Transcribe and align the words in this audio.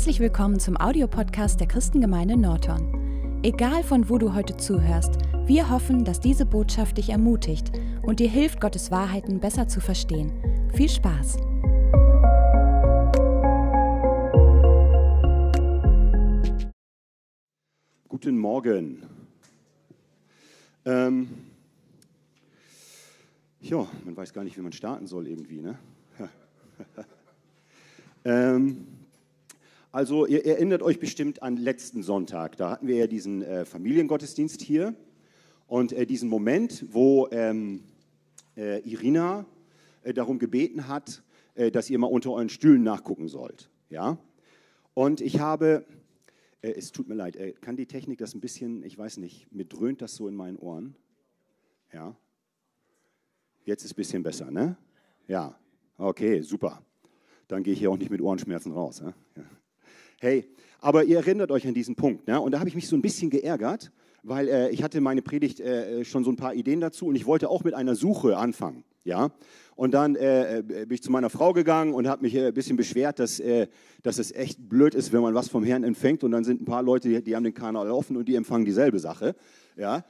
Herzlich 0.00 0.20
willkommen 0.20 0.58
zum 0.58 0.78
Audiopodcast 0.78 1.60
der 1.60 1.68
Christengemeinde 1.68 2.34
Norton. 2.34 3.38
Egal 3.42 3.82
von 3.82 4.08
wo 4.08 4.16
du 4.16 4.32
heute 4.32 4.56
zuhörst, 4.56 5.18
wir 5.44 5.68
hoffen, 5.68 6.06
dass 6.06 6.20
diese 6.20 6.46
Botschaft 6.46 6.96
dich 6.96 7.10
ermutigt 7.10 7.70
und 8.00 8.18
dir 8.18 8.30
hilft, 8.30 8.62
Gottes 8.62 8.90
Wahrheiten 8.90 9.40
besser 9.40 9.68
zu 9.68 9.78
verstehen. 9.78 10.32
Viel 10.72 10.88
Spaß! 10.88 11.36
Guten 18.08 18.38
Morgen. 18.38 19.02
Ähm, 20.86 21.28
ja, 23.60 23.86
man 24.06 24.16
weiß 24.16 24.32
gar 24.32 24.44
nicht, 24.44 24.56
wie 24.56 24.62
man 24.62 24.72
starten 24.72 25.06
soll 25.06 25.28
irgendwie, 25.28 25.60
ne? 25.60 25.78
ähm, 28.24 28.86
also 29.92 30.24
ihr 30.26 30.46
erinnert 30.46 30.82
euch 30.82 31.00
bestimmt 31.00 31.42
an 31.42 31.56
letzten 31.56 32.02
Sonntag. 32.04 32.56
Da 32.56 32.70
hatten 32.70 32.86
wir 32.86 32.96
ja 32.96 33.06
diesen 33.08 33.42
äh, 33.42 33.64
Familiengottesdienst 33.64 34.62
hier 34.62 34.94
und 35.66 35.92
äh, 35.92 36.06
diesen 36.06 36.28
Moment, 36.28 36.86
wo 36.90 37.28
ähm, 37.32 37.82
äh, 38.56 38.80
Irina 38.88 39.46
äh, 40.04 40.14
darum 40.14 40.38
gebeten 40.38 40.86
hat, 40.86 41.24
äh, 41.54 41.72
dass 41.72 41.90
ihr 41.90 41.98
mal 41.98 42.06
unter 42.06 42.30
euren 42.30 42.48
Stühlen 42.48 42.84
nachgucken 42.84 43.26
sollt. 43.26 43.68
Ja? 43.88 44.18
Und 44.94 45.20
ich 45.20 45.40
habe, 45.40 45.84
äh, 46.62 46.70
es 46.70 46.92
tut 46.92 47.08
mir 47.08 47.14
leid, 47.16 47.36
kann 47.60 47.76
die 47.76 47.86
Technik 47.86 48.18
das 48.18 48.34
ein 48.34 48.40
bisschen, 48.40 48.84
ich 48.84 48.96
weiß 48.96 49.16
nicht, 49.16 49.52
mir 49.52 49.64
dröhnt 49.64 50.02
das 50.02 50.14
so 50.14 50.28
in 50.28 50.36
meinen 50.36 50.56
Ohren? 50.56 50.94
Ja? 51.92 52.16
Jetzt 53.64 53.82
ist 53.82 53.86
es 53.86 53.92
ein 53.92 53.96
bisschen 53.96 54.22
besser, 54.22 54.52
ne? 54.52 54.76
Ja, 55.26 55.58
okay, 55.98 56.42
super. 56.42 56.80
Dann 57.48 57.64
gehe 57.64 57.72
ich 57.72 57.80
hier 57.80 57.90
auch 57.90 57.96
nicht 57.96 58.10
mit 58.10 58.20
Ohrenschmerzen 58.20 58.72
raus. 58.72 59.02
Ne? 59.02 59.14
Ja. 59.36 59.42
Hey, 60.22 60.44
aber 60.80 61.04
ihr 61.04 61.16
erinnert 61.16 61.50
euch 61.50 61.66
an 61.66 61.72
diesen 61.72 61.94
Punkt. 61.94 62.28
Ne? 62.28 62.38
Und 62.38 62.52
da 62.52 62.58
habe 62.58 62.68
ich 62.68 62.74
mich 62.74 62.86
so 62.86 62.94
ein 62.94 63.00
bisschen 63.00 63.30
geärgert, 63.30 63.90
weil 64.22 64.48
äh, 64.48 64.68
ich 64.68 64.82
hatte 64.82 65.00
meine 65.00 65.22
Predigt 65.22 65.60
äh, 65.60 66.04
schon 66.04 66.24
so 66.24 66.30
ein 66.30 66.36
paar 66.36 66.52
Ideen 66.52 66.78
dazu 66.78 67.06
und 67.06 67.14
ich 67.14 67.24
wollte 67.24 67.48
auch 67.48 67.64
mit 67.64 67.72
einer 67.72 67.94
Suche 67.94 68.36
anfangen. 68.36 68.84
Ja? 69.02 69.30
Und 69.76 69.94
dann 69.94 70.16
äh, 70.16 70.58
äh 70.58 70.62
bin 70.62 70.90
ich 70.90 71.02
zu 71.02 71.10
meiner 71.10 71.30
Frau 71.30 71.54
gegangen 71.54 71.94
und 71.94 72.06
habe 72.06 72.20
mich 72.20 72.34
äh, 72.34 72.48
ein 72.48 72.52
bisschen 72.52 72.76
beschwert, 72.76 73.18
dass, 73.18 73.40
äh, 73.40 73.68
dass 74.02 74.18
es 74.18 74.30
echt 74.30 74.68
blöd 74.68 74.94
ist, 74.94 75.10
wenn 75.14 75.22
man 75.22 75.32
was 75.32 75.48
vom 75.48 75.64
Herrn 75.64 75.84
empfängt 75.84 76.22
und 76.22 76.32
dann 76.32 76.44
sind 76.44 76.60
ein 76.60 76.66
paar 76.66 76.82
Leute, 76.82 77.08
die, 77.08 77.22
die 77.22 77.34
haben 77.34 77.44
den 77.44 77.54
Kanal 77.54 77.90
offen 77.90 78.18
und 78.18 78.28
die 78.28 78.34
empfangen 78.34 78.66
dieselbe 78.66 78.98
Sache. 78.98 79.34
Ja? 79.76 80.04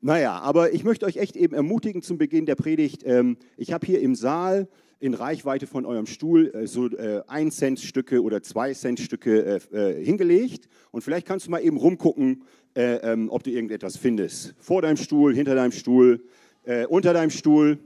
naja, 0.00 0.38
aber 0.38 0.72
ich 0.72 0.82
möchte 0.82 1.04
euch 1.04 1.18
echt 1.18 1.36
eben 1.36 1.54
ermutigen 1.54 2.00
zum 2.00 2.16
Beginn 2.18 2.46
der 2.46 2.54
Predigt. 2.54 3.02
Ähm, 3.04 3.36
ich 3.56 3.72
habe 3.72 3.86
hier 3.86 4.00
im 4.00 4.14
Saal 4.14 4.66
in 4.98 5.14
Reichweite 5.14 5.66
von 5.66 5.84
eurem 5.84 6.06
Stuhl 6.06 6.54
äh, 6.54 6.66
so 6.66 6.86
äh, 6.88 7.22
1 7.26 7.56
Cent 7.56 7.80
Stücke 7.80 8.22
oder 8.22 8.42
2 8.42 8.74
Cent 8.74 9.00
Stücke 9.00 9.60
äh, 9.72 9.76
äh, 9.76 10.04
hingelegt 10.04 10.68
und 10.90 11.02
vielleicht 11.02 11.26
kannst 11.26 11.46
du 11.46 11.50
mal 11.50 11.60
eben 11.60 11.76
rumgucken, 11.76 12.42
äh, 12.74 12.96
ähm, 12.96 13.28
ob 13.30 13.42
du 13.42 13.50
irgendetwas 13.50 13.96
findest. 13.96 14.54
Vor 14.58 14.82
deinem 14.82 14.96
Stuhl, 14.96 15.34
hinter 15.34 15.54
deinem 15.54 15.72
Stuhl, 15.72 16.22
äh, 16.64 16.86
unter 16.86 17.12
deinem 17.12 17.30
Stuhl. 17.30 17.78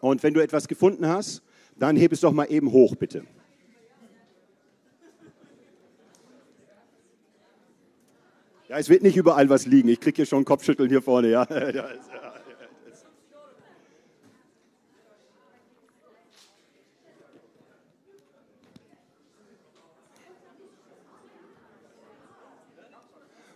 Und 0.00 0.22
wenn 0.22 0.34
du 0.34 0.40
etwas 0.40 0.66
gefunden 0.66 1.06
hast, 1.06 1.42
dann 1.78 1.96
heb 1.96 2.12
es 2.12 2.20
doch 2.20 2.32
mal 2.32 2.46
eben 2.46 2.72
hoch, 2.72 2.96
bitte. 2.96 3.24
Ja, 8.68 8.78
es 8.78 8.88
wird 8.88 9.02
nicht 9.02 9.16
überall 9.16 9.48
was 9.48 9.66
liegen. 9.66 9.88
Ich 9.88 9.98
kriege 9.98 10.16
hier 10.16 10.26
schon 10.26 10.44
Kopfschütteln 10.44 10.88
hier 10.88 11.02
vorne. 11.02 11.28
Ja. 11.28 11.44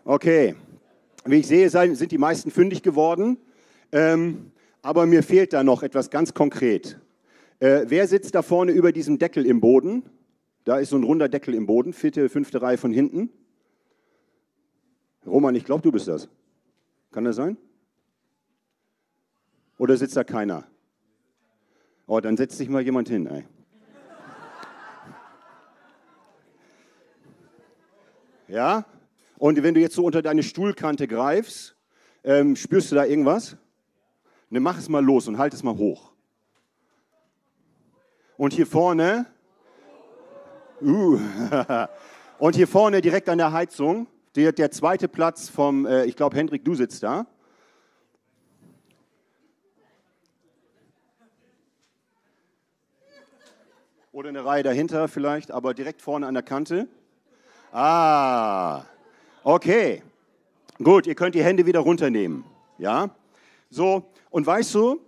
Okay, 0.07 0.55
wie 1.25 1.37
ich 1.37 1.47
sehe, 1.47 1.71
sind 1.71 2.13
die 2.13 2.19
meisten 2.19 2.51
fündig 2.51 2.83
geworden, 2.83 3.39
ähm, 3.91 4.53
aber 4.83 5.07
mir 5.07 5.23
fehlt 5.23 5.55
da 5.55 5.65
noch 5.65 5.83
etwas 5.83 6.11
ganz 6.11 6.35
konkret. 6.35 7.01
Äh, 7.59 7.87
wer 7.89 8.07
sitzt 8.07 8.35
da 8.35 8.43
vorne 8.43 8.73
über 8.73 8.93
diesem 8.93 9.19
Deckel 9.19 9.47
im 9.47 9.63
Boden? 9.63 10.03
Da 10.65 10.77
ist 10.77 10.91
so 10.91 10.97
ein 10.97 11.05
runder 11.05 11.31
Deckel 11.31 11.55
im 11.55 11.65
Boden, 11.65 11.95
vierte, 11.95 12.29
fünfte 12.29 12.61
Reihe 12.61 12.77
von 12.77 12.93
hinten. 12.93 13.31
Roman, 15.27 15.55
ich 15.55 15.65
glaube, 15.65 15.81
du 15.81 15.91
bist 15.91 16.07
das. 16.07 16.29
Kann 17.11 17.25
das 17.25 17.37
sein? 17.37 17.57
Oder 19.79 19.97
sitzt 19.97 20.19
da 20.19 20.25
keiner? 20.25 20.65
Oh, 22.07 22.21
dann 22.21 22.37
setzt 22.37 22.59
sich 22.59 22.69
mal 22.69 22.83
jemand 22.83 23.09
hin. 23.09 23.27
Ey. 23.27 23.45
Ja? 28.49 28.85
Und 29.39 29.63
wenn 29.63 29.75
du 29.75 29.81
jetzt 29.81 29.95
so 29.95 30.05
unter 30.05 30.23
deine 30.23 30.43
Stuhlkante 30.43 31.09
greifst, 31.09 31.77
ähm, 32.23 32.57
spürst 32.57 32.91
du 32.93 32.97
da 32.97 33.05
irgendwas? 33.05 33.57
Ne, 34.51 34.61
mach 34.61 34.79
es 34.79 34.89
mal 34.89 35.05
los 35.05 35.29
und 35.29 35.39
halt 35.39 35.53
es 35.55 35.63
mal 35.63 35.77
hoch. 35.77 36.13
Und 38.37 38.53
hier 38.53 38.67
vorne, 38.67 39.27
uh, 40.81 41.19
und 42.39 42.57
hier 42.57 42.69
vorne 42.69 43.01
direkt 43.01 43.29
an 43.29 43.39
der 43.39 43.53
Heizung, 43.53 44.07
der, 44.35 44.53
der 44.53 44.71
zweite 44.71 45.09
Platz 45.09 45.49
vom, 45.49 45.87
äh, 45.87 46.05
ich 46.05 46.17
glaube, 46.17 46.37
Hendrik, 46.37 46.65
du 46.65 46.75
sitzt 46.75 47.03
da. 47.03 47.27
Oder 54.13 54.29
eine 54.29 54.45
Reihe 54.45 54.63
dahinter 54.63 55.09
vielleicht, 55.09 55.51
aber 55.51 55.75
direkt 55.75 56.01
vorne 56.01 56.29
an 56.29 56.35
der 56.35 56.45
Kante. 56.45 56.89
Ah, 57.73 58.85
Okay, 59.47 60.03
gut, 60.83 61.07
ihr 61.07 61.15
könnt 61.15 61.35
die 61.35 61.45
Hände 61.45 61.67
wieder 61.67 61.81
runternehmen. 61.81 62.47
Ja, 62.79 63.15
so, 63.69 64.11
und 64.31 64.47
weißt 64.47 64.75
du, 64.75 65.03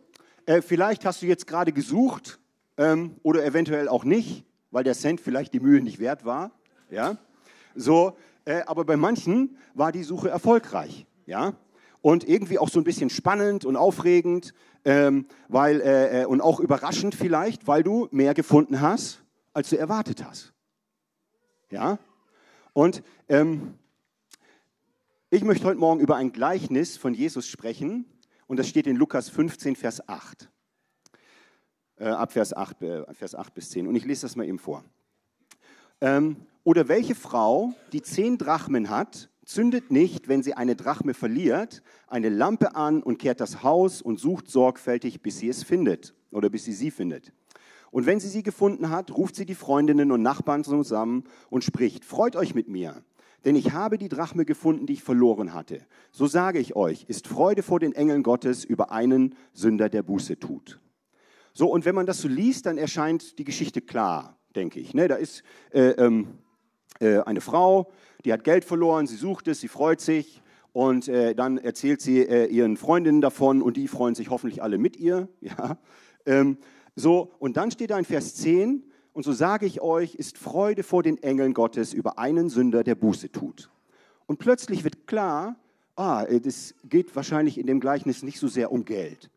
äh, 0.44 0.60
vielleicht 0.60 1.06
hast 1.06 1.22
du 1.22 1.26
jetzt 1.26 1.46
gerade 1.46 1.72
gesucht 1.72 2.38
ähm, 2.76 3.16
oder 3.22 3.46
eventuell 3.46 3.88
auch 3.88 4.04
nicht, 4.04 4.44
weil 4.70 4.84
der 4.84 4.92
Cent 4.92 5.22
vielleicht 5.22 5.54
die 5.54 5.60
Mühe 5.60 5.80
nicht 5.80 6.00
wert 6.00 6.26
war. 6.26 6.50
Ja, 6.90 7.16
so, 7.74 8.14
äh, 8.44 8.60
aber 8.66 8.84
bei 8.84 8.98
manchen 8.98 9.56
war 9.72 9.90
die 9.90 10.02
Suche 10.02 10.28
erfolgreich. 10.28 11.06
Ja, 11.24 11.54
und 12.02 12.28
irgendwie 12.28 12.58
auch 12.58 12.68
so 12.68 12.78
ein 12.78 12.84
bisschen 12.84 13.08
spannend 13.08 13.64
und 13.64 13.76
aufregend, 13.76 14.52
ähm, 14.84 15.24
weil, 15.48 15.80
äh, 15.80 16.20
äh 16.20 16.24
und 16.26 16.42
auch 16.42 16.60
überraschend 16.60 17.14
vielleicht, 17.14 17.66
weil 17.68 17.82
du 17.82 18.06
mehr 18.10 18.34
gefunden 18.34 18.82
hast, 18.82 19.22
als 19.54 19.70
du 19.70 19.78
erwartet 19.78 20.22
hast. 20.22 20.52
Ja, 21.70 21.98
und 22.74 23.02
ähm, 23.30 23.78
ich 25.30 25.42
möchte 25.42 25.64
heute 25.64 25.80
Morgen 25.80 26.00
über 26.00 26.16
ein 26.16 26.30
Gleichnis 26.30 26.96
von 26.96 27.12
Jesus 27.12 27.48
sprechen 27.48 28.06
und 28.46 28.58
das 28.58 28.68
steht 28.68 28.86
in 28.86 28.96
Lukas 28.96 29.28
15, 29.28 29.74
Vers 29.74 30.08
8. 30.08 30.48
Äh, 31.96 32.04
ab 32.04 32.32
Vers 32.32 32.52
8, 32.54 32.82
äh, 32.82 33.14
Vers 33.14 33.34
8 33.34 33.52
bis 33.52 33.70
10. 33.70 33.88
Und 33.88 33.96
ich 33.96 34.04
lese 34.04 34.22
das 34.22 34.36
mal 34.36 34.46
eben 34.46 34.60
vor. 34.60 34.84
Ähm, 36.00 36.36
oder 36.62 36.86
welche 36.86 37.16
Frau, 37.16 37.72
die 37.92 38.02
zehn 38.02 38.38
Drachmen 38.38 38.88
hat, 38.88 39.30
zündet 39.44 39.90
nicht, 39.90 40.28
wenn 40.28 40.44
sie 40.44 40.54
eine 40.54 40.76
Drachme 40.76 41.12
verliert, 41.12 41.82
eine 42.06 42.28
Lampe 42.28 42.76
an 42.76 43.02
und 43.02 43.18
kehrt 43.18 43.40
das 43.40 43.64
Haus 43.64 44.02
und 44.02 44.20
sucht 44.20 44.48
sorgfältig, 44.48 45.22
bis 45.22 45.38
sie 45.38 45.48
es 45.48 45.64
findet 45.64 46.14
oder 46.30 46.50
bis 46.50 46.64
sie 46.64 46.72
sie 46.72 46.90
findet. 46.92 47.32
Und 47.90 48.06
wenn 48.06 48.20
sie 48.20 48.28
sie 48.28 48.42
gefunden 48.42 48.90
hat, 48.90 49.10
ruft 49.10 49.34
sie 49.34 49.46
die 49.46 49.54
Freundinnen 49.54 50.12
und 50.12 50.22
Nachbarn 50.22 50.62
zusammen 50.62 51.24
und 51.50 51.64
spricht, 51.64 52.04
freut 52.04 52.36
euch 52.36 52.54
mit 52.54 52.68
mir, 52.68 53.02
denn 53.46 53.54
ich 53.54 53.72
habe 53.72 53.96
die 53.96 54.08
Drachme 54.08 54.44
gefunden, 54.44 54.86
die 54.86 54.94
ich 54.94 55.04
verloren 55.04 55.54
hatte. 55.54 55.86
So 56.10 56.26
sage 56.26 56.58
ich 56.58 56.74
euch, 56.74 57.04
ist 57.04 57.28
Freude 57.28 57.62
vor 57.62 57.78
den 57.78 57.92
Engeln 57.92 58.24
Gottes 58.24 58.64
über 58.64 58.90
einen 58.90 59.36
Sünder, 59.52 59.88
der 59.88 60.02
Buße 60.02 60.38
tut. 60.40 60.80
So, 61.54 61.68
und 61.68 61.84
wenn 61.84 61.94
man 61.94 62.06
das 62.06 62.18
so 62.18 62.28
liest, 62.28 62.66
dann 62.66 62.76
erscheint 62.76 63.38
die 63.38 63.44
Geschichte 63.44 63.80
klar, 63.80 64.36
denke 64.56 64.80
ich. 64.80 64.94
Ne? 64.94 65.06
Da 65.06 65.14
ist 65.14 65.44
äh, 65.70 65.90
ähm, 65.90 66.38
äh, 66.98 67.20
eine 67.20 67.40
Frau, 67.40 67.92
die 68.24 68.32
hat 68.32 68.42
Geld 68.42 68.64
verloren, 68.64 69.06
sie 69.06 69.16
sucht 69.16 69.46
es, 69.46 69.60
sie 69.60 69.68
freut 69.68 70.00
sich 70.00 70.42
und 70.72 71.06
äh, 71.06 71.36
dann 71.36 71.56
erzählt 71.56 72.00
sie 72.00 72.22
äh, 72.22 72.46
ihren 72.46 72.76
Freundinnen 72.76 73.20
davon 73.20 73.62
und 73.62 73.76
die 73.76 73.86
freuen 73.86 74.16
sich 74.16 74.28
hoffentlich 74.28 74.60
alle 74.62 74.76
mit 74.76 74.96
ihr. 74.96 75.28
Ja? 75.40 75.78
Ähm, 76.26 76.58
so, 76.96 77.30
und 77.38 77.56
dann 77.56 77.70
steht 77.70 77.90
da 77.90 77.98
in 77.98 78.04
Vers 78.04 78.34
10, 78.34 78.82
und 79.16 79.22
so 79.22 79.32
sage 79.32 79.64
ich 79.64 79.80
euch, 79.80 80.14
ist 80.14 80.36
Freude 80.36 80.82
vor 80.82 81.02
den 81.02 81.16
Engeln 81.22 81.54
Gottes 81.54 81.94
über 81.94 82.18
einen 82.18 82.50
Sünder, 82.50 82.84
der 82.84 82.96
Buße 82.96 83.32
tut. 83.32 83.70
Und 84.26 84.38
plötzlich 84.38 84.84
wird 84.84 85.06
klar, 85.06 85.56
ah, 85.94 86.26
es 86.28 86.74
geht 86.84 87.16
wahrscheinlich 87.16 87.56
in 87.56 87.66
dem 87.66 87.80
Gleichnis 87.80 88.22
nicht 88.22 88.38
so 88.38 88.46
sehr 88.46 88.70
um 88.70 88.84
Geld. 88.84 89.30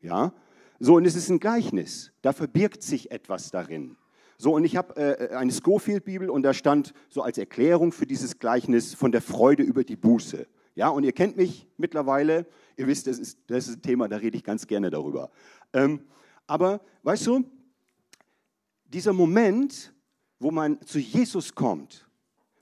Ja, 0.00 0.32
so 0.80 0.96
und 0.96 1.04
es 1.04 1.14
ist 1.14 1.28
ein 1.28 1.38
Gleichnis. 1.38 2.10
Da 2.20 2.32
verbirgt 2.32 2.82
sich 2.82 3.12
etwas 3.12 3.52
darin. 3.52 3.96
So 4.38 4.56
und 4.56 4.64
ich 4.64 4.76
habe 4.76 4.96
äh, 4.96 5.36
eine 5.36 5.52
Schofield-Bibel 5.52 6.28
und 6.28 6.42
da 6.42 6.52
stand 6.52 6.92
so 7.10 7.22
als 7.22 7.38
Erklärung 7.38 7.92
für 7.92 8.06
dieses 8.06 8.40
Gleichnis 8.40 8.94
von 8.94 9.12
der 9.12 9.22
Freude 9.22 9.62
über 9.62 9.84
die 9.84 9.94
Buße. 9.94 10.48
Ja, 10.74 10.88
und 10.88 11.04
ihr 11.04 11.12
kennt 11.12 11.36
mich 11.36 11.68
mittlerweile. 11.76 12.44
Ihr 12.76 12.88
wisst, 12.88 13.06
das 13.06 13.20
ist, 13.20 13.38
das 13.46 13.68
ist 13.68 13.76
ein 13.76 13.82
Thema, 13.82 14.08
da 14.08 14.16
rede 14.16 14.36
ich 14.36 14.42
ganz 14.42 14.66
gerne 14.66 14.90
darüber. 14.90 15.30
Ähm, 15.72 16.00
aber 16.48 16.80
weißt 17.04 17.28
du, 17.28 17.44
dieser 18.92 19.12
Moment, 19.12 19.92
wo 20.38 20.50
man 20.50 20.80
zu 20.82 20.98
Jesus 20.98 21.54
kommt 21.54 22.08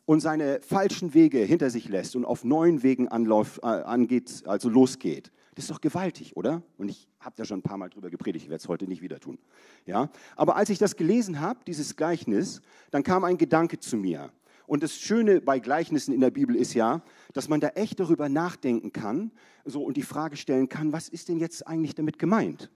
und 0.04 0.20
seine 0.20 0.60
falschen 0.62 1.14
Wege 1.14 1.38
hinter 1.38 1.70
sich 1.70 1.88
lässt 1.88 2.16
und 2.16 2.24
auf 2.24 2.44
neuen 2.44 2.82
Wegen 2.82 3.08
anläuft, 3.08 3.60
äh, 3.62 3.66
angeht, 3.66 4.42
also 4.46 4.68
losgeht. 4.68 5.30
Das 5.54 5.64
ist 5.64 5.70
doch 5.70 5.80
gewaltig, 5.80 6.36
oder? 6.36 6.62
Und 6.76 6.88
ich 6.88 7.08
habe 7.18 7.34
da 7.36 7.44
schon 7.44 7.58
ein 7.58 7.62
paar 7.62 7.78
Mal 7.78 7.88
drüber 7.88 8.10
gepredigt, 8.10 8.44
ich 8.44 8.50
werde 8.50 8.62
es 8.62 8.68
heute 8.68 8.86
nicht 8.86 9.02
wieder 9.02 9.18
tun. 9.18 9.38
Ja? 9.86 10.10
Aber 10.36 10.56
als 10.56 10.70
ich 10.70 10.78
das 10.78 10.96
gelesen 10.96 11.40
habe, 11.40 11.60
dieses 11.66 11.96
Gleichnis, 11.96 12.60
dann 12.90 13.02
kam 13.02 13.24
ein 13.24 13.38
Gedanke 13.38 13.80
zu 13.80 13.96
mir. 13.96 14.30
Und 14.66 14.82
das 14.82 14.94
Schöne 14.96 15.40
bei 15.40 15.58
Gleichnissen 15.58 16.12
in 16.12 16.20
der 16.20 16.30
Bibel 16.30 16.54
ist 16.54 16.74
ja, 16.74 17.02
dass 17.32 17.48
man 17.48 17.58
da 17.58 17.68
echt 17.68 17.98
darüber 18.00 18.28
nachdenken 18.28 18.92
kann 18.92 19.32
so, 19.64 19.82
und 19.82 19.96
die 19.96 20.02
Frage 20.02 20.36
stellen 20.36 20.68
kann, 20.68 20.92
was 20.92 21.08
ist 21.08 21.28
denn 21.28 21.38
jetzt 21.38 21.66
eigentlich 21.66 21.94
damit 21.94 22.18
gemeint? 22.18 22.70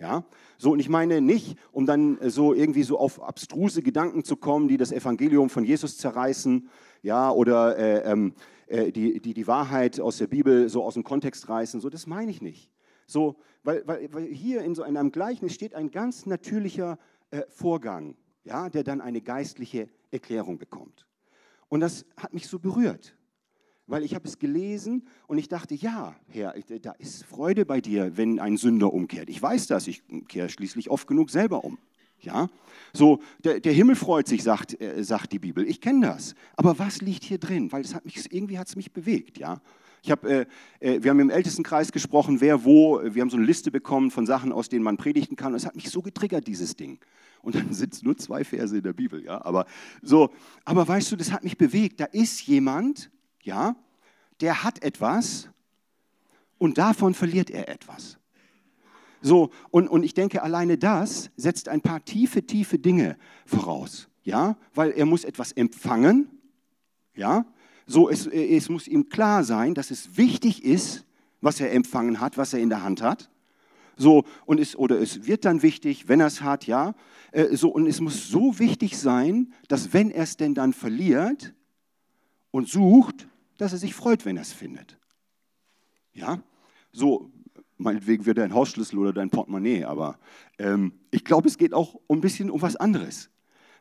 Ja, 0.00 0.24
so 0.58 0.70
und 0.72 0.78
ich 0.78 0.88
meine 0.88 1.20
nicht, 1.20 1.58
um 1.72 1.84
dann 1.84 2.18
so 2.30 2.54
irgendwie 2.54 2.84
so 2.84 2.98
auf 2.98 3.20
abstruse 3.20 3.82
Gedanken 3.82 4.22
zu 4.22 4.36
kommen, 4.36 4.68
die 4.68 4.76
das 4.76 4.92
Evangelium 4.92 5.50
von 5.50 5.64
Jesus 5.64 5.98
zerreißen, 5.98 6.68
ja, 7.02 7.32
oder 7.32 7.76
äh, 7.76 8.10
ähm, 8.12 8.34
äh, 8.68 8.92
die, 8.92 9.20
die 9.20 9.34
die 9.34 9.46
Wahrheit 9.48 9.98
aus 9.98 10.18
der 10.18 10.28
Bibel 10.28 10.68
so 10.68 10.84
aus 10.84 10.94
dem 10.94 11.02
Kontext 11.02 11.48
reißen, 11.48 11.80
so 11.80 11.90
das 11.90 12.06
meine 12.06 12.30
ich 12.30 12.40
nicht. 12.40 12.70
So, 13.06 13.36
weil, 13.64 13.82
weil, 13.86 14.12
weil 14.12 14.26
hier 14.26 14.62
in 14.62 14.74
so 14.74 14.82
einem 14.82 15.10
Gleichnis 15.10 15.54
steht 15.54 15.74
ein 15.74 15.90
ganz 15.90 16.26
natürlicher 16.26 16.98
äh, 17.30 17.42
Vorgang, 17.48 18.16
ja, 18.44 18.68
der 18.68 18.84
dann 18.84 19.00
eine 19.00 19.20
geistliche 19.20 19.88
Erklärung 20.12 20.58
bekommt. 20.58 21.06
Und 21.68 21.80
das 21.80 22.06
hat 22.16 22.34
mich 22.34 22.46
so 22.46 22.58
berührt, 22.58 23.16
weil 23.88 24.04
ich 24.04 24.14
habe 24.14 24.28
es 24.28 24.38
gelesen 24.38 25.06
und 25.26 25.38
ich 25.38 25.48
dachte, 25.48 25.74
ja, 25.74 26.14
Herr, 26.28 26.54
da 26.82 26.92
ist 26.92 27.24
Freude 27.24 27.66
bei 27.66 27.80
dir, 27.80 28.16
wenn 28.16 28.38
ein 28.38 28.56
Sünder 28.56 28.92
umkehrt. 28.92 29.28
Ich 29.28 29.42
weiß 29.42 29.66
das, 29.66 29.88
ich 29.88 30.02
kehre 30.28 30.48
schließlich 30.48 30.90
oft 30.90 31.08
genug 31.08 31.30
selber 31.30 31.64
um. 31.64 31.78
Ja, 32.20 32.48
so 32.92 33.20
der, 33.44 33.60
der 33.60 33.72
Himmel 33.72 33.94
freut 33.94 34.26
sich, 34.26 34.42
sagt, 34.42 34.80
äh, 34.80 35.04
sagt 35.04 35.32
die 35.32 35.38
Bibel. 35.38 35.64
Ich 35.68 35.80
kenne 35.80 36.06
das. 36.08 36.34
Aber 36.56 36.76
was 36.78 37.00
liegt 37.00 37.22
hier 37.22 37.38
drin? 37.38 37.70
Weil 37.70 37.82
das 37.82 37.94
hat 37.94 38.04
mich, 38.04 38.32
irgendwie 38.32 38.58
hat 38.58 38.66
es 38.66 38.74
mich 38.74 38.92
bewegt. 38.92 39.38
Ja, 39.38 39.60
ich 40.02 40.10
hab, 40.10 40.24
äh, 40.24 40.46
äh, 40.80 41.00
wir 41.00 41.12
haben 41.12 41.20
im 41.20 41.30
Ältestenkreis 41.30 41.92
gesprochen, 41.92 42.40
wer 42.40 42.64
wo. 42.64 43.00
Wir 43.02 43.22
haben 43.22 43.30
so 43.30 43.36
eine 43.36 43.46
Liste 43.46 43.70
bekommen 43.70 44.10
von 44.10 44.26
Sachen, 44.26 44.52
aus 44.52 44.68
denen 44.68 44.82
man 44.82 44.96
predigten 44.96 45.36
kann. 45.36 45.52
Und 45.52 45.58
es 45.58 45.66
hat 45.66 45.76
mich 45.76 45.90
so 45.90 46.02
getriggert, 46.02 46.46
dieses 46.48 46.74
Ding. 46.74 46.98
Und 47.40 47.54
dann 47.54 47.72
sind 47.72 47.94
es 47.94 48.02
nur 48.02 48.16
zwei 48.16 48.42
Verse 48.42 48.76
in 48.76 48.82
der 48.82 48.92
Bibel, 48.92 49.24
ja. 49.24 49.44
Aber 49.44 49.66
so, 50.02 50.30
aber 50.64 50.88
weißt 50.88 51.12
du, 51.12 51.16
das 51.16 51.30
hat 51.30 51.44
mich 51.44 51.56
bewegt. 51.56 52.00
Da 52.00 52.06
ist 52.06 52.42
jemand, 52.42 53.10
ja, 53.42 53.76
der 54.40 54.62
hat 54.64 54.82
etwas 54.82 55.48
und 56.58 56.78
davon 56.78 57.14
verliert 57.14 57.50
er 57.50 57.68
etwas. 57.68 58.18
So, 59.20 59.50
und, 59.70 59.88
und 59.88 60.04
ich 60.04 60.14
denke, 60.14 60.42
alleine 60.42 60.78
das 60.78 61.30
setzt 61.36 61.68
ein 61.68 61.80
paar 61.80 62.04
tiefe, 62.04 62.46
tiefe 62.46 62.78
Dinge 62.78 63.16
voraus. 63.46 64.08
Ja, 64.22 64.56
weil 64.74 64.90
er 64.90 65.06
muss 65.06 65.24
etwas 65.24 65.52
empfangen. 65.52 66.28
Ja, 67.14 67.46
so 67.86 68.08
es, 68.08 68.26
es 68.26 68.68
muss 68.68 68.86
ihm 68.86 69.08
klar 69.08 69.42
sein, 69.42 69.74
dass 69.74 69.90
es 69.90 70.16
wichtig 70.16 70.62
ist, 70.62 71.04
was 71.40 71.60
er 71.60 71.72
empfangen 71.72 72.20
hat, 72.20 72.36
was 72.36 72.52
er 72.52 72.60
in 72.60 72.68
der 72.68 72.82
Hand 72.82 73.02
hat. 73.02 73.30
So, 73.96 74.24
und 74.44 74.60
es, 74.60 74.76
oder 74.76 75.00
es 75.00 75.26
wird 75.26 75.44
dann 75.44 75.62
wichtig, 75.62 76.08
wenn 76.08 76.20
er 76.20 76.26
es 76.26 76.42
hat, 76.42 76.66
ja. 76.66 76.94
Äh, 77.32 77.56
so, 77.56 77.70
und 77.70 77.86
es 77.86 78.00
muss 78.00 78.28
so 78.28 78.58
wichtig 78.60 78.96
sein, 78.96 79.52
dass 79.66 79.92
wenn 79.92 80.10
er 80.10 80.22
es 80.22 80.36
denn 80.36 80.54
dann 80.54 80.72
verliert 80.72 81.54
und 82.50 82.68
sucht, 82.68 83.28
dass 83.58 83.72
er 83.72 83.78
sich 83.78 83.94
freut, 83.94 84.24
wenn 84.24 84.36
er 84.36 84.42
es 84.42 84.52
findet. 84.52 84.98
Ja, 86.12 86.42
so, 86.92 87.30
meinetwegen 87.76 88.26
wird 88.26 88.38
er 88.38 88.44
ein 88.44 88.54
Hausschlüssel 88.54 88.98
oder 88.98 89.12
dein 89.12 89.30
Portemonnaie, 89.30 89.84
aber 89.84 90.18
ähm, 90.58 90.92
ich 91.10 91.24
glaube, 91.24 91.48
es 91.48 91.58
geht 91.58 91.74
auch 91.74 92.00
ein 92.08 92.20
bisschen 92.20 92.50
um 92.50 92.62
was 92.62 92.76
anderes. 92.76 93.30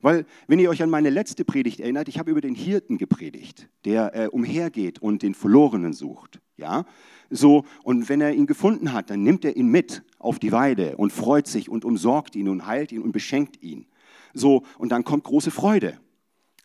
Weil, 0.02 0.26
wenn 0.48 0.60
ihr 0.60 0.70
euch 0.70 0.84
an 0.84 0.92
meine 0.92 1.10
letzte 1.10 1.44
Predigt 1.44 1.80
erinnert, 1.80 2.08
ich 2.08 2.20
habe 2.20 2.30
über 2.30 2.42
den 2.42 2.54
Hirten 2.54 2.98
gepredigt, 2.98 3.68
der 3.84 4.16
äh, 4.16 4.28
umhergeht 4.28 5.00
und 5.00 5.24
den 5.24 5.34
Verlorenen 5.34 5.94
sucht. 5.94 6.40
Ja? 6.56 6.86
So, 7.32 7.66
und 7.84 8.08
wenn 8.08 8.22
er 8.22 8.34
ihn 8.34 8.46
gefunden 8.46 8.94
hat, 8.94 9.10
dann 9.10 9.24
nimmt 9.24 9.44
er 9.44 9.58
ihn 9.58 9.68
mit 9.68 10.04
auf 10.20 10.38
die 10.38 10.52
Weide 10.52 10.98
und 10.98 11.12
freut 11.12 11.48
sich 11.48 11.70
und 11.70 11.84
umsorgt 11.84 12.36
ihn 12.36 12.48
und 12.48 12.68
heilt 12.68 12.92
ihn 12.92 13.02
und 13.02 13.12
beschenkt 13.12 13.62
ihn. 13.64 13.88
So, 14.34 14.64
und 14.78 14.92
dann 14.92 15.04
kommt 15.04 15.24
große 15.24 15.52
Freude. 15.52 16.00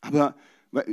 Aber 0.03 0.35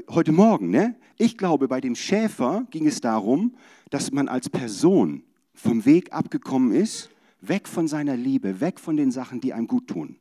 heute 0.10 0.32
Morgen, 0.32 0.70
ne? 0.70 0.96
Ich 1.18 1.38
glaube, 1.38 1.68
bei 1.68 1.80
dem 1.80 1.96
Schäfer 1.96 2.66
ging 2.70 2.88
es 2.88 3.02
darum, 3.02 3.56
dass 3.90 4.12
man 4.12 4.28
als 4.28 4.50
Person 4.50 5.24
vom 5.54 5.86
Weg 5.86 6.14
abgekommen 6.14 6.72
ist, 6.74 7.10
weg 7.42 7.68
von 7.68 7.88
seiner 7.88 8.18
Liebe, 8.18 8.60
weg 8.60 8.80
von 8.80 8.98
den 8.98 9.12
Sachen, 9.12 9.40
die 9.40 9.54
einem 9.54 9.68
gut 9.68 9.88
tun. 9.88 10.18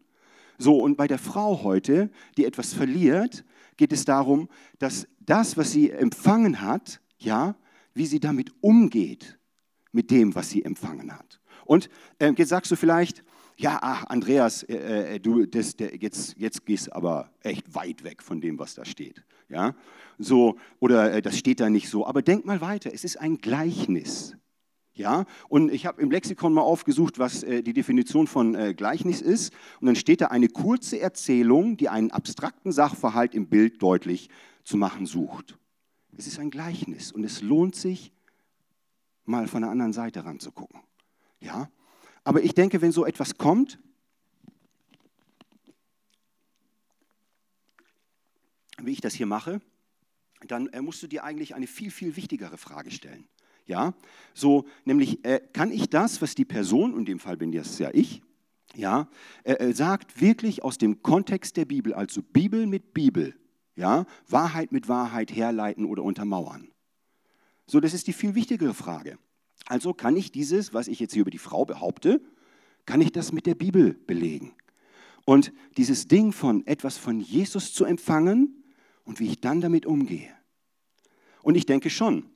So, 0.58 0.76
und 0.78 0.96
bei 0.96 1.06
der 1.06 1.18
Frau 1.18 1.62
heute, 1.62 2.10
die 2.36 2.44
etwas 2.44 2.72
verliert, 2.72 3.44
geht 3.76 3.92
es 3.92 4.04
darum, 4.04 4.48
dass 4.78 5.06
das, 5.20 5.56
was 5.56 5.72
sie 5.72 5.90
empfangen 5.90 6.60
hat, 6.60 7.00
ja, 7.18 7.56
wie 7.94 8.06
sie 8.06 8.20
damit 8.20 8.52
umgeht, 8.60 9.38
mit 9.92 10.10
dem, 10.10 10.34
was 10.34 10.50
sie 10.50 10.64
empfangen 10.64 11.12
hat. 11.12 11.40
Und 11.64 11.90
äh, 12.18 12.32
jetzt 12.36 12.48
sagst 12.48 12.70
du 12.70 12.76
vielleicht, 12.76 13.24
ja, 13.56 13.78
ach, 13.82 14.04
Andreas, 14.04 14.62
äh, 14.62 15.16
äh, 15.16 15.20
du, 15.20 15.46
das, 15.46 15.76
der, 15.76 15.96
jetzt, 15.96 16.36
jetzt 16.38 16.64
gehst 16.64 16.92
aber 16.92 17.32
echt 17.40 17.74
weit 17.74 18.04
weg 18.04 18.22
von 18.22 18.40
dem, 18.40 18.58
was 18.58 18.74
da 18.74 18.84
steht. 18.84 19.24
Ja, 19.48 19.74
so, 20.18 20.56
oder 20.80 21.12
äh, 21.14 21.22
das 21.22 21.38
steht 21.38 21.60
da 21.60 21.70
nicht 21.70 21.88
so. 21.88 22.06
Aber 22.06 22.22
denk 22.22 22.44
mal 22.44 22.60
weiter, 22.60 22.90
es 22.92 23.04
ist 23.04 23.16
ein 23.16 23.38
Gleichnis. 23.38 24.36
Ja, 24.94 25.26
und 25.48 25.72
ich 25.72 25.86
habe 25.86 26.02
im 26.02 26.10
Lexikon 26.10 26.52
mal 26.52 26.62
aufgesucht, 26.62 27.20
was 27.20 27.44
äh, 27.44 27.62
die 27.62 27.72
Definition 27.72 28.26
von 28.26 28.56
äh, 28.56 28.74
Gleichnis 28.74 29.20
ist. 29.20 29.52
Und 29.80 29.86
dann 29.86 29.94
steht 29.94 30.20
da 30.20 30.26
eine 30.26 30.48
kurze 30.48 30.98
Erzählung, 30.98 31.76
die 31.76 31.88
einen 31.88 32.10
abstrakten 32.10 32.72
Sachverhalt 32.72 33.34
im 33.34 33.46
Bild 33.46 33.80
deutlich 33.80 34.28
zu 34.64 34.76
machen 34.76 35.06
sucht. 35.06 35.56
Es 36.16 36.26
ist 36.26 36.40
ein 36.40 36.50
Gleichnis 36.50 37.12
und 37.12 37.22
es 37.22 37.42
lohnt 37.42 37.76
sich, 37.76 38.12
mal 39.24 39.46
von 39.46 39.62
der 39.62 39.70
anderen 39.70 39.92
Seite 39.92 40.24
ranzugucken. 40.24 40.80
Ja, 41.40 41.68
aber 42.24 42.42
ich 42.42 42.54
denke, 42.54 42.82
wenn 42.82 42.90
so 42.90 43.06
etwas 43.06 43.38
kommt, 43.38 43.78
wie 48.82 48.92
ich 48.92 49.00
das 49.00 49.14
hier 49.14 49.26
mache, 49.26 49.60
dann 50.46 50.68
äh, 50.68 50.80
musst 50.80 51.02
du 51.02 51.06
dir 51.06 51.24
eigentlich 51.24 51.54
eine 51.54 51.66
viel, 51.66 51.90
viel 51.90 52.16
wichtigere 52.16 52.58
Frage 52.58 52.90
stellen. 52.90 53.28
Ja, 53.66 53.92
so 54.32 54.66
nämlich 54.84 55.24
äh, 55.24 55.40
kann 55.52 55.70
ich 55.70 55.90
das, 55.90 56.22
was 56.22 56.34
die 56.34 56.46
Person, 56.46 56.96
in 56.96 57.04
dem 57.04 57.18
Fall 57.18 57.36
bin 57.36 57.52
das 57.52 57.78
ja 57.78 57.90
ich, 57.92 58.22
ja, 58.74 59.08
äh, 59.44 59.54
äh, 59.54 59.74
sagt, 59.74 60.20
wirklich 60.20 60.62
aus 60.62 60.78
dem 60.78 61.02
Kontext 61.02 61.56
der 61.56 61.64
Bibel, 61.64 61.92
also 61.92 62.22
Bibel 62.22 62.66
mit 62.66 62.94
Bibel, 62.94 63.34
ja, 63.76 64.06
Wahrheit 64.26 64.72
mit 64.72 64.88
Wahrheit 64.88 65.34
herleiten 65.34 65.84
oder 65.84 66.02
untermauern. 66.02 66.70
So, 67.66 67.80
das 67.80 67.92
ist 67.92 68.06
die 68.06 68.12
viel 68.12 68.34
wichtigere 68.34 68.74
Frage. 68.74 69.18
Also 69.66 69.92
kann 69.92 70.16
ich 70.16 70.32
dieses, 70.32 70.72
was 70.72 70.88
ich 70.88 71.00
jetzt 71.00 71.12
hier 71.12 71.22
über 71.22 71.30
die 71.30 71.38
Frau 71.38 71.66
behaupte, 71.66 72.22
kann 72.86 73.02
ich 73.02 73.12
das 73.12 73.32
mit 73.32 73.44
der 73.44 73.54
Bibel 73.54 73.92
belegen? 73.92 74.54
Und 75.26 75.52
dieses 75.76 76.08
Ding 76.08 76.32
von 76.32 76.66
etwas 76.66 76.96
von 76.96 77.20
Jesus 77.20 77.74
zu 77.74 77.84
empfangen 77.84 78.57
und 79.08 79.20
wie 79.20 79.28
ich 79.28 79.40
dann 79.40 79.62
damit 79.62 79.86
umgehe. 79.86 80.28
Und 81.42 81.54
ich 81.54 81.64
denke 81.64 81.88
schon, 81.88 82.26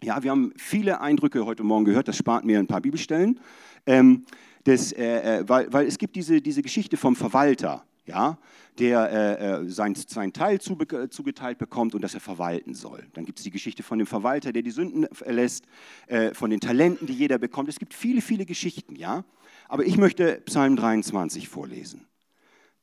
ja, 0.00 0.22
wir 0.22 0.30
haben 0.30 0.52
viele 0.56 1.00
Eindrücke 1.00 1.44
heute 1.44 1.64
Morgen 1.64 1.84
gehört, 1.84 2.06
das 2.06 2.16
spart 2.16 2.44
mir 2.44 2.60
ein 2.60 2.68
paar 2.68 2.80
Bibelstellen. 2.80 3.40
Ähm, 3.84 4.24
das, 4.62 4.92
äh, 4.92 5.40
äh, 5.40 5.48
weil, 5.48 5.72
weil 5.72 5.86
es 5.86 5.98
gibt 5.98 6.14
diese, 6.14 6.40
diese 6.40 6.62
Geschichte 6.62 6.96
vom 6.96 7.16
Verwalter, 7.16 7.84
ja, 8.06 8.38
der 8.78 9.10
äh, 9.10 9.64
äh 9.64 9.68
sein, 9.68 9.94
sein 9.94 10.32
Teil 10.32 10.60
zugeteilt 10.60 11.58
bekommt 11.58 11.96
und 11.96 12.02
das 12.02 12.14
er 12.14 12.20
verwalten 12.20 12.74
soll. 12.74 13.08
Dann 13.12 13.24
gibt 13.24 13.40
es 13.40 13.44
die 13.44 13.50
Geschichte 13.50 13.82
von 13.82 13.98
dem 13.98 14.06
Verwalter, 14.06 14.52
der 14.52 14.62
die 14.62 14.70
Sünden 14.70 15.04
erlässt, 15.22 15.64
äh, 16.06 16.32
von 16.32 16.50
den 16.50 16.60
Talenten, 16.60 17.08
die 17.08 17.12
jeder 17.12 17.38
bekommt. 17.38 17.68
Es 17.68 17.80
gibt 17.80 17.92
viele, 17.92 18.20
viele 18.20 18.46
Geschichten, 18.46 18.94
ja. 18.94 19.24
Aber 19.68 19.84
ich 19.84 19.96
möchte 19.96 20.40
Psalm 20.46 20.76
23 20.76 21.48
vorlesen. 21.48 22.06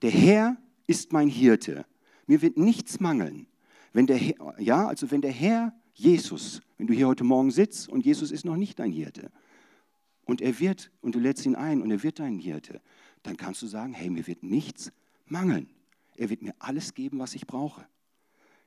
Der 0.02 0.12
Herr 0.12 0.58
ist 0.86 1.14
mein 1.14 1.30
Hirte, 1.30 1.86
mir 2.28 2.42
wird 2.42 2.58
nichts 2.58 3.00
mangeln. 3.00 3.48
Wenn 3.94 4.06
der 4.06 4.18
Herr, 4.18 4.56
ja, 4.60 4.88
also 4.88 5.10
wenn 5.12 5.22
der 5.22 5.32
Herr 5.32 5.74
Jesus, 5.94 6.62
wenn 6.78 6.88
du 6.88 6.94
hier 6.94 7.08
heute 7.08 7.24
Morgen 7.24 7.50
sitzt 7.50 7.90
und 7.90 8.06
Jesus 8.06 8.32
ist 8.32 8.46
noch 8.46 8.58
nicht 8.58 8.78
dein 8.78 8.92
Hirte 8.92 9.32
und 10.26 10.42
er 10.42 10.60
wird, 10.60 10.92
und 11.02 11.16
du 11.16 11.20
lädst 11.20 11.46
ihn 11.46 11.56
ein 11.56 11.82
und 11.82 11.90
er 11.90 12.04
wird 12.04 12.20
dein 12.20 12.38
Hirte, 12.38 12.82
dann 13.24 13.38
kannst 13.38 13.62
du 13.62 13.68
sagen, 13.68 13.94
hey, 13.94 14.10
mir 14.10 14.28
wird 14.28 14.44
nichts 14.44 14.92
mangeln. 15.26 15.70
Er 16.16 16.30
wird 16.30 16.42
mir 16.42 16.54
alles 16.60 16.94
geben, 16.94 17.20
was 17.20 17.34
ich 17.34 17.48
brauche. 17.48 17.88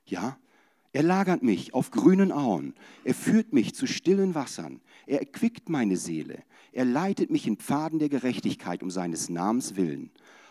Ja, 0.07 0.38
er 0.93 1.02
lagert 1.05 1.43
mich 1.43 1.73
auf 1.73 1.90
grünen 1.90 2.33
Auen. 2.33 2.75
Er 3.05 3.14
führt 3.14 3.52
mich 3.52 3.75
zu 3.75 3.87
stillen 3.87 4.35
Wassern. 4.35 4.81
Er 5.07 5.21
erquickt 5.21 5.69
meine 5.69 5.97
Seele. 5.97 6.43
Er 6.73 6.85
leitet 6.85 7.31
mich 7.31 7.47
in 7.47 7.57
Pfaden 7.57 8.00
der 8.00 8.09
Gerechtigkeit 8.09 8.83
um 8.83 8.90
seines 8.90 9.29
Namens 9.29 9.76
willen. 9.76 10.11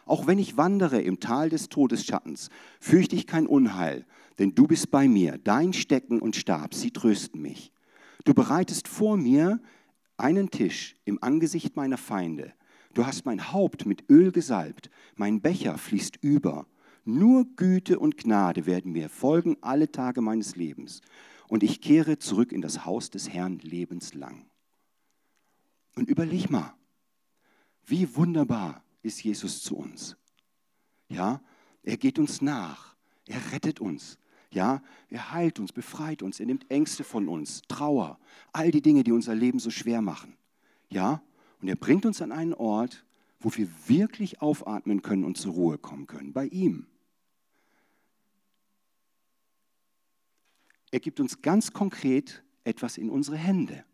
Auch 0.09 0.25
wenn 0.25 0.39
ich 0.39 0.57
wandere 0.57 0.99
im 0.99 1.19
Tal 1.19 1.49
des 1.49 1.69
Todesschattens, 1.69 2.49
fürchte 2.79 3.15
ich 3.15 3.27
kein 3.27 3.45
Unheil, 3.45 4.07
denn 4.39 4.55
du 4.55 4.65
bist 4.65 4.89
bei 4.89 5.07
mir. 5.07 5.37
Dein 5.37 5.71
Stecken 5.71 6.19
und 6.19 6.35
Stab, 6.35 6.73
sie 6.73 6.89
trösten 6.89 7.39
mich. 7.39 7.71
Du 8.25 8.33
bereitest 8.33 8.87
vor 8.87 9.17
mir 9.17 9.61
einen 10.17 10.49
Tisch 10.49 10.95
im 11.05 11.21
Angesicht 11.21 11.75
meiner 11.75 11.97
Feinde. 11.97 12.53
Du 12.95 13.05
hast 13.05 13.25
mein 13.25 13.53
Haupt 13.53 13.85
mit 13.85 14.09
Öl 14.09 14.31
gesalbt, 14.31 14.89
mein 15.15 15.41
Becher 15.41 15.77
fließt 15.77 16.17
über. 16.23 16.65
Nur 17.05 17.45
Güte 17.55 17.99
und 17.99 18.17
Gnade 18.17 18.65
werden 18.65 18.91
mir 18.91 19.09
folgen 19.09 19.57
alle 19.61 19.91
Tage 19.91 20.21
meines 20.21 20.55
Lebens. 20.55 21.01
Und 21.49 21.61
ich 21.61 21.81
kehre 21.81 22.17
zurück 22.17 22.51
in 22.51 22.61
das 22.61 22.83
Haus 22.83 23.11
des 23.11 23.29
Herrn 23.29 23.59
lebenslang. 23.59 24.47
Und 25.95 26.09
überleg 26.09 26.49
mal, 26.49 26.73
wie 27.85 28.15
wunderbar 28.15 28.83
ist 29.01 29.23
Jesus 29.23 29.63
zu 29.63 29.77
uns. 29.77 30.17
Ja, 31.07 31.41
er 31.83 31.97
geht 31.97 32.19
uns 32.19 32.41
nach, 32.41 32.95
er 33.25 33.51
rettet 33.51 33.79
uns. 33.79 34.17
Ja, 34.51 34.81
er 35.09 35.31
heilt 35.31 35.59
uns, 35.59 35.71
befreit 35.71 36.23
uns, 36.23 36.39
er 36.39 36.47
nimmt 36.47 36.69
Ängste 36.71 37.03
von 37.03 37.27
uns, 37.27 37.61
Trauer, 37.67 38.19
all 38.51 38.71
die 38.71 38.81
Dinge, 38.81 39.03
die 39.03 39.11
unser 39.11 39.35
Leben 39.35 39.59
so 39.59 39.69
schwer 39.69 40.01
machen. 40.01 40.37
Ja, 40.89 41.21
und 41.61 41.67
er 41.67 41.75
bringt 41.75 42.05
uns 42.05 42.21
an 42.21 42.31
einen 42.31 42.55
Ort, 42.55 43.05
wo 43.39 43.55
wir 43.55 43.69
wirklich 43.87 44.41
aufatmen 44.41 45.01
können 45.01 45.23
und 45.23 45.37
zur 45.37 45.53
Ruhe 45.53 45.77
kommen 45.77 46.07
können, 46.07 46.33
bei 46.33 46.47
ihm. 46.47 46.87
Er 50.91 50.99
gibt 50.99 51.19
uns 51.19 51.41
ganz 51.41 51.71
konkret 51.71 52.43
etwas 52.63 52.97
in 52.97 53.09
unsere 53.09 53.37
Hände. 53.37 53.85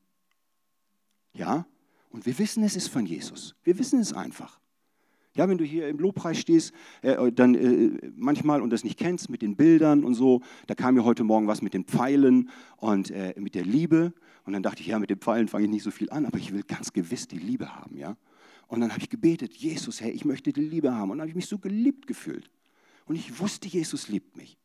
Ja, 1.33 1.65
und 2.09 2.25
wir 2.25 2.39
wissen, 2.39 2.63
es 2.63 2.77
ist 2.77 2.87
von 2.87 3.05
Jesus. 3.05 3.55
Wir 3.63 3.77
wissen 3.77 3.99
es 3.99 4.13
einfach. 4.13 4.61
Ja, 5.35 5.49
wenn 5.49 5.57
du 5.57 5.65
hier 5.65 5.89
im 5.89 5.97
Lobpreis 5.97 6.39
stehst, 6.39 6.73
äh, 7.01 7.29
dann 7.29 7.55
äh, 7.55 8.11
manchmal 8.15 8.61
und 8.61 8.69
das 8.69 8.85
nicht 8.85 8.97
kennst 8.97 9.29
mit 9.29 9.41
den 9.41 9.57
Bildern 9.57 10.05
und 10.05 10.13
so, 10.13 10.41
da 10.67 10.75
kam 10.75 10.95
mir 10.95 11.03
heute 11.03 11.25
Morgen 11.25 11.45
was 11.47 11.61
mit 11.61 11.73
den 11.73 11.83
Pfeilen 11.83 12.49
und 12.77 13.11
äh, 13.11 13.33
mit 13.37 13.53
der 13.53 13.65
Liebe. 13.65 14.13
Und 14.45 14.53
dann 14.53 14.63
dachte 14.63 14.81
ich, 14.81 14.87
ja, 14.87 14.97
mit 14.97 15.09
den 15.09 15.19
Pfeilen 15.19 15.49
fange 15.49 15.65
ich 15.65 15.69
nicht 15.69 15.83
so 15.83 15.91
viel 15.91 16.09
an, 16.09 16.25
aber 16.25 16.37
ich 16.37 16.53
will 16.53 16.63
ganz 16.63 16.93
gewiss 16.93 17.27
die 17.27 17.37
Liebe 17.37 17.75
haben, 17.75 17.97
ja. 17.97 18.15
Und 18.67 18.79
dann 18.79 18.91
habe 18.91 19.01
ich 19.01 19.09
gebetet, 19.09 19.53
Jesus, 19.53 19.99
Herr, 19.99 20.11
ich 20.11 20.23
möchte 20.23 20.53
die 20.53 20.61
Liebe 20.61 20.95
haben. 20.95 21.11
Und 21.11 21.17
dann 21.17 21.23
habe 21.23 21.29
ich 21.29 21.35
mich 21.35 21.47
so 21.47 21.59
geliebt 21.59 22.07
gefühlt. 22.07 22.49
Und 23.05 23.15
ich 23.15 23.39
wusste, 23.39 23.67
Jesus 23.67 24.07
liebt 24.07 24.37
mich. 24.37 24.57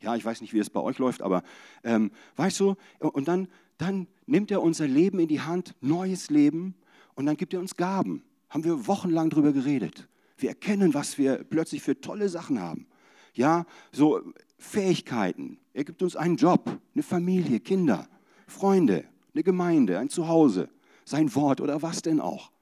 Ja, 0.00 0.16
ich 0.16 0.24
weiß 0.24 0.40
nicht, 0.40 0.52
wie 0.52 0.58
es 0.58 0.68
bei 0.68 0.80
euch 0.80 0.98
läuft, 0.98 1.22
aber 1.22 1.42
ähm, 1.84 2.10
weißt 2.36 2.58
du, 2.60 2.74
und 2.98 3.28
dann, 3.28 3.48
dann 3.78 4.08
nimmt 4.26 4.50
er 4.50 4.62
unser 4.62 4.88
Leben 4.88 5.20
in 5.20 5.28
die 5.28 5.40
Hand, 5.40 5.76
neues 5.80 6.28
Leben, 6.28 6.74
und 7.14 7.24
dann 7.26 7.36
gibt 7.36 7.54
er 7.54 7.60
uns 7.60 7.76
Gaben 7.76 8.22
haben 8.52 8.64
wir 8.64 8.86
wochenlang 8.86 9.30
darüber 9.30 9.52
geredet. 9.52 10.06
Wir 10.36 10.50
erkennen, 10.50 10.92
was 10.92 11.16
wir 11.16 11.42
plötzlich 11.42 11.80
für 11.80 11.98
tolle 11.98 12.28
Sachen 12.28 12.60
haben. 12.60 12.86
Ja, 13.32 13.64
so 13.92 14.20
Fähigkeiten. 14.58 15.58
Er 15.72 15.84
gibt 15.84 16.02
uns 16.02 16.16
einen 16.16 16.36
Job, 16.36 16.78
eine 16.94 17.02
Familie, 17.02 17.60
Kinder, 17.60 18.06
Freunde, 18.46 19.04
eine 19.32 19.42
Gemeinde, 19.42 19.98
ein 19.98 20.10
Zuhause, 20.10 20.68
sein 21.06 21.34
Wort 21.34 21.62
oder 21.62 21.80
was 21.80 22.02
denn 22.02 22.20
auch. 22.20 22.52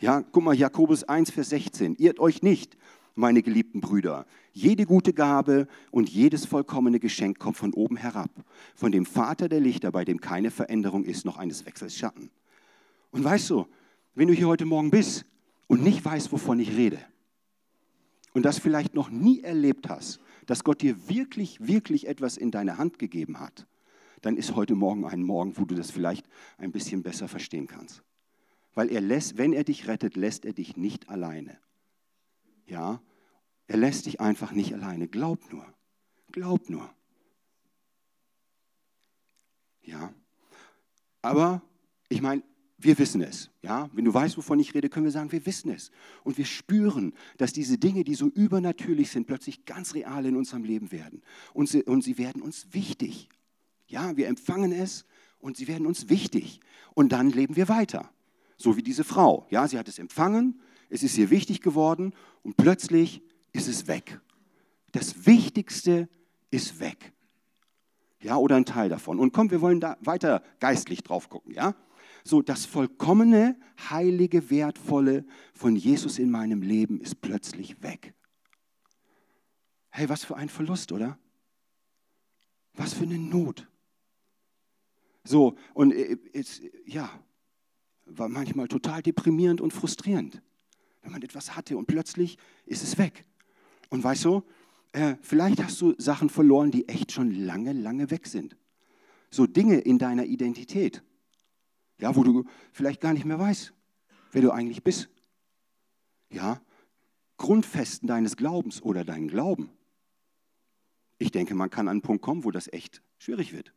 Ja, 0.00 0.22
guck 0.22 0.44
mal, 0.44 0.54
Jakobus 0.54 1.04
1, 1.04 1.30
Vers 1.30 1.50
16. 1.50 1.96
Irrt 1.96 2.20
euch 2.20 2.42
nicht, 2.42 2.78
meine 3.14 3.42
geliebten 3.42 3.82
Brüder. 3.82 4.24
Jede 4.54 4.86
gute 4.86 5.12
Gabe 5.12 5.68
und 5.90 6.08
jedes 6.08 6.46
vollkommene 6.46 7.00
Geschenk 7.00 7.38
kommt 7.38 7.58
von 7.58 7.74
oben 7.74 7.96
herab, 7.96 8.30
von 8.74 8.92
dem 8.92 9.04
Vater 9.04 9.50
der 9.50 9.60
Lichter, 9.60 9.92
bei 9.92 10.06
dem 10.06 10.22
keine 10.22 10.50
Veränderung 10.50 11.04
ist, 11.04 11.26
noch 11.26 11.36
eines 11.36 11.66
Wechsels 11.66 11.98
Schatten. 11.98 12.30
Und 13.10 13.22
weißt 13.22 13.50
du, 13.50 13.66
wenn 14.14 14.28
du 14.28 14.34
hier 14.34 14.48
heute 14.48 14.64
Morgen 14.64 14.90
bist 14.90 15.26
und 15.66 15.82
nicht 15.82 16.04
weißt, 16.04 16.32
wovon 16.32 16.58
ich 16.58 16.76
rede 16.76 16.98
und 18.34 18.42
das 18.42 18.58
vielleicht 18.58 18.94
noch 18.94 19.10
nie 19.10 19.40
erlebt 19.40 19.88
hast, 19.88 20.20
dass 20.46 20.64
Gott 20.64 20.82
dir 20.82 21.08
wirklich, 21.08 21.66
wirklich 21.66 22.06
etwas 22.06 22.36
in 22.36 22.50
deine 22.50 22.76
Hand 22.76 22.98
gegeben 22.98 23.40
hat, 23.40 23.66
dann 24.20 24.36
ist 24.36 24.56
heute 24.56 24.74
Morgen 24.74 25.04
ein 25.04 25.22
Morgen, 25.22 25.56
wo 25.56 25.64
du 25.64 25.74
das 25.74 25.90
vielleicht 25.90 26.28
ein 26.58 26.72
bisschen 26.72 27.02
besser 27.02 27.28
verstehen 27.28 27.66
kannst. 27.66 28.02
Weil 28.74 28.90
er 28.90 29.00
lässt, 29.00 29.38
wenn 29.38 29.52
er 29.52 29.64
dich 29.64 29.86
rettet, 29.86 30.16
lässt 30.16 30.44
er 30.44 30.52
dich 30.52 30.76
nicht 30.76 31.08
alleine. 31.08 31.58
Ja, 32.66 33.00
er 33.66 33.76
lässt 33.76 34.06
dich 34.06 34.20
einfach 34.20 34.52
nicht 34.52 34.74
alleine. 34.74 35.08
Glaub 35.08 35.52
nur. 35.52 35.66
Glaub 36.32 36.68
nur. 36.68 36.92
Ja. 39.82 40.12
Aber 41.22 41.62
ich 42.08 42.20
meine, 42.20 42.42
wir 42.78 42.98
wissen 42.98 43.22
es. 43.22 43.50
Ja? 43.62 43.88
Wenn 43.92 44.04
du 44.04 44.12
weißt, 44.12 44.36
wovon 44.36 44.58
ich 44.58 44.74
rede, 44.74 44.88
können 44.88 45.04
wir 45.04 45.12
sagen, 45.12 45.32
wir 45.32 45.46
wissen 45.46 45.70
es. 45.70 45.90
Und 46.22 46.38
wir 46.38 46.44
spüren, 46.44 47.14
dass 47.36 47.52
diese 47.52 47.78
Dinge, 47.78 48.04
die 48.04 48.14
so 48.14 48.28
übernatürlich 48.28 49.10
sind, 49.10 49.26
plötzlich 49.26 49.64
ganz 49.64 49.94
real 49.94 50.26
in 50.26 50.36
unserem 50.36 50.64
Leben 50.64 50.92
werden. 50.92 51.22
Und 51.52 51.68
sie, 51.68 51.82
und 51.84 52.02
sie 52.02 52.18
werden 52.18 52.42
uns 52.42 52.66
wichtig. 52.72 53.28
Ja, 53.86 54.16
wir 54.16 54.28
empfangen 54.28 54.72
es 54.72 55.04
und 55.38 55.56
sie 55.56 55.68
werden 55.68 55.86
uns 55.86 56.08
wichtig. 56.08 56.60
Und 56.94 57.12
dann 57.12 57.30
leben 57.30 57.56
wir 57.56 57.68
weiter. 57.68 58.10
So 58.56 58.76
wie 58.76 58.82
diese 58.82 59.04
Frau. 59.04 59.46
Ja, 59.50 59.68
sie 59.68 59.78
hat 59.78 59.88
es 59.88 59.98
empfangen, 59.98 60.60
es 60.90 61.02
ist 61.02 61.16
ihr 61.18 61.30
wichtig 61.30 61.60
geworden 61.60 62.14
und 62.42 62.56
plötzlich 62.56 63.22
ist 63.52 63.68
es 63.68 63.86
weg. 63.86 64.20
Das 64.92 65.26
Wichtigste 65.26 66.08
ist 66.50 66.80
weg. 66.80 67.12
Ja, 68.20 68.36
oder 68.36 68.56
ein 68.56 68.64
Teil 68.64 68.88
davon. 68.88 69.18
Und 69.18 69.32
komm, 69.32 69.50
wir 69.50 69.60
wollen 69.60 69.80
da 69.80 69.96
weiter 70.00 70.42
geistlich 70.60 71.02
drauf 71.02 71.28
gucken, 71.28 71.52
ja? 71.52 71.74
So, 72.24 72.40
das 72.40 72.64
vollkommene, 72.64 73.58
heilige, 73.90 74.48
wertvolle 74.48 75.26
von 75.52 75.76
Jesus 75.76 76.18
in 76.18 76.30
meinem 76.30 76.62
Leben 76.62 76.98
ist 76.98 77.20
plötzlich 77.20 77.82
weg. 77.82 78.14
Hey, 79.90 80.08
was 80.08 80.24
für 80.24 80.36
ein 80.36 80.48
Verlust, 80.48 80.90
oder? 80.90 81.18
Was 82.72 82.94
für 82.94 83.04
eine 83.04 83.18
Not. 83.18 83.68
So, 85.22 85.56
und 85.74 85.92
es, 85.92 86.62
ja, 86.86 87.10
war 88.06 88.28
manchmal 88.28 88.68
total 88.68 89.02
deprimierend 89.02 89.60
und 89.60 89.72
frustrierend, 89.72 90.42
wenn 91.02 91.12
man 91.12 91.22
etwas 91.22 91.54
hatte 91.56 91.76
und 91.76 91.86
plötzlich 91.86 92.38
ist 92.64 92.82
es 92.82 92.98
weg. 92.98 93.24
Und 93.90 94.02
weißt 94.02 94.24
du, 94.24 94.42
äh, 94.92 95.16
vielleicht 95.20 95.62
hast 95.62 95.80
du 95.80 95.94
Sachen 95.98 96.30
verloren, 96.30 96.70
die 96.70 96.88
echt 96.88 97.12
schon 97.12 97.30
lange, 97.32 97.72
lange 97.72 98.10
weg 98.10 98.26
sind. 98.26 98.56
So 99.30 99.46
Dinge 99.46 99.78
in 99.78 99.98
deiner 99.98 100.24
Identität. 100.24 101.02
Ja, 101.98 102.16
wo 102.16 102.24
du 102.24 102.44
vielleicht 102.72 103.00
gar 103.00 103.12
nicht 103.12 103.24
mehr 103.24 103.38
weißt, 103.38 103.72
wer 104.32 104.42
du 104.42 104.50
eigentlich 104.50 104.82
bist. 104.82 105.08
Ja, 106.30 106.60
Grundfesten 107.36 108.08
deines 108.08 108.36
Glaubens 108.36 108.82
oder 108.82 109.04
deinen 109.04 109.28
Glauben. 109.28 109.70
Ich 111.18 111.30
denke, 111.30 111.54
man 111.54 111.70
kann 111.70 111.88
an 111.88 111.92
einen 111.92 112.02
Punkt 112.02 112.22
kommen, 112.22 112.44
wo 112.44 112.50
das 112.50 112.72
echt 112.72 113.02
schwierig 113.18 113.52
wird. 113.52 113.72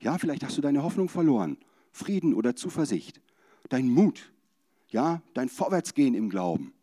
Ja, 0.00 0.18
vielleicht 0.18 0.44
hast 0.44 0.56
du 0.56 0.62
deine 0.62 0.82
Hoffnung 0.82 1.08
verloren, 1.08 1.58
Frieden 1.92 2.34
oder 2.34 2.56
Zuversicht, 2.56 3.20
dein 3.68 3.88
Mut, 3.88 4.32
ja, 4.88 5.22
dein 5.34 5.48
Vorwärtsgehen 5.48 6.14
im 6.14 6.28
Glauben, 6.28 6.74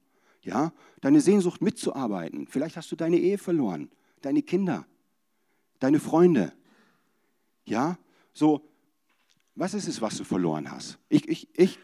ja, 0.42 0.74
deine 1.02 1.22
Sehnsucht 1.22 1.62
mitzuarbeiten. 1.62 2.48
Vielleicht 2.48 2.78
hast 2.78 2.92
du 2.92 2.96
deine 2.96 3.18
Ehe 3.18 3.38
verloren, 3.38 3.92
deine 4.22 4.42
Kinder, 4.42 4.86
deine 5.80 6.00
Freunde. 6.00 6.54
Ja, 7.66 7.98
so 8.34 8.68
was 9.56 9.74
ist 9.74 9.88
es, 9.88 10.02
was 10.02 10.18
du 10.18 10.24
verloren 10.24 10.72
hast? 10.72 10.98
Ich, 11.10 11.28
ich, 11.28 11.48
ich 11.58 11.80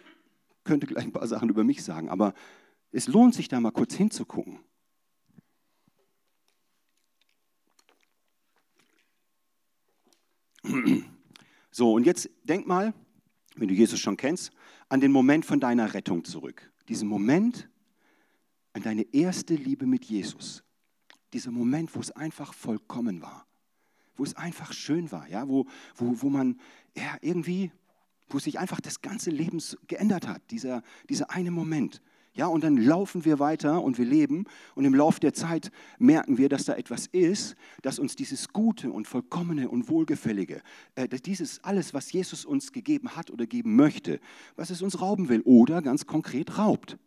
könnte 0.64 0.88
gleich 0.88 1.06
ein 1.06 1.12
paar 1.12 1.28
Sachen 1.28 1.50
über 1.50 1.64
mich 1.64 1.84
sagen, 1.84 2.10
aber 2.10 2.34
es 2.92 3.08
lohnt 3.08 3.36
sich 3.36 3.48
da 3.48 3.60
mal 3.60 3.72
kurz 3.72 3.94
hinzugucken. 3.94 4.60
So, 11.72 11.94
und 11.94 12.06
jetzt 12.06 12.30
denk 12.44 12.68
mal, 12.68 12.94
wenn 13.56 13.68
du 13.68 13.74
Jesus 13.74 14.00
schon 14.00 14.18
kennst, 14.18 14.52
an 14.90 15.00
den 15.00 15.12
Moment 15.12 15.46
von 15.46 15.60
deiner 15.60 15.94
Rettung 15.94 16.26
zurück. 16.26 16.72
Diesen 16.88 17.08
Moment 17.08 17.70
an 18.74 18.82
deine 18.82 19.04
erste 19.14 19.56
Liebe 19.56 19.86
mit 19.86 20.06
Jesus. 20.06 20.64
Dieser 21.32 21.52
Moment, 21.52 21.96
wo 21.96 22.00
es 22.00 22.12
einfach 22.12 22.54
vollkommen 22.54 23.22
war 23.22 23.48
wo 24.20 24.24
es 24.24 24.36
einfach 24.36 24.74
schön 24.74 25.12
war, 25.12 25.28
ja, 25.30 25.48
wo, 25.48 25.66
wo, 25.96 26.22
wo 26.22 26.30
man 26.30 26.60
ja, 27.00 27.18
irgendwie, 27.22 27.72
wo 28.28 28.40
sich 28.40 28.60
einfach 28.60 28.82
das 28.82 29.02
ganze 29.02 29.32
Leben 29.32 29.62
geändert 29.88 30.28
hat, 30.28 30.42
dieser, 30.52 30.84
dieser 31.10 31.32
eine 31.32 31.52
Moment. 31.52 32.02
Ja, 32.34 32.48
und 32.48 32.64
dann 32.64 32.78
laufen 32.78 33.26
wir 33.26 33.40
weiter 33.40 33.82
und 33.84 33.98
wir 33.98 34.06
leben 34.06 34.46
und 34.76 34.86
im 34.86 34.94
Laufe 34.94 35.20
der 35.20 35.34
Zeit 35.34 35.72
merken 35.98 36.38
wir, 36.38 36.48
dass 36.48 36.64
da 36.64 36.76
etwas 36.76 37.08
ist, 37.08 37.56
dass 37.82 38.00
uns 38.00 38.16
dieses 38.16 38.50
Gute 38.54 38.92
und 38.92 39.08
Vollkommene 39.08 39.68
und 39.68 39.90
Wohlgefällige, 39.90 40.62
äh, 40.96 41.08
dieses 41.08 41.64
alles, 41.64 41.94
was 41.94 42.12
Jesus 42.12 42.46
uns 42.46 42.72
gegeben 42.72 43.16
hat 43.16 43.32
oder 43.32 43.46
geben 43.48 43.76
möchte, 43.76 44.20
was 44.56 44.70
es 44.70 44.82
uns 44.82 45.02
rauben 45.02 45.28
will 45.28 45.42
oder 45.42 45.82
ganz 45.82 46.06
konkret 46.06 46.58
raubt. 46.58 46.98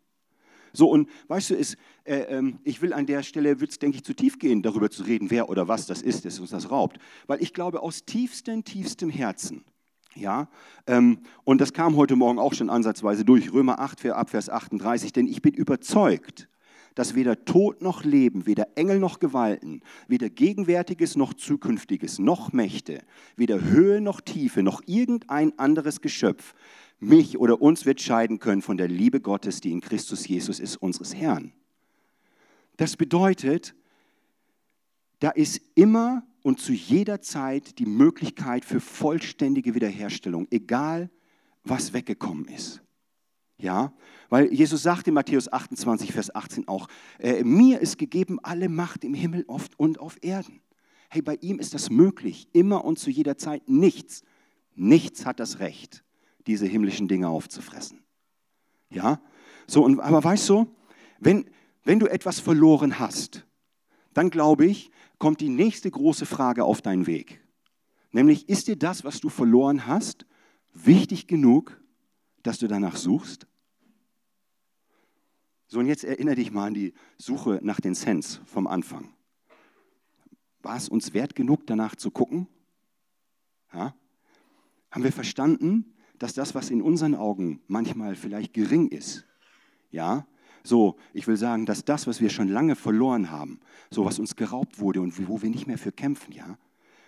So, 0.73 0.89
und 0.89 1.09
weißt 1.27 1.51
du, 1.51 1.55
ist, 1.55 1.77
äh, 2.03 2.15
äh, 2.15 2.53
ich 2.63 2.81
will 2.81 2.93
an 2.93 3.05
der 3.05 3.23
Stelle, 3.23 3.59
wird 3.59 3.71
es, 3.71 3.79
denke 3.79 3.97
ich, 3.97 4.03
zu 4.03 4.13
tief 4.13 4.39
gehen, 4.39 4.61
darüber 4.61 4.89
zu 4.89 5.03
reden, 5.03 5.31
wer 5.31 5.47
oder 5.49 5.67
was 5.67 5.85
das 5.85 6.01
ist, 6.01 6.25
das 6.25 6.39
uns 6.39 6.49
das 6.49 6.69
raubt. 6.69 6.97
Weil 7.27 7.41
ich 7.41 7.53
glaube, 7.53 7.81
aus 7.81 8.05
tiefstem, 8.05 8.63
tiefstem 8.63 9.09
Herzen, 9.09 9.63
ja, 10.15 10.47
ähm, 10.87 11.19
und 11.43 11.61
das 11.61 11.73
kam 11.73 11.95
heute 11.95 12.15
Morgen 12.15 12.39
auch 12.39 12.53
schon 12.53 12.69
ansatzweise 12.69 13.25
durch, 13.25 13.51
Römer 13.53 13.79
8, 13.79 13.99
Vers 13.99 14.49
38, 14.49 15.13
denn 15.13 15.27
ich 15.27 15.41
bin 15.41 15.53
überzeugt, 15.53 16.47
dass 16.95 17.15
weder 17.15 17.45
Tod 17.45 17.81
noch 17.81 18.03
Leben, 18.03 18.45
weder 18.45 18.67
Engel 18.75 18.99
noch 18.99 19.19
Gewalten, 19.19 19.81
weder 20.07 20.29
Gegenwärtiges 20.29 21.15
noch 21.15 21.33
Zukünftiges, 21.33 22.19
noch 22.19 22.53
Mächte, 22.53 23.01
weder 23.35 23.61
Höhe 23.61 24.01
noch 24.01 24.21
Tiefe, 24.21 24.63
noch 24.63 24.81
irgendein 24.85 25.57
anderes 25.57 26.01
Geschöpf 26.01 26.53
mich 26.99 27.37
oder 27.37 27.61
uns 27.61 27.85
wird 27.85 28.01
scheiden 28.01 28.39
können 28.39 28.61
von 28.61 28.77
der 28.77 28.87
Liebe 28.87 29.19
Gottes, 29.19 29.61
die 29.61 29.71
in 29.71 29.81
Christus 29.81 30.27
Jesus 30.27 30.59
ist, 30.59 30.77
unseres 30.77 31.15
Herrn. 31.15 31.51
Das 32.77 32.95
bedeutet, 32.95 33.75
da 35.19 35.29
ist 35.29 35.61
immer 35.75 36.23
und 36.43 36.59
zu 36.59 36.73
jeder 36.73 37.21
Zeit 37.21 37.79
die 37.79 37.85
Möglichkeit 37.85 38.65
für 38.65 38.79
vollständige 38.79 39.73
Wiederherstellung, 39.73 40.47
egal 40.51 41.09
was 41.63 41.93
weggekommen 41.93 42.45
ist. 42.45 42.81
Ja, 43.57 43.93
weil 44.29 44.53
Jesus 44.53 44.83
sagt 44.83 45.07
in 45.07 45.13
Matthäus 45.13 45.51
28, 45.51 46.11
Vers 46.11 46.35
18 46.35 46.67
auch, 46.67 46.87
äh, 47.19 47.43
mir 47.43 47.79
ist 47.79 47.97
gegeben 47.97 48.39
alle 48.43 48.67
Macht 48.67 49.05
im 49.05 49.13
Himmel 49.13 49.45
oft 49.47 49.79
und 49.79 49.99
auf 49.99 50.17
Erden. 50.21 50.61
Hey, 51.09 51.21
bei 51.21 51.35
ihm 51.35 51.59
ist 51.59 51.73
das 51.73 51.89
möglich, 51.89 52.49
immer 52.51 52.83
und 52.83 52.99
zu 52.99 53.09
jeder 53.09 53.37
Zeit. 53.37 53.69
Nichts, 53.69 54.23
nichts 54.75 55.25
hat 55.25 55.39
das 55.39 55.59
Recht, 55.59 56.03
diese 56.45 56.65
himmlischen 56.65 57.07
Dinge 57.07 57.29
aufzufressen. 57.29 58.03
Ja, 58.89 59.21
so, 59.65 59.83
und, 59.83 59.99
aber 60.01 60.23
weißt 60.23 60.49
du, 60.49 60.67
wenn, 61.19 61.49
wenn 61.83 61.99
du 61.99 62.07
etwas 62.07 62.39
verloren 62.39 62.99
hast, 62.99 63.45
dann 64.13 64.29
glaube 64.29 64.65
ich, 64.65 64.91
kommt 65.23 65.39
die 65.39 65.47
nächste 65.47 65.89
große 65.89 66.25
Frage 66.25 66.65
auf 66.65 66.81
deinen 66.81 67.07
Weg. 67.07 67.39
Nämlich, 68.11 68.49
ist 68.49 68.67
dir 68.67 68.75
das, 68.75 69.05
was 69.05 69.21
du 69.21 69.29
verloren 69.29 69.87
hast, 69.87 70.25
wichtig 70.73 71.27
genug, 71.27 71.81
dass 72.41 72.57
du 72.59 72.67
danach 72.67 72.97
suchst? 72.97 73.47
So, 75.67 75.79
und 75.79 75.85
jetzt 75.85 76.03
erinnere 76.03 76.35
dich 76.35 76.51
mal 76.51 76.67
an 76.67 76.73
die 76.73 76.93
Suche 77.17 77.61
nach 77.63 77.79
den 77.79 77.95
Cents 77.95 78.41
vom 78.43 78.67
Anfang. 78.67 79.13
War 80.61 80.75
es 80.75 80.89
uns 80.89 81.13
wert 81.13 81.35
genug, 81.35 81.67
danach 81.67 81.95
zu 81.95 82.11
gucken? 82.11 82.49
Ja? 83.73 83.95
Haben 84.91 85.03
wir 85.05 85.13
verstanden, 85.13 85.95
dass 86.19 86.33
das, 86.33 86.53
was 86.53 86.69
in 86.69 86.81
unseren 86.81 87.15
Augen 87.15 87.61
manchmal 87.67 88.15
vielleicht 88.15 88.53
gering 88.53 88.89
ist, 88.89 89.25
ja, 89.89 90.27
so, 90.63 90.95
ich 91.13 91.27
will 91.27 91.37
sagen, 91.37 91.65
dass 91.65 91.83
das, 91.83 92.07
was 92.07 92.21
wir 92.21 92.29
schon 92.29 92.47
lange 92.47 92.75
verloren 92.75 93.29
haben, 93.29 93.59
so 93.89 94.05
was 94.05 94.19
uns 94.19 94.35
geraubt 94.35 94.79
wurde 94.79 95.01
und 95.01 95.27
wo 95.27 95.41
wir 95.41 95.49
nicht 95.49 95.67
mehr 95.67 95.77
für 95.77 95.91
kämpfen, 95.91 96.33
ja, 96.33 96.57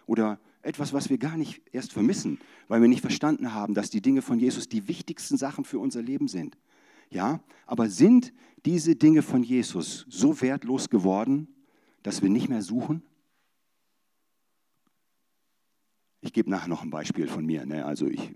oder 0.06 0.40
etwas, 0.62 0.94
was 0.94 1.10
wir 1.10 1.18
gar 1.18 1.38
nicht 1.38 1.62
erst 1.72 1.94
vermissen, 1.94 2.40
weil 2.68 2.82
wir 2.82 2.88
nicht 2.88 3.02
verstanden 3.02 3.54
haben, 3.54 3.74
dass 3.74 3.90
die 3.90 4.02
Dinge 4.02 4.22
von 4.22 4.40
Jesus 4.40 4.68
die 4.68 4.88
wichtigsten 4.88 5.38
Sachen 5.38 5.64
für 5.64 5.80
unser 5.80 6.02
Leben 6.02 6.28
sind. 6.28 6.58
Ja, 7.10 7.40
aber 7.66 7.90
sind 7.90 8.34
diese 8.66 8.96
Dinge 8.96 9.22
von 9.22 9.44
Jesus 9.44 10.06
so 10.10 10.42
wertlos 10.42 10.90
geworden, 10.90 11.48
dass 12.04 12.22
wir 12.22 12.30
nicht 12.30 12.50
mehr 12.50 12.64
suchen? 12.64 13.04
Ich 16.22 16.34
gebe 16.34 16.50
nachher 16.50 16.68
noch 16.68 16.82
ein 16.82 16.90
Beispiel 16.90 17.28
von 17.28 17.46
mir. 17.46 17.66
Ne? 17.68 17.86
Also 17.86 18.08
ich 18.08 18.32
äh, 18.32 18.36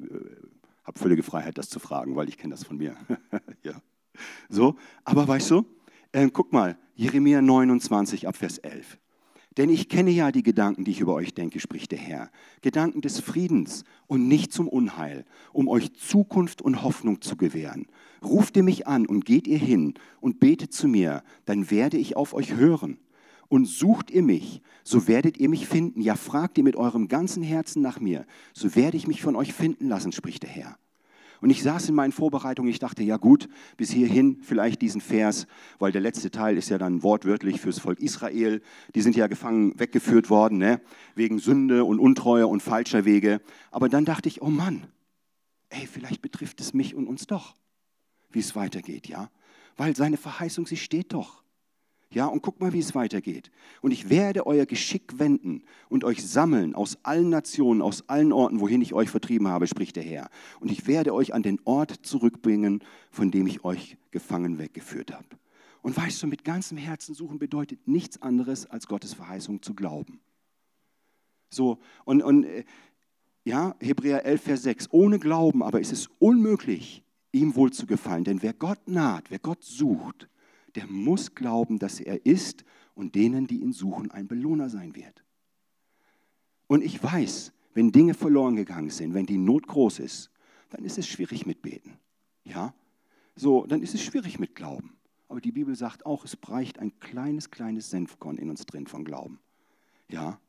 habe 0.84 1.00
völlige 1.00 1.24
Freiheit, 1.24 1.58
das 1.58 1.70
zu 1.70 1.80
fragen, 1.80 2.16
weil 2.16 2.30
ich 2.30 2.38
kenne 2.38 2.52
das 2.52 2.64
von 2.64 2.78
mir. 2.78 2.96
ja. 3.64 3.82
So, 4.50 4.76
aber 5.04 5.28
weißt 5.28 5.52
du, 5.52 5.66
äh, 6.12 6.30
guck 6.32 6.54
mal, 6.54 6.78
Jeremia 6.96 7.42
29 7.42 8.28
ab 8.28 8.36
Vers 8.36 8.58
11. 8.58 8.98
Denn 9.58 9.70
ich 9.70 9.90
kenne 9.90 10.12
ja 10.12 10.32
die 10.32 10.44
Gedanken, 10.44 10.86
die 10.86 10.92
ich 10.92 11.02
über 11.02 11.14
euch 11.16 11.34
denke, 11.34 11.60
spricht 11.60 11.92
der 11.92 12.00
Herr. 12.00 12.30
Gedanken 12.62 13.02
des 13.02 13.20
Friedens 13.20 13.84
und 14.08 14.28
nicht 14.28 14.54
zum 14.54 14.68
Unheil, 14.68 15.26
um 15.52 15.68
euch 15.68 15.94
Zukunft 15.94 16.62
und 16.62 16.84
Hoffnung 16.84 17.22
zu 17.22 17.36
gewähren. 17.36 17.88
Ruft 18.24 18.56
ihr 18.58 18.64
mich 18.64 18.88
an 18.88 19.06
und 19.06 19.26
geht 19.26 19.48
ihr 19.48 19.58
hin 19.58 19.96
und 20.22 20.40
betet 20.40 20.74
zu 20.74 20.88
mir, 20.88 21.24
dann 21.46 21.72
werde 21.72 21.98
ich 21.98 22.16
auf 22.16 22.34
euch 22.34 22.56
hören. 22.56 23.00
Und 23.48 23.66
sucht 23.66 24.12
ihr 24.12 24.24
mich, 24.24 24.62
so 24.84 25.08
werdet 25.08 25.38
ihr 25.38 25.50
mich 25.50 25.68
finden. 25.68 26.02
Ja, 26.02 26.16
fragt 26.16 26.58
ihr 26.58 26.64
mit 26.64 26.76
eurem 26.76 27.08
ganzen 27.08 27.42
Herzen 27.42 27.82
nach 27.82 28.00
mir, 28.00 28.26
so 28.54 28.76
werde 28.76 28.96
ich 28.96 29.08
mich 29.08 29.22
von 29.22 29.36
euch 29.36 29.54
finden 29.54 29.90
lassen, 29.90 30.12
spricht 30.12 30.44
der 30.44 30.52
Herr. 30.52 30.78
Und 31.42 31.50
ich 31.50 31.64
saß 31.64 31.90
in 31.90 31.96
meinen 31.96 32.12
Vorbereitungen, 32.12 32.70
ich 32.70 32.80
dachte, 32.80 33.04
ja 33.04 33.18
gut, 33.18 33.48
bis 33.78 33.92
hierhin 33.92 34.40
vielleicht 34.42 34.82
diesen 34.82 35.02
Vers, 35.02 35.48
weil 35.78 35.92
der 35.92 36.02
letzte 36.02 36.32
Teil 36.32 36.58
ist 36.58 36.70
ja 36.70 36.78
dann 36.78 37.04
wortwörtlich 37.04 37.62
fürs 37.62 37.80
Volk 37.80 38.00
Israel. 38.00 38.62
Die 38.96 39.02
sind 39.02 39.16
ja 39.16 39.28
gefangen 39.28 39.80
weggeführt 39.80 40.30
worden, 40.30 40.58
ne? 40.58 40.82
wegen 41.16 41.40
Sünde 41.40 41.86
und 41.86 42.00
Untreue 42.00 42.48
und 42.48 42.62
falscher 42.62 43.06
Wege. 43.06 43.42
Aber 43.72 43.90
dann 43.90 44.06
dachte 44.06 44.28
ich, 44.28 44.42
oh 44.42 44.50
Mann, 44.50 44.88
ey, 45.70 45.88
vielleicht 45.88 46.22
betrifft 46.22 46.60
es 46.60 46.74
mich 46.74 46.96
und 46.96 47.08
uns 47.08 47.28
doch, 47.28 47.56
wie 48.32 48.40
es 48.40 48.56
weitergeht, 48.56 49.08
ja? 49.08 49.30
Weil 49.78 49.96
seine 49.96 50.18
Verheißung, 50.18 50.66
sie 50.66 50.78
steht 50.78 51.14
doch. 51.14 51.42
Ja, 52.12 52.26
und 52.26 52.42
guck 52.42 52.60
mal, 52.60 52.74
wie 52.74 52.80
es 52.80 52.96
weitergeht. 52.96 53.52
Und 53.82 53.92
ich 53.92 54.10
werde 54.10 54.48
euer 54.48 54.66
Geschick 54.66 55.20
wenden 55.20 55.64
und 55.90 56.04
euch 56.04 56.26
sammeln 56.28 56.74
aus 56.74 56.98
allen 57.04 57.30
Nationen, 57.30 57.84
aus 57.84 58.10
allen 58.10 58.34
Orten, 58.34 58.62
wohin 58.62 58.82
ich 58.82 58.96
euch 58.96 59.10
vertrieben 59.10 59.48
habe, 59.48 59.68
spricht 59.68 59.96
der 59.96 60.04
Herr. 60.04 60.30
Und 60.60 60.72
ich 60.72 60.88
werde 60.88 61.14
euch 61.14 61.36
an 61.36 61.44
den 61.44 61.60
Ort 61.66 61.92
zurückbringen, 62.02 62.84
von 63.12 63.30
dem 63.30 63.46
ich 63.46 63.64
euch 63.64 63.98
gefangen 64.10 64.58
weggeführt 64.58 65.14
habe. 65.14 65.28
Und 65.82 65.96
weißt 65.96 66.24
du, 66.24 66.28
mit 66.28 66.44
ganzem 66.44 66.78
Herzen 66.78 67.14
suchen 67.14 67.38
bedeutet 67.38 67.88
nichts 67.88 68.22
anderes, 68.22 68.66
als 68.66 68.88
Gottes 68.88 69.14
Verheißung 69.14 69.62
zu 69.62 69.76
glauben. 69.76 70.20
So, 71.52 71.78
und, 72.06 72.24
und 72.24 72.44
äh, 72.44 72.64
ja, 73.44 73.76
Hebräer 73.80 74.26
11, 74.26 74.42
Vers 74.42 74.64
6. 74.64 74.88
Ohne 74.92 75.20
Glauben 75.20 75.64
aber 75.64 75.80
ist 75.80 75.92
es 75.92 76.08
unmöglich, 76.20 77.04
ihm 77.32 77.56
wohl 77.56 77.72
zu 77.72 77.86
gefallen. 77.86 78.24
Denn 78.24 78.42
wer 78.42 78.54
Gott 78.54 78.88
naht, 78.88 79.30
wer 79.30 79.40
Gott 79.40 79.64
sucht, 79.64 80.28
der 80.76 80.88
muss 80.88 81.36
glauben, 81.36 81.80
dass 81.80 82.00
er 82.00 82.26
ist 82.26 82.64
und 82.96 83.16
denen, 83.16 83.48
die 83.48 83.62
ihn 83.62 83.74
suchen, 83.74 84.12
ein 84.12 84.28
Belohner 84.28 84.70
sein 84.70 84.96
wird. 84.96 85.24
Und 86.68 86.84
ich 86.84 87.02
weiß, 87.02 87.52
wenn 87.74 87.92
Dinge 87.92 88.14
verloren 88.14 88.56
gegangen 88.56 88.90
sind, 88.90 89.14
wenn 89.14 89.26
die 89.26 89.38
Not 89.38 89.68
groß 89.68 90.00
ist, 90.00 90.32
dann 90.70 90.84
ist 90.84 90.98
es 90.98 91.08
schwierig 91.08 91.46
mit 91.46 91.62
Beten. 91.62 92.00
Ja? 92.44 92.74
So, 93.36 93.66
dann 93.66 93.82
ist 93.82 93.96
es 93.96 94.04
schwierig 94.04 94.40
mit 94.40 94.56
Glauben. 94.56 94.98
Aber 95.28 95.42
die 95.42 95.52
Bibel 95.52 95.76
sagt 95.76 96.06
auch, 96.06 96.26
es 96.26 96.36
breicht 96.36 96.80
ein 96.80 97.00
kleines, 97.00 97.52
kleines 97.52 97.90
Senfkorn 97.90 98.38
in 98.38 98.50
uns 98.50 98.66
drin 98.66 98.88
von 98.88 99.06
Glauben. 99.06 99.40
Ja? 100.10 100.40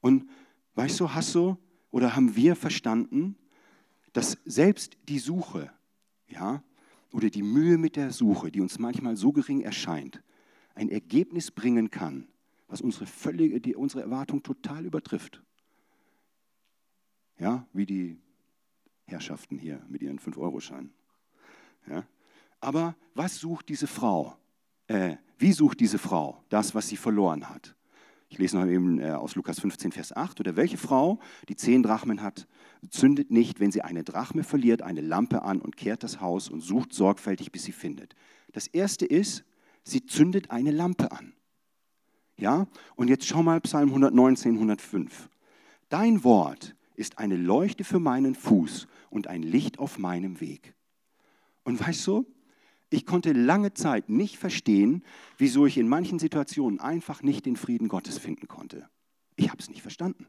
Und 0.00 0.28
weißt 0.74 0.98
du, 1.00 1.12
hast 1.14 1.34
du 1.34 1.56
oder 1.90 2.16
haben 2.16 2.36
wir 2.36 2.56
verstanden, 2.56 3.36
dass 4.12 4.38
selbst 4.44 4.96
die 5.08 5.18
Suche, 5.18 5.70
ja, 6.28 6.62
oder 7.12 7.30
die 7.30 7.42
Mühe 7.42 7.78
mit 7.78 7.96
der 7.96 8.12
Suche, 8.12 8.50
die 8.50 8.60
uns 8.60 8.78
manchmal 8.78 9.16
so 9.16 9.32
gering 9.32 9.60
erscheint, 9.60 10.22
ein 10.74 10.88
Ergebnis 10.88 11.50
bringen 11.50 11.90
kann, 11.90 12.28
was 12.68 12.80
unsere, 12.80 13.06
völlige, 13.06 13.60
die, 13.60 13.74
unsere 13.74 14.02
Erwartung 14.02 14.42
total 14.42 14.86
übertrifft. 14.86 15.42
Ja, 17.38 17.66
wie 17.72 17.86
die 17.86 18.18
Herrschaften 19.06 19.58
hier 19.58 19.84
mit 19.88 20.02
ihren 20.02 20.18
5-Euro-Scheinen. 20.18 20.92
Ja. 21.88 22.06
Aber 22.60 22.94
was 23.14 23.38
sucht 23.38 23.68
diese 23.68 23.86
Frau? 23.86 24.36
Äh, 24.86 25.16
wie 25.38 25.52
sucht 25.52 25.80
diese 25.80 25.98
Frau 25.98 26.44
das, 26.48 26.74
was 26.74 26.88
sie 26.88 26.96
verloren 26.96 27.48
hat? 27.48 27.74
Ich 28.30 28.38
lese 28.38 28.56
noch 28.56 28.66
eben 28.66 29.00
äh, 29.00 29.10
aus 29.10 29.34
Lukas 29.34 29.58
15, 29.58 29.90
Vers 29.90 30.16
8. 30.16 30.38
Oder 30.38 30.54
welche 30.54 30.78
Frau, 30.78 31.18
die 31.48 31.56
zehn 31.56 31.82
Drachmen 31.82 32.22
hat, 32.22 32.46
zündet 32.88 33.32
nicht, 33.32 33.58
wenn 33.58 33.72
sie 33.72 33.82
eine 33.82 34.04
Drachme 34.04 34.44
verliert, 34.44 34.82
eine 34.82 35.00
Lampe 35.00 35.42
an 35.42 35.60
und 35.60 35.76
kehrt 35.76 36.04
das 36.04 36.20
Haus 36.20 36.48
und 36.48 36.60
sucht 36.60 36.94
sorgfältig, 36.94 37.50
bis 37.50 37.64
sie 37.64 37.72
findet. 37.72 38.14
Das 38.52 38.68
erste 38.68 39.04
ist, 39.04 39.44
sie 39.82 40.06
zündet 40.06 40.52
eine 40.52 40.70
Lampe 40.70 41.10
an. 41.10 41.32
Ja? 42.36 42.68
Und 42.94 43.08
jetzt 43.08 43.26
schau 43.26 43.42
mal 43.42 43.60
Psalm 43.60 43.88
119, 43.88 44.54
105. 44.54 45.28
Dein 45.88 46.22
Wort 46.22 46.76
ist 46.94 47.18
eine 47.18 47.36
Leuchte 47.36 47.82
für 47.82 47.98
meinen 47.98 48.36
Fuß 48.36 48.86
und 49.10 49.26
ein 49.26 49.42
Licht 49.42 49.80
auf 49.80 49.98
meinem 49.98 50.40
Weg. 50.40 50.74
Und 51.64 51.84
weißt 51.84 52.06
du, 52.06 52.26
ich 52.90 53.06
konnte 53.06 53.32
lange 53.32 53.72
Zeit 53.72 54.08
nicht 54.08 54.36
verstehen, 54.36 55.04
wieso 55.38 55.64
ich 55.64 55.78
in 55.78 55.88
manchen 55.88 56.18
Situationen 56.18 56.80
einfach 56.80 57.22
nicht 57.22 57.46
den 57.46 57.56
Frieden 57.56 57.88
Gottes 57.88 58.18
finden 58.18 58.48
konnte. 58.48 58.88
Ich 59.36 59.48
habe 59.48 59.60
es 59.60 59.70
nicht 59.70 59.82
verstanden. 59.82 60.26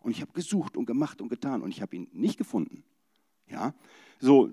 Und 0.00 0.12
ich 0.12 0.22
habe 0.22 0.32
gesucht 0.32 0.78
und 0.78 0.86
gemacht 0.86 1.20
und 1.20 1.28
getan 1.28 1.60
und 1.60 1.70
ich 1.70 1.82
habe 1.82 1.94
ihn 1.94 2.08
nicht 2.12 2.38
gefunden. 2.38 2.84
Ja, 3.48 3.74
so 4.18 4.48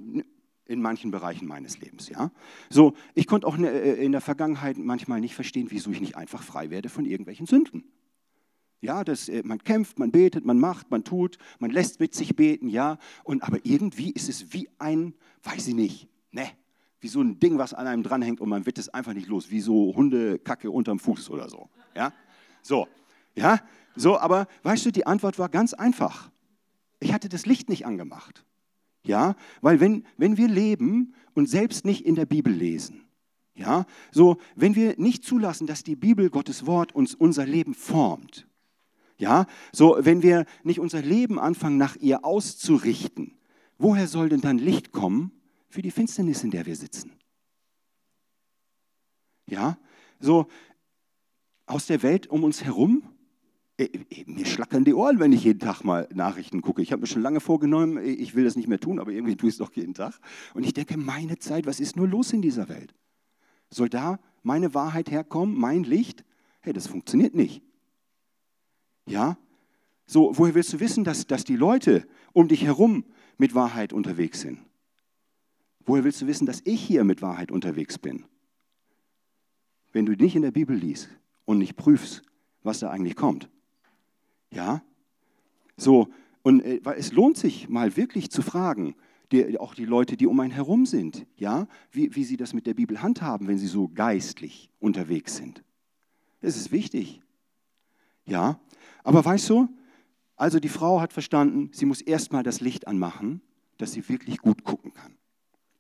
in 0.65 0.81
manchen 0.81 1.12
Bereichen 1.12 1.47
meines 1.47 1.79
Lebens. 1.79 2.10
Ja, 2.10 2.31
so 2.69 2.93
ich 3.15 3.27
konnte 3.27 3.47
auch 3.47 3.57
äh, 3.57 4.03
in 4.03 4.12
der 4.12 4.21
Vergangenheit 4.21 4.77
manchmal 4.77 5.21
nicht 5.21 5.36
verstehen, 5.36 5.67
wieso 5.69 5.91
ich 5.91 6.01
nicht 6.01 6.17
einfach 6.17 6.43
frei 6.43 6.69
werde 6.69 6.89
von 6.89 7.05
irgendwelchen 7.05 7.45
Sünden. 7.45 7.86
Ja, 8.81 9.05
das, 9.05 9.29
äh, 9.29 9.41
man 9.45 9.63
kämpft, 9.63 9.99
man 9.99 10.12
betet, 10.12 10.45
man 10.45 10.60
macht, 10.60 10.91
man 10.91 11.05
tut, 11.05 11.38
man 11.60 11.71
lässt 11.71 12.01
mit 12.01 12.13
sich 12.13 12.36
beten, 12.36 12.67
ja. 12.67 12.97
Und 13.23 13.43
aber 13.43 13.60
irgendwie 13.63 14.12
ist 14.12 14.27
es 14.27 14.51
wie 14.53 14.67
ein, 14.79 15.13
weiß 15.43 15.67
ich 15.69 15.75
nicht, 15.75 16.10
ne, 16.31 16.49
wie 16.99 17.07
so 17.07 17.21
ein 17.21 17.39
Ding, 17.39 17.57
was 17.57 17.73
an 17.73 17.88
einem 17.88 18.03
dranhängt 18.03 18.41
und 18.41 18.49
man 18.49 18.65
wird 18.65 18.77
es 18.77 18.89
einfach 18.89 19.13
nicht 19.13 19.27
los, 19.27 19.51
wie 19.51 19.62
so 19.62 19.93
Hundekacke 19.95 20.71
unterm 20.71 20.99
Fuß 20.99 21.29
oder 21.29 21.49
so. 21.49 21.69
Ja? 21.95 22.12
So, 22.62 22.88
ja, 23.36 23.60
so, 23.95 24.19
aber 24.19 24.47
weißt 24.63 24.86
du, 24.86 24.91
die 24.91 25.05
Antwort 25.05 25.39
war 25.39 25.49
ganz 25.49 25.73
einfach. 25.73 26.31
Ich 26.99 27.13
hatte 27.13 27.29
das 27.29 27.45
Licht 27.45 27.69
nicht 27.69 27.86
angemacht. 27.86 28.43
Ja, 29.03 29.36
weil 29.62 29.79
wenn, 29.79 30.05
wenn 30.17 30.38
wir 30.38 30.49
leben 30.49 31.13
und 31.33 31.47
selbst 31.47 31.86
nicht 31.86 32.05
in 32.05 32.15
der 32.15 32.25
Bibel 32.25 32.51
lesen, 32.51 33.05
ja, 33.55 33.86
so, 34.12 34.38
wenn 34.55 34.75
wir 34.75 34.95
nicht 34.97 35.23
zulassen, 35.23 35.65
dass 35.65 35.83
die 35.83 35.95
Bibel, 35.95 36.29
Gottes 36.29 36.65
Wort, 36.65 36.93
uns 36.93 37.15
unser 37.15 37.45
Leben 37.45 37.73
formt, 37.73 38.47
ja, 39.17 39.45
so, 39.71 39.97
wenn 39.99 40.21
wir 40.21 40.45
nicht 40.63 40.79
unser 40.79 41.01
Leben 41.01 41.39
anfangen, 41.39 41.77
nach 41.77 41.95
ihr 41.95 42.25
auszurichten, 42.25 43.38
woher 43.77 44.07
soll 44.07 44.29
denn 44.29 44.41
dann 44.41 44.57
Licht 44.57 44.91
kommen, 44.91 45.31
für 45.69 45.82
die 45.82 45.91
Finsternis, 45.91 46.43
in 46.43 46.51
der 46.51 46.65
wir 46.65 46.75
sitzen. 46.75 47.12
Ja, 49.47 49.77
so, 50.19 50.47
aus 51.65 51.86
der 51.86 52.03
Welt 52.03 52.27
um 52.27 52.43
uns 52.43 52.63
herum, 52.63 53.03
äh, 53.77 53.89
äh, 54.10 54.23
mir 54.25 54.45
schlackern 54.45 54.86
die 54.86 54.93
Ohren, 54.93 55.19
wenn 55.19 55.32
ich 55.32 55.43
jeden 55.43 55.60
Tag 55.60 55.84
mal 55.84 56.10
Nachrichten 56.13 56.62
gucke. 56.62 56.82
Ich 56.82 56.91
habe 56.91 57.01
mir 57.01 57.08
schon 57.08 57.21
lange 57.21 57.39
vorgenommen, 57.39 57.97
äh, 57.97 58.10
ich 58.10 58.36
will 58.36 58.43
das 58.43 58.56
nicht 58.56 58.67
mehr 58.67 58.80
tun, 58.80 58.99
aber 58.99 59.12
irgendwie 59.12 59.36
tue 59.36 59.49
ich 59.49 59.56
es 59.56 59.60
doch 59.60 59.71
jeden 59.73 59.93
Tag. 59.93 60.19
Und 60.53 60.63
ich 60.63 60.73
denke, 60.73 60.97
meine 60.97 61.38
Zeit, 61.38 61.65
was 61.65 61.80
ist 61.80 61.95
nur 61.95 62.08
los 62.08 62.34
in 62.34 62.41
dieser 62.41 62.69
Welt? 62.69 62.95
Soll 63.69 63.89
da 63.89 64.19
meine 64.43 64.73
Wahrheit 64.73 65.12
herkommen, 65.12 65.56
mein 65.56 65.84
Licht? 65.84 66.23
Hey, 66.62 66.73
das 66.73 66.88
funktioniert 66.88 67.36
nicht. 67.36 67.62
Ja? 69.06 69.38
So, 70.06 70.38
woher 70.38 70.56
willst 70.56 70.73
du 70.73 70.80
wissen, 70.80 71.03
dass, 71.03 71.27
dass 71.27 71.43
die 71.43 71.56
Leute 71.56 72.08
um 72.34 72.47
dich 72.47 72.63
herum 72.63 73.06
mit 73.38 73.53
Wahrheit 73.53 73.93
unterwegs 73.93 74.41
sind? 74.41 74.60
Woher 75.88 76.04
willst 76.04 76.21
du 76.21 76.28
wissen, 76.28 76.45
dass 76.45 76.62
ich 76.65 76.82
hier 76.82 77.06
mit 77.06 77.21
Wahrheit 77.21 77.50
unterwegs 77.50 77.97
bin? 77.97 78.26
Wenn 79.93 80.06
du 80.06 80.12
nicht 80.12 80.36
in 80.36 80.41
der 80.41 80.52
Bibel 80.52 80.76
liest 80.76 81.10
und 81.45 81.60
nicht 81.60 81.78
prüfst, 81.78 82.23
was 82.62 82.80
da 82.80 82.89
eigentlich 82.89 83.15
kommt. 83.15 83.50
Ja? 84.52 84.84
So, 85.78 86.10
und 86.43 86.62
äh, 86.62 86.82
es 86.97 87.13
lohnt 87.13 87.38
sich 87.38 87.69
mal 87.69 87.95
wirklich 87.95 88.30
zu 88.30 88.41
fragen, 88.41 88.95
die, 89.32 89.58
auch 89.58 89.73
die 89.73 89.86
Leute, 89.86 90.17
die 90.17 90.28
um 90.28 90.39
einen 90.41 90.52
herum 90.52 90.86
sind, 90.86 91.26
ja, 91.38 91.67
wie, 91.91 92.13
wie 92.15 92.26
sie 92.26 92.38
das 92.38 92.54
mit 92.54 92.67
der 92.67 92.73
Bibel 92.73 93.02
handhaben, 93.02 93.47
wenn 93.47 93.58
sie 93.58 93.67
so 93.67 93.88
geistlich 93.88 94.69
unterwegs 94.80 95.38
sind. 95.38 95.63
Es 96.41 96.58
ist 96.58 96.71
wichtig. 96.71 97.21
Ja, 98.26 98.60
aber 99.04 99.23
weißt 99.23 99.50
du, 99.50 99.69
also 100.36 100.60
die 100.60 100.69
Frau 100.69 101.00
hat 101.00 101.13
verstanden, 101.13 101.71
sie 101.73 101.86
muss 101.86 102.02
erstmal 102.02 102.43
das 102.43 102.60
Licht 102.60 102.88
anmachen, 102.88 103.41
dass 103.78 103.93
sie 103.93 104.08
wirklich 104.10 104.39
gut 104.39 104.65
gucken 104.65 104.93
kann. 104.93 105.16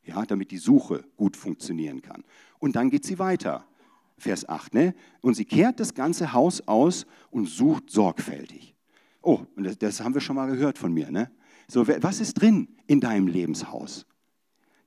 Ja, 0.07 0.25
damit 0.25 0.51
die 0.51 0.57
Suche 0.57 1.03
gut 1.17 1.35
funktionieren 1.35 2.01
kann. 2.01 2.23
Und 2.59 2.75
dann 2.77 2.89
geht 2.89 3.03
sie 3.03 3.19
weiter. 3.19 3.65
Vers 4.17 4.47
8, 4.47 4.73
ne? 4.73 4.95
Und 5.21 5.35
sie 5.35 5.45
kehrt 5.45 5.79
das 5.79 5.93
ganze 5.93 6.33
Haus 6.33 6.67
aus 6.67 7.05
und 7.29 7.47
sucht 7.47 7.91
sorgfältig. 7.91 8.73
Oh, 9.21 9.41
und 9.55 9.65
das, 9.65 9.77
das 9.77 10.01
haben 10.01 10.13
wir 10.13 10.21
schon 10.21 10.37
mal 10.37 10.49
gehört 10.49 10.77
von 10.77 10.91
mir, 10.93 11.11
ne? 11.11 11.29
So, 11.67 11.85
was 11.87 12.21
ist 12.21 12.35
drin 12.35 12.69
in 12.87 13.01
deinem 13.01 13.27
Lebenshaus? 13.27 14.05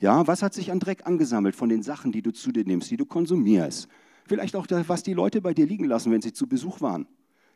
Ja, 0.01 0.27
was 0.27 0.43
hat 0.43 0.55
sich 0.55 0.73
an 0.73 0.81
Dreck 0.81 1.07
angesammelt 1.07 1.55
von 1.55 1.69
den 1.69 1.83
Sachen, 1.83 2.11
die 2.11 2.23
du 2.23 2.33
zu 2.33 2.51
dir 2.51 2.65
nimmst, 2.65 2.91
die 2.91 2.97
du 2.97 3.05
konsumierst? 3.05 3.87
Vielleicht 4.27 4.57
auch 4.57 4.67
das, 4.67 4.89
was 4.89 5.03
die 5.03 5.13
Leute 5.13 5.43
bei 5.43 5.53
dir 5.53 5.67
liegen 5.67 5.85
lassen, 5.85 6.11
wenn 6.11 6.23
sie 6.23 6.33
zu 6.33 6.47
Besuch 6.47 6.81
waren. 6.81 7.07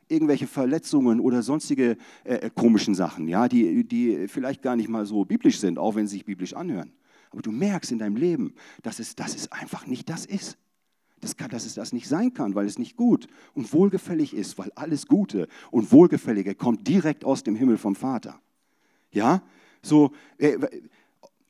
Irgendwelche 0.09 0.47
Verletzungen 0.47 1.21
oder 1.21 1.43
sonstige 1.43 1.97
äh, 2.25 2.35
äh, 2.35 2.51
komischen 2.51 2.95
Sachen, 2.95 3.27
ja, 3.27 3.49
die, 3.49 3.85
die 3.85 4.29
vielleicht 4.29 4.61
gar 4.61 4.77
nicht 4.77 4.91
mal 4.91 5.07
so 5.07 5.25
biblisch 5.25 5.59
sind, 5.59 5.79
auch 5.79 5.95
wenn 5.95 6.07
sie 6.07 6.17
sich 6.17 6.27
biblisch 6.27 6.53
anhören. 6.53 6.93
Aber 7.35 7.43
du 7.43 7.51
merkst 7.51 7.91
in 7.91 7.99
deinem 7.99 8.15
Leben, 8.15 8.55
dass 8.85 9.01
es, 9.01 9.17
dass 9.17 9.35
es 9.35 9.51
einfach 9.51 9.89
nicht 9.89 10.09
das 10.09 10.25
ist. 10.25 10.57
Das 11.21 11.37
kann, 11.37 11.51
dass 11.51 11.67
es 11.67 11.75
das 11.75 11.93
nicht 11.93 12.07
sein 12.07 12.33
kann, 12.33 12.55
weil 12.55 12.65
es 12.65 12.79
nicht 12.79 12.97
gut 12.97 13.27
und 13.55 13.73
wohlgefällig 13.73 14.35
ist, 14.35 14.57
weil 14.57 14.71
alles 14.77 15.09
Gute 15.09 15.49
und 15.73 15.91
Wohlgefällige 15.91 16.55
kommt 16.55 16.87
direkt 16.87 17.25
aus 17.25 17.43
dem 17.43 17.57
Himmel 17.57 17.77
vom 17.77 17.97
Vater. 17.97 18.41
Ja, 19.11 19.43
so 19.83 20.13
äh, 20.39 20.57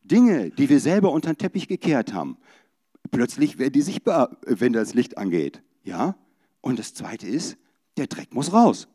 Dinge, 0.05 0.53
die 0.53 0.71
wir 0.71 0.81
selber 0.81 1.13
unter 1.13 1.35
den 1.35 1.37
Teppich 1.37 1.69
gekehrt 1.69 2.15
haben, 2.15 2.39
plötzlich 3.11 3.59
werden 3.59 3.75
die 3.75 3.83
sichtbar, 3.83 4.39
wenn 4.47 4.73
das 4.73 4.95
Licht 4.95 5.19
angeht. 5.19 5.63
Ja, 5.83 6.17
und 6.63 6.79
das 6.79 6.95
Zweite 6.95 7.27
ist, 7.27 7.59
der 7.99 8.07
Dreck 8.07 8.33
muss 8.33 8.55
raus. 8.55 8.89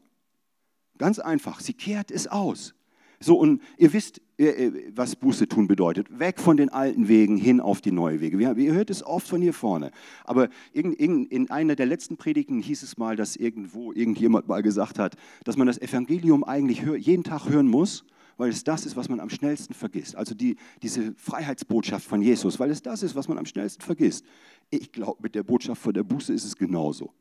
Ganz 0.97 1.19
einfach, 1.19 1.60
sie 1.60 1.73
kehrt 1.73 2.10
es 2.10 2.28
aus. 2.28 2.73
So, 3.21 3.38
und 3.38 3.62
ihr 3.77 3.91
wisst, 3.91 4.21
äh, 4.38 4.45
äh, 4.45 4.91
was 4.95 5.17
Buße 5.17 5.47
tun 5.47 5.67
bedeutet. 5.67 6.19
Weg 6.19 6.39
von 6.39 6.55
den 6.55 6.69
alten 6.69 7.10
Wegen 7.10 7.36
hin 7.36 7.60
auf 7.60 7.82
die 7.82 7.91
neuen 7.91 8.21
Wege. 8.21 8.39
Ihr 8.39 8.73
hört 8.73 8.89
es 8.89 9.03
oft 9.03 9.27
von 9.27 9.41
hier 9.41 9.53
vorne. 9.53 9.91
Aber 10.23 10.49
in 10.71 11.49
einer 11.49 11.75
der 11.75 11.86
letzten 11.86 12.15
Predigten 12.15 12.62
hieß 12.62 12.84
es 12.84 12.97
mal, 12.97 13.17
dass 13.17 13.36
irgendwo 13.36 13.91
irgendjemand 13.91 14.47
mal 14.47 14.63
gesagt 14.63 14.99
hat, 14.99 15.17
dass 15.43 15.58
man 15.58 15.67
das 15.67 15.77
Evangelium 15.77 16.45
eigentlich 16.45 16.82
jeden 16.82 17.23
Tag 17.23 17.49
hören 17.49 17.67
muss 17.67 18.05
weil 18.39 18.51
es 18.51 18.63
das 18.63 18.86
ist, 18.86 18.95
was 18.95 19.10
man 19.10 19.19
am 19.19 19.29
schnellsten 19.29 19.73
vergisst. 19.73 20.15
Also 20.15 20.34
die, 20.34 20.55
diese 20.82 21.13
Freiheitsbotschaft 21.15 22.08
von 22.08 22.21
Jesus, 22.21 22.58
weil 22.58 22.71
es 22.71 22.82
das 22.82 23.03
ist, 23.03 23.13
was 23.13 23.27
man 23.27 23.38
am 23.38 23.45
schnellsten 23.45 23.82
vergisst. 23.82 24.25
Ich 24.69 24.93
glaube, 24.93 25.21
mit 25.21 25.36
der 25.36 25.43
Botschaft 25.43 25.82
von 25.82 25.93
der 25.93 26.03
Buße 26.03 26.32
ist 26.32 26.45
es 26.45 26.55
genauso. 26.55 27.12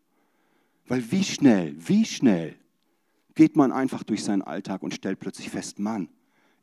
Weil 0.87 1.11
wie 1.11 1.24
schnell, 1.24 1.74
wie 1.76 2.04
schnell 2.04 2.54
geht 3.38 3.55
man 3.55 3.70
einfach 3.70 4.03
durch 4.03 4.24
seinen 4.24 4.42
Alltag 4.42 4.83
und 4.83 4.92
stellt 4.92 5.20
plötzlich 5.20 5.48
fest, 5.48 5.79
Mann, 5.79 6.09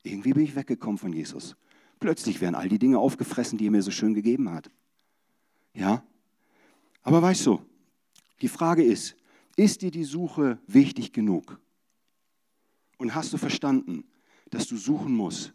irgendwie 0.03 0.33
bin 0.33 0.43
ich 0.43 0.57
weggekommen 0.57 0.97
von 0.97 1.13
Jesus. 1.13 1.55
Plötzlich 2.01 2.41
werden 2.41 2.53
all 2.53 2.67
die 2.67 2.79
Dinge 2.79 2.99
aufgefressen, 2.99 3.57
die 3.57 3.67
er 3.67 3.71
mir 3.71 3.81
so 3.81 3.91
schön 3.91 4.13
gegeben 4.13 4.51
hat. 4.51 4.69
Ja? 5.73 6.03
Aber 7.01 7.21
weißt 7.21 7.45
du, 7.45 7.61
die 8.41 8.49
Frage 8.49 8.83
ist, 8.83 9.15
ist 9.55 9.83
dir 9.83 9.89
die 9.89 10.03
Suche 10.03 10.59
wichtig 10.67 11.13
genug? 11.13 11.61
Und 12.97 13.15
hast 13.15 13.31
du 13.31 13.37
verstanden, 13.37 14.03
dass 14.49 14.67
du 14.67 14.75
suchen 14.75 15.15
musst, 15.15 15.53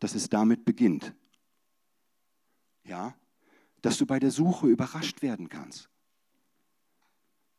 dass 0.00 0.16
es 0.16 0.28
damit 0.28 0.64
beginnt. 0.64 1.14
Ja, 2.82 3.14
dass 3.82 3.98
du 3.98 4.04
bei 4.04 4.18
der 4.18 4.32
Suche 4.32 4.66
überrascht 4.66 5.22
werden 5.22 5.48
kannst. 5.48 5.88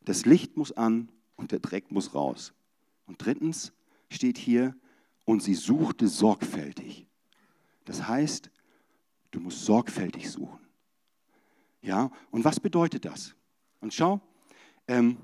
Das 0.02 0.26
Licht 0.26 0.58
muss 0.58 0.74
an 0.74 1.10
und 1.38 1.54
der 1.54 1.60
Dreck 1.60 1.90
muss 1.90 2.14
raus. 2.14 2.54
Und 3.08 3.26
drittens 3.26 3.74
steht 4.10 4.38
hier, 4.38 4.76
und 5.28 5.44
sie 5.44 5.56
suchte 5.56 6.08
sorgfältig. 6.08 7.06
Das 7.84 8.08
heißt, 8.08 8.50
du 9.32 9.42
musst 9.42 9.66
sorgfältig 9.66 10.32
suchen. 10.32 10.60
Ja, 11.82 12.12
und 12.32 12.46
was 12.46 12.62
bedeutet 12.62 13.04
das? 13.04 13.36
Und 13.82 13.94
schau, 13.94 14.22
ähm, 14.88 15.18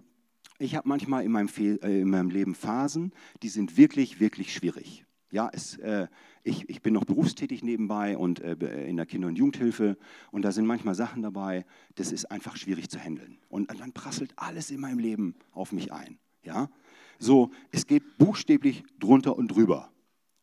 ich 0.60 0.76
habe 0.76 0.90
manchmal 0.90 1.24
in 1.24 1.32
meinem, 1.32 1.50
äh, 1.58 2.02
in 2.02 2.10
meinem 2.10 2.30
Leben 2.30 2.54
Phasen, 2.54 3.14
die 3.42 3.50
sind 3.50 3.78
wirklich, 3.78 4.20
wirklich 4.20 4.54
schwierig. 4.54 5.06
Ja, 5.32 5.50
es, 5.52 5.78
äh, 5.78 6.08
ich, 6.44 6.70
ich, 6.70 6.82
bin 6.82 6.94
noch 6.94 7.06
berufstätig 7.06 7.64
nebenbei 7.64 8.18
und 8.18 8.42
äh, 8.42 8.86
in 8.86 8.98
der 8.98 9.06
Kinder- 9.06 9.30
und 9.30 9.38
Jugendhilfe 9.38 9.98
und 10.32 10.44
da 10.44 10.52
sind 10.52 10.66
manchmal 10.68 10.96
Sachen 10.96 11.22
dabei, 11.24 11.66
das 11.96 12.12
ist 12.12 12.30
einfach 12.30 12.58
schwierig 12.58 12.90
zu 12.90 13.00
handeln. 13.00 13.40
Und 13.50 13.72
dann 13.80 13.94
prasselt 13.94 14.34
alles 14.36 14.70
in 14.70 14.82
meinem 14.82 15.00
Leben 15.00 15.36
auf 15.54 15.72
mich 15.72 15.92
ein. 15.92 16.20
Ja, 16.44 16.70
so, 17.20 17.52
es 17.72 17.88
geht 17.88 18.18
buchstäblich 18.18 18.84
drunter 19.00 19.38
und 19.38 19.50
drüber. 19.50 19.92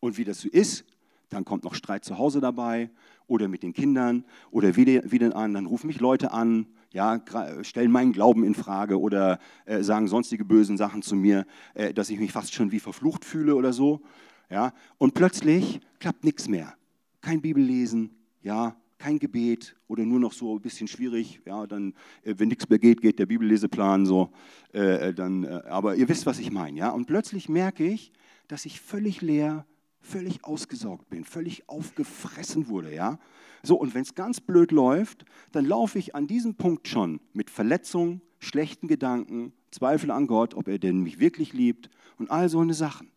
Und 0.00 0.18
wie 0.18 0.24
das 0.24 0.40
so 0.40 0.48
ist, 0.48 0.85
dann 1.28 1.44
kommt 1.44 1.64
noch 1.64 1.74
Streit 1.74 2.04
zu 2.04 2.18
Hause 2.18 2.40
dabei 2.40 2.90
oder 3.26 3.48
mit 3.48 3.62
den 3.62 3.72
Kindern 3.72 4.24
oder 4.50 4.76
wieder, 4.76 5.11
wieder 5.11 5.35
an, 5.37 5.54
dann 5.54 5.66
rufen 5.66 5.87
mich 5.87 6.00
Leute 6.00 6.33
an, 6.33 6.66
ja, 6.92 7.20
stellen 7.62 7.92
meinen 7.92 8.12
Glauben 8.12 8.42
in 8.42 8.54
Frage 8.54 8.98
oder 8.98 9.38
äh, 9.64 9.83
sagen 9.83 10.09
sonstige 10.09 10.44
bösen 10.44 10.76
Sachen 10.76 11.02
zu 11.02 11.14
mir, 11.14 11.46
äh, 11.74 11.94
dass 11.94 12.11
ich 12.11 12.18
mich 12.18 12.33
fast 12.33 12.52
schon 12.52 12.72
wie 12.72 12.80
verflucht 12.80 13.24
fühle 13.24 13.54
oder 13.54 13.72
so. 13.72 14.00
Ja? 14.48 14.72
Und 14.98 15.14
plötzlich 15.14 15.80
klappt 16.00 16.24
nichts 16.24 16.48
mehr. 16.48 16.74
Kein 17.20 17.40
Bibellesen, 17.40 18.11
ja, 18.42 18.74
kein 19.00 19.18
Gebet 19.18 19.74
oder 19.88 20.04
nur 20.04 20.20
noch 20.20 20.32
so 20.32 20.56
ein 20.56 20.60
bisschen 20.60 20.86
schwierig. 20.86 21.40
Ja, 21.46 21.66
dann, 21.66 21.94
äh, 22.22 22.34
wenn 22.36 22.48
nichts 22.48 22.68
mehr 22.68 22.78
geht, 22.78 23.00
geht 23.00 23.18
der 23.18 23.26
Bibelleseplan 23.26 24.04
so. 24.04 24.30
Äh, 24.72 25.08
äh, 25.08 25.14
dann, 25.14 25.44
äh, 25.44 25.62
aber 25.68 25.96
ihr 25.96 26.08
wisst, 26.08 26.26
was 26.26 26.38
ich 26.38 26.50
meine. 26.50 26.78
Ja? 26.78 26.90
Und 26.90 27.06
plötzlich 27.06 27.48
merke 27.48 27.84
ich, 27.84 28.12
dass 28.46 28.66
ich 28.66 28.80
völlig 28.80 29.22
leer, 29.22 29.66
völlig 30.00 30.44
ausgesaugt 30.44 31.08
bin, 31.08 31.24
völlig 31.24 31.68
aufgefressen 31.68 32.68
wurde. 32.68 32.94
Ja? 32.94 33.18
So, 33.62 33.76
und 33.76 33.94
wenn 33.94 34.02
es 34.02 34.14
ganz 34.14 34.40
blöd 34.40 34.70
läuft, 34.70 35.24
dann 35.50 35.64
laufe 35.64 35.98
ich 35.98 36.14
an 36.14 36.26
diesem 36.26 36.54
Punkt 36.54 36.86
schon 36.86 37.20
mit 37.32 37.50
Verletzungen, 37.50 38.20
schlechten 38.38 38.86
Gedanken, 38.86 39.52
Zweifel 39.70 40.10
an 40.10 40.26
Gott, 40.26 40.54
ob 40.54 40.68
er 40.68 40.78
denn 40.78 41.02
mich 41.02 41.20
wirklich 41.20 41.52
liebt 41.52 41.88
und 42.18 42.30
all 42.30 42.48
so 42.48 42.60
eine 42.60 42.74
Sachen. 42.74 43.10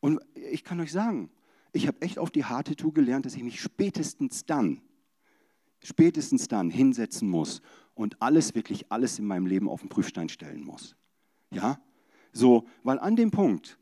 Und 0.00 0.20
ich 0.34 0.64
kann 0.64 0.80
euch 0.80 0.92
sagen, 0.92 1.30
ich 1.76 1.86
habe 1.86 2.00
echt 2.02 2.18
auf 2.18 2.30
die 2.30 2.44
harte 2.44 2.76
Tour 2.76 2.92
gelernt, 2.92 3.26
dass 3.26 3.34
ich 3.34 3.42
mich 3.42 3.60
spätestens 3.60 4.46
dann, 4.46 4.80
spätestens 5.82 6.48
dann 6.48 6.70
hinsetzen 6.70 7.28
muss 7.28 7.62
und 7.94 8.20
alles, 8.20 8.54
wirklich 8.54 8.90
alles 8.90 9.18
in 9.18 9.26
meinem 9.26 9.46
Leben 9.46 9.68
auf 9.68 9.80
den 9.80 9.88
Prüfstein 9.88 10.28
stellen 10.28 10.64
muss. 10.64 10.96
Ja? 11.50 11.80
So, 12.32 12.66
weil 12.82 12.98
an 12.98 13.16
dem 13.16 13.30
Punkt 13.30 13.78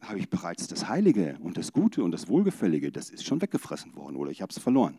habe 0.00 0.18
ich 0.18 0.28
bereits 0.28 0.68
das 0.68 0.88
Heilige 0.88 1.38
und 1.40 1.56
das 1.56 1.72
Gute 1.72 2.04
und 2.04 2.12
das 2.12 2.28
Wohlgefällige, 2.28 2.92
das 2.92 3.10
ist 3.10 3.24
schon 3.24 3.40
weggefressen 3.40 3.96
worden 3.96 4.16
oder 4.16 4.30
ich 4.30 4.42
habe 4.42 4.50
es 4.50 4.58
verloren. 4.58 4.98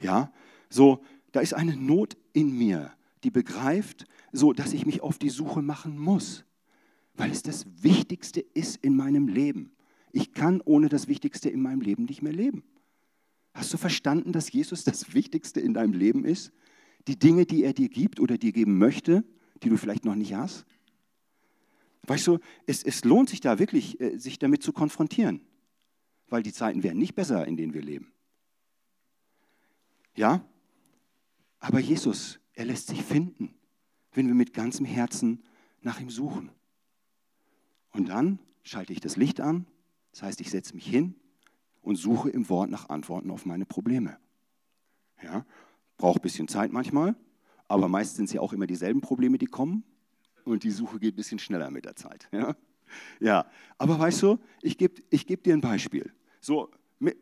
Ja? 0.00 0.32
So, 0.70 1.02
da 1.32 1.40
ist 1.40 1.54
eine 1.54 1.76
Not 1.76 2.16
in 2.32 2.56
mir, 2.56 2.92
die 3.24 3.30
begreift, 3.30 4.06
so 4.32 4.52
dass 4.52 4.72
ich 4.72 4.86
mich 4.86 5.02
auf 5.02 5.18
die 5.18 5.30
Suche 5.30 5.62
machen 5.62 5.98
muss 5.98 6.44
weil 7.18 7.32
es 7.32 7.42
das 7.42 7.66
Wichtigste 7.82 8.40
ist 8.40 8.76
in 8.76 8.96
meinem 8.96 9.28
Leben. 9.28 9.72
Ich 10.12 10.32
kann 10.32 10.60
ohne 10.60 10.88
das 10.88 11.08
Wichtigste 11.08 11.48
in 11.48 11.60
meinem 11.60 11.80
Leben 11.80 12.04
nicht 12.04 12.22
mehr 12.22 12.32
leben. 12.32 12.64
Hast 13.54 13.72
du 13.72 13.76
verstanden, 13.76 14.32
dass 14.32 14.52
Jesus 14.52 14.84
das 14.84 15.14
Wichtigste 15.14 15.60
in 15.60 15.74
deinem 15.74 15.92
Leben 15.92 16.24
ist? 16.24 16.52
Die 17.06 17.18
Dinge, 17.18 17.46
die 17.46 17.64
er 17.64 17.72
dir 17.72 17.88
gibt 17.88 18.20
oder 18.20 18.38
dir 18.38 18.52
geben 18.52 18.78
möchte, 18.78 19.24
die 19.62 19.68
du 19.68 19.76
vielleicht 19.76 20.04
noch 20.04 20.14
nicht 20.14 20.34
hast? 20.34 20.64
Weißt 22.02 22.26
du, 22.26 22.38
es, 22.66 22.82
es 22.82 23.04
lohnt 23.04 23.28
sich 23.28 23.40
da 23.40 23.58
wirklich, 23.58 24.00
äh, 24.00 24.16
sich 24.18 24.38
damit 24.38 24.62
zu 24.62 24.72
konfrontieren, 24.72 25.40
weil 26.28 26.42
die 26.42 26.52
Zeiten 26.52 26.82
werden 26.82 26.98
nicht 26.98 27.14
besser, 27.14 27.46
in 27.46 27.56
denen 27.56 27.74
wir 27.74 27.82
leben. 27.82 28.12
Ja? 30.14 30.44
Aber 31.58 31.80
Jesus, 31.80 32.40
er 32.54 32.64
lässt 32.64 32.88
sich 32.88 33.02
finden. 33.02 33.54
wenn 34.12 34.26
wir 34.26 34.34
mit 34.34 34.52
ganzem 34.52 34.86
Herzen 34.86 35.44
nach 35.82 36.00
ihm 36.00 36.10
suchen. 36.10 36.50
Und 37.90 38.08
dann 38.08 38.38
schalte 38.62 38.92
ich 38.92 39.00
das 39.00 39.16
Licht 39.16 39.40
an, 39.40 39.66
das 40.18 40.24
heißt, 40.24 40.40
ich 40.40 40.50
setze 40.50 40.74
mich 40.74 40.84
hin 40.84 41.14
und 41.80 41.94
suche 41.94 42.28
im 42.28 42.48
Wort 42.48 42.70
nach 42.70 42.88
Antworten 42.88 43.30
auf 43.30 43.46
meine 43.46 43.64
Probleme. 43.64 44.18
Ja, 45.22 45.46
braucht 45.96 46.18
ein 46.18 46.22
bisschen 46.22 46.48
Zeit 46.48 46.72
manchmal, 46.72 47.14
aber 47.68 47.86
meist 47.86 48.16
sind 48.16 48.24
es 48.24 48.32
ja 48.32 48.40
auch 48.40 48.52
immer 48.52 48.66
dieselben 48.66 49.00
Probleme, 49.00 49.38
die 49.38 49.46
kommen 49.46 49.84
und 50.44 50.64
die 50.64 50.72
Suche 50.72 50.98
geht 50.98 51.14
ein 51.14 51.16
bisschen 51.16 51.38
schneller 51.38 51.70
mit 51.70 51.84
der 51.84 51.94
Zeit. 51.94 52.28
Ja, 52.32 52.56
ja. 53.20 53.46
aber 53.78 53.96
weißt 53.96 54.20
du, 54.22 54.38
ich 54.60 54.76
gebe 54.76 55.00
ich 55.08 55.24
geb 55.24 55.44
dir 55.44 55.54
ein 55.54 55.60
Beispiel. 55.60 56.12
So, 56.40 56.68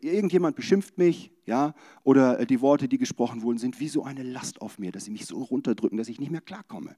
irgendjemand 0.01 0.55
beschimpft 0.55 0.97
mich, 0.97 1.31
ja, 1.45 1.75
oder 2.03 2.47
die 2.47 2.61
Worte, 2.61 2.87
die 2.87 2.97
gesprochen 2.97 3.43
wurden, 3.43 3.59
sind 3.59 3.79
wie 3.79 3.89
so 3.89 4.05
eine 4.05 4.23
Last 4.23 4.59
auf 4.59 4.79
mir, 4.79 4.91
dass 4.91 5.05
sie 5.05 5.11
mich 5.11 5.27
so 5.27 5.43
runterdrücken, 5.43 5.99
dass 5.99 6.09
ich 6.09 6.19
nicht 6.19 6.31
mehr 6.31 6.41
klarkomme. 6.41 6.95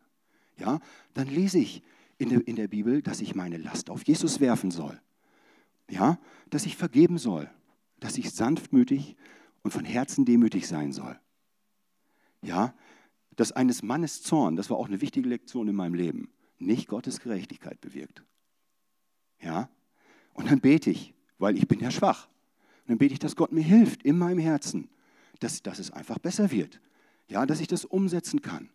Ja, 0.56 0.80
dann 1.14 1.28
lese 1.28 1.60
ich 1.60 1.84
in 2.18 2.30
der, 2.30 2.48
in 2.48 2.56
der 2.56 2.70
Bibel, 2.70 3.02
dass 3.02 3.20
ich 3.20 3.36
meine 3.36 3.58
Last 3.58 3.90
auf 3.90 4.08
Jesus 4.08 4.40
werfen 4.40 4.72
soll. 4.72 4.98
Ja, 5.90 6.20
dass 6.50 6.66
ich 6.66 6.78
vergeben 6.78 7.18
soll, 7.18 7.50
dass 8.00 8.18
ich 8.18 8.32
sanftmütig 8.32 9.16
und 9.64 9.72
von 9.72 9.86
Herzen 9.86 10.26
demütig 10.26 10.68
sein 10.68 10.92
soll. 10.92 11.20
Ja, 12.42 12.74
dass 13.36 13.52
eines 13.52 13.84
Mannes 13.84 14.22
Zorn, 14.22 14.56
das 14.56 14.70
war 14.70 14.78
auch 14.78 14.88
eine 14.88 15.02
wichtige 15.02 15.28
Lektion 15.28 15.68
in 15.68 15.76
meinem 15.76 15.96
Leben, 15.96 16.32
nicht 16.58 16.88
Gottes 16.88 17.20
Gerechtigkeit 17.20 17.82
bewirkt. 17.82 18.24
Ja, 19.42 19.70
und 20.34 20.52
dann 20.52 20.60
bete 20.60 20.90
ich, 20.90 21.14
weil 21.38 21.58
ich 21.58 21.68
bin 21.68 21.80
ja 21.80 21.92
schwach. 21.92 22.28
Und 22.84 22.90
dann 22.90 22.98
bete 22.98 23.14
ich, 23.14 23.20
dass 23.20 23.36
Gott 23.36 23.52
mir 23.52 23.64
hilft 23.64 24.04
in 24.04 24.18
meinem 24.18 24.40
Herzen, 24.40 24.90
dass, 25.40 25.64
dass 25.64 25.80
es 25.80 25.92
einfach 25.92 26.20
besser 26.20 26.52
wird. 26.52 26.80
Ja, 27.28 27.46
dass 27.46 27.62
ich 27.62 27.68
das 27.68 27.86
umsetzen 27.86 28.42
kann. 28.42 28.70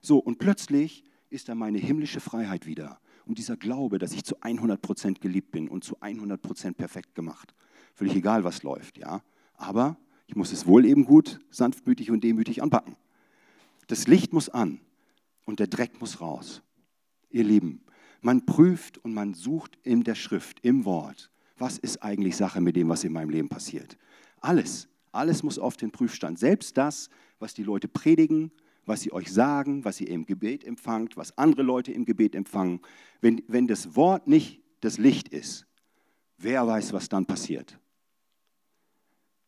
So, 0.00 0.18
und 0.18 0.38
plötzlich 0.38 1.04
ist 1.30 1.48
da 1.48 1.54
meine 1.54 1.78
himmlische 1.78 2.20
Freiheit 2.20 2.66
wieder. 2.66 3.00
Und 3.28 3.36
dieser 3.36 3.58
Glaube, 3.58 3.98
dass 3.98 4.14
ich 4.14 4.24
zu 4.24 4.38
100% 4.38 5.20
geliebt 5.20 5.52
bin 5.52 5.68
und 5.68 5.84
zu 5.84 5.98
100% 5.98 6.72
perfekt 6.72 7.14
gemacht. 7.14 7.54
Völlig 7.94 8.16
egal, 8.16 8.42
was 8.42 8.62
läuft, 8.62 8.96
ja. 8.96 9.22
Aber 9.54 9.98
ich 10.26 10.34
muss 10.34 10.50
es 10.50 10.66
wohl 10.66 10.86
eben 10.86 11.04
gut, 11.04 11.38
sanftmütig 11.50 12.10
und 12.10 12.24
demütig 12.24 12.62
anpacken. 12.62 12.96
Das 13.86 14.06
Licht 14.06 14.32
muss 14.32 14.48
an 14.48 14.80
und 15.44 15.60
der 15.60 15.66
Dreck 15.66 16.00
muss 16.00 16.22
raus. 16.22 16.62
Ihr 17.28 17.44
Lieben, 17.44 17.82
man 18.22 18.46
prüft 18.46 18.96
und 18.96 19.12
man 19.12 19.34
sucht 19.34 19.78
in 19.82 20.04
der 20.04 20.14
Schrift, 20.14 20.60
im 20.64 20.86
Wort, 20.86 21.30
was 21.58 21.76
ist 21.76 22.02
eigentlich 22.02 22.34
Sache 22.34 22.62
mit 22.62 22.76
dem, 22.76 22.88
was 22.88 23.04
in 23.04 23.12
meinem 23.12 23.30
Leben 23.30 23.50
passiert. 23.50 23.98
Alles, 24.40 24.88
alles 25.12 25.42
muss 25.42 25.58
auf 25.58 25.76
den 25.76 25.90
Prüfstand. 25.90 26.38
Selbst 26.38 26.78
das, 26.78 27.10
was 27.38 27.52
die 27.52 27.62
Leute 27.62 27.88
predigen, 27.88 28.52
was 28.88 29.02
sie 29.02 29.12
euch 29.12 29.32
sagen, 29.32 29.84
was 29.84 30.00
ihr 30.00 30.08
im 30.08 30.24
Gebet 30.24 30.64
empfangt, 30.64 31.16
was 31.16 31.36
andere 31.36 31.62
Leute 31.62 31.92
im 31.92 32.04
Gebet 32.04 32.34
empfangen. 32.34 32.80
Wenn, 33.20 33.42
wenn 33.46 33.66
das 33.66 33.94
Wort 33.94 34.26
nicht 34.26 34.62
das 34.80 34.98
Licht 34.98 35.28
ist, 35.28 35.66
wer 36.38 36.66
weiß, 36.66 36.92
was 36.92 37.08
dann 37.08 37.26
passiert. 37.26 37.78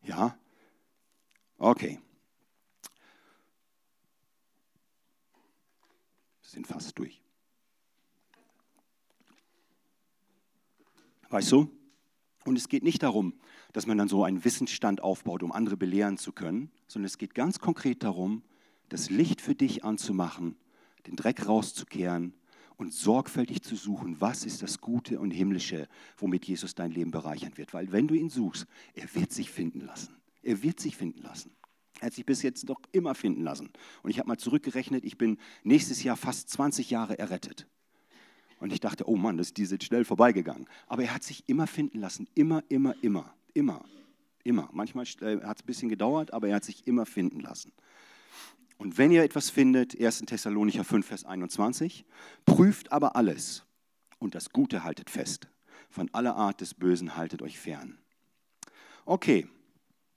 Ja? 0.03 0.39
Okay. 1.57 1.99
Sind 6.43 6.67
fast 6.67 6.99
durch. 6.99 7.23
Weißt 11.31 11.53
du? 11.53 11.71
Und 12.45 12.57
es 12.57 12.69
geht 12.69 12.83
nicht 12.83 13.03
darum, 13.03 13.35
dass 13.73 13.87
man 13.87 13.97
dann 13.97 14.09
so 14.09 14.25
einen 14.25 14.45
Wissensstand 14.45 15.03
aufbaut, 15.03 15.43
um 15.43 15.53
andere 15.53 15.77
belehren 15.77 16.19
zu 16.19 16.33
können, 16.33 16.71
sondern 16.89 17.07
es 17.07 17.19
geht 17.19 17.35
ganz 17.35 17.61
konkret 17.61 18.03
darum, 18.03 18.43
das 18.91 19.09
Licht 19.09 19.41
für 19.41 19.55
dich 19.55 19.85
anzumachen, 19.85 20.57
den 21.07 21.17
Dreck 21.17 21.47
rauszukehren 21.47 22.35
und 22.77 22.93
sorgfältig 22.93 23.63
zu 23.63 23.77
suchen, 23.77 24.21
was 24.21 24.45
ist 24.45 24.63
das 24.63 24.81
Gute 24.81 25.21
und 25.21 25.31
Himmlische, 25.31 25.89
womit 26.19 26.47
Jesus 26.47 26.75
dein 26.75 26.91
Leben 26.91 27.11
bereichern 27.11 27.57
wird. 27.57 27.73
Weil 27.73 27.93
wenn 27.93 28.09
du 28.09 28.15
ihn 28.15 28.29
suchst, 28.29 28.67
er 28.95 29.15
wird 29.15 29.33
sich 29.33 29.51
finden 29.51 29.81
lassen. 29.81 30.17
Er 30.43 30.63
wird 30.63 30.81
sich 30.81 30.97
finden 30.97 31.23
lassen. 31.23 31.53
Er 32.01 32.07
hat 32.07 32.15
sich 32.15 32.25
bis 32.25 32.43
jetzt 32.43 32.67
noch 32.69 32.81
immer 32.93 33.15
finden 33.15 33.43
lassen. 33.43 33.71
Und 34.03 34.11
ich 34.11 34.19
habe 34.19 34.29
mal 34.29 34.39
zurückgerechnet, 34.39 35.05
ich 35.05 35.19
bin 35.19 35.39
nächstes 35.63 36.03
Jahr 36.03 36.17
fast 36.17 36.49
20 36.49 36.91
Jahre 36.91 37.19
errettet. 37.19 37.67
Und 38.59 38.73
ich 38.73 38.81
dachte, 38.81 39.09
oh 39.09 39.17
Mann, 39.17 39.37
das, 39.37 39.55
die 39.55 39.67
sind 39.67 39.85
schnell 39.85 40.05
vorbeigegangen. 40.05 40.67
Aber 40.87 41.03
er 41.03 41.15
hat 41.15 41.23
sich 41.23 41.45
immer 41.47 41.67
finden 41.67 41.99
lassen. 42.01 42.29
Immer, 42.35 42.63
immer, 42.69 42.95
immer. 43.03 43.35
Immer. 43.55 43.85
Immer. 44.43 44.69
Manchmal 44.73 45.05
äh, 45.21 45.43
hat 45.43 45.59
es 45.59 45.63
ein 45.63 45.67
bisschen 45.67 45.89
gedauert, 45.91 46.33
aber 46.33 46.49
er 46.49 46.57
hat 46.57 46.65
sich 46.65 46.87
immer 46.87 47.05
finden 47.05 47.41
lassen. 47.41 47.73
Und 48.81 48.97
wenn 48.97 49.11
ihr 49.11 49.23
etwas 49.23 49.51
findet, 49.51 50.01
1. 50.01 50.21
Thessalonicher 50.21 50.85
5, 50.85 51.07
Vers 51.07 51.27
21, 51.27 52.07
prüft 52.47 52.93
aber 52.93 53.15
alles 53.15 53.63
und 54.19 54.35
das 54.35 54.53
Gute 54.55 54.83
haltet 54.85 55.11
fest. 55.11 55.49
Von 55.91 56.09
aller 56.15 56.35
Art 56.35 56.63
des 56.63 56.73
Bösen 56.73 57.15
haltet 57.15 57.43
euch 57.43 57.59
fern. 57.59 57.99
Okay, 59.05 59.47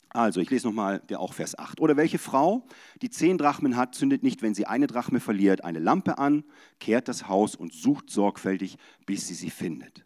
also, 0.08 0.40
ich 0.40 0.50
lese 0.50 0.68
nochmal 0.68 1.02
der 1.10 1.20
auch 1.20 1.34
Vers 1.34 1.60
8. 1.60 1.82
Oder 1.82 1.98
welche 1.98 2.20
Frau, 2.20 2.66
die 3.02 3.10
zehn 3.10 3.38
Drachmen 3.38 3.76
hat, 3.76 3.96
zündet 3.96 4.24
nicht, 4.24 4.42
wenn 4.42 4.56
sie 4.56 4.66
eine 4.66 4.88
Drachme 4.88 5.20
verliert, 5.20 5.66
eine 5.66 5.80
Lampe 5.80 6.18
an, 6.18 6.46
kehrt 6.80 7.10
das 7.10 7.28
Haus 7.28 7.58
und 7.58 7.74
sucht 7.74 8.12
sorgfältig, 8.12 8.78
bis 9.06 9.28
sie 9.28 9.34
sie 9.34 9.50
findet. 9.50 10.06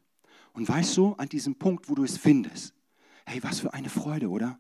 Und 0.54 0.68
weißt 0.68 0.98
du, 0.98 1.14
an 1.14 1.30
diesem 1.30 1.60
Punkt, 1.60 1.90
wo 1.90 1.94
du 1.94 2.04
es 2.04 2.18
findest, 2.18 2.74
hey, 3.28 3.44
was 3.44 3.60
für 3.60 3.76
eine 3.76 3.90
Freude, 3.90 4.30
oder? 4.30 4.58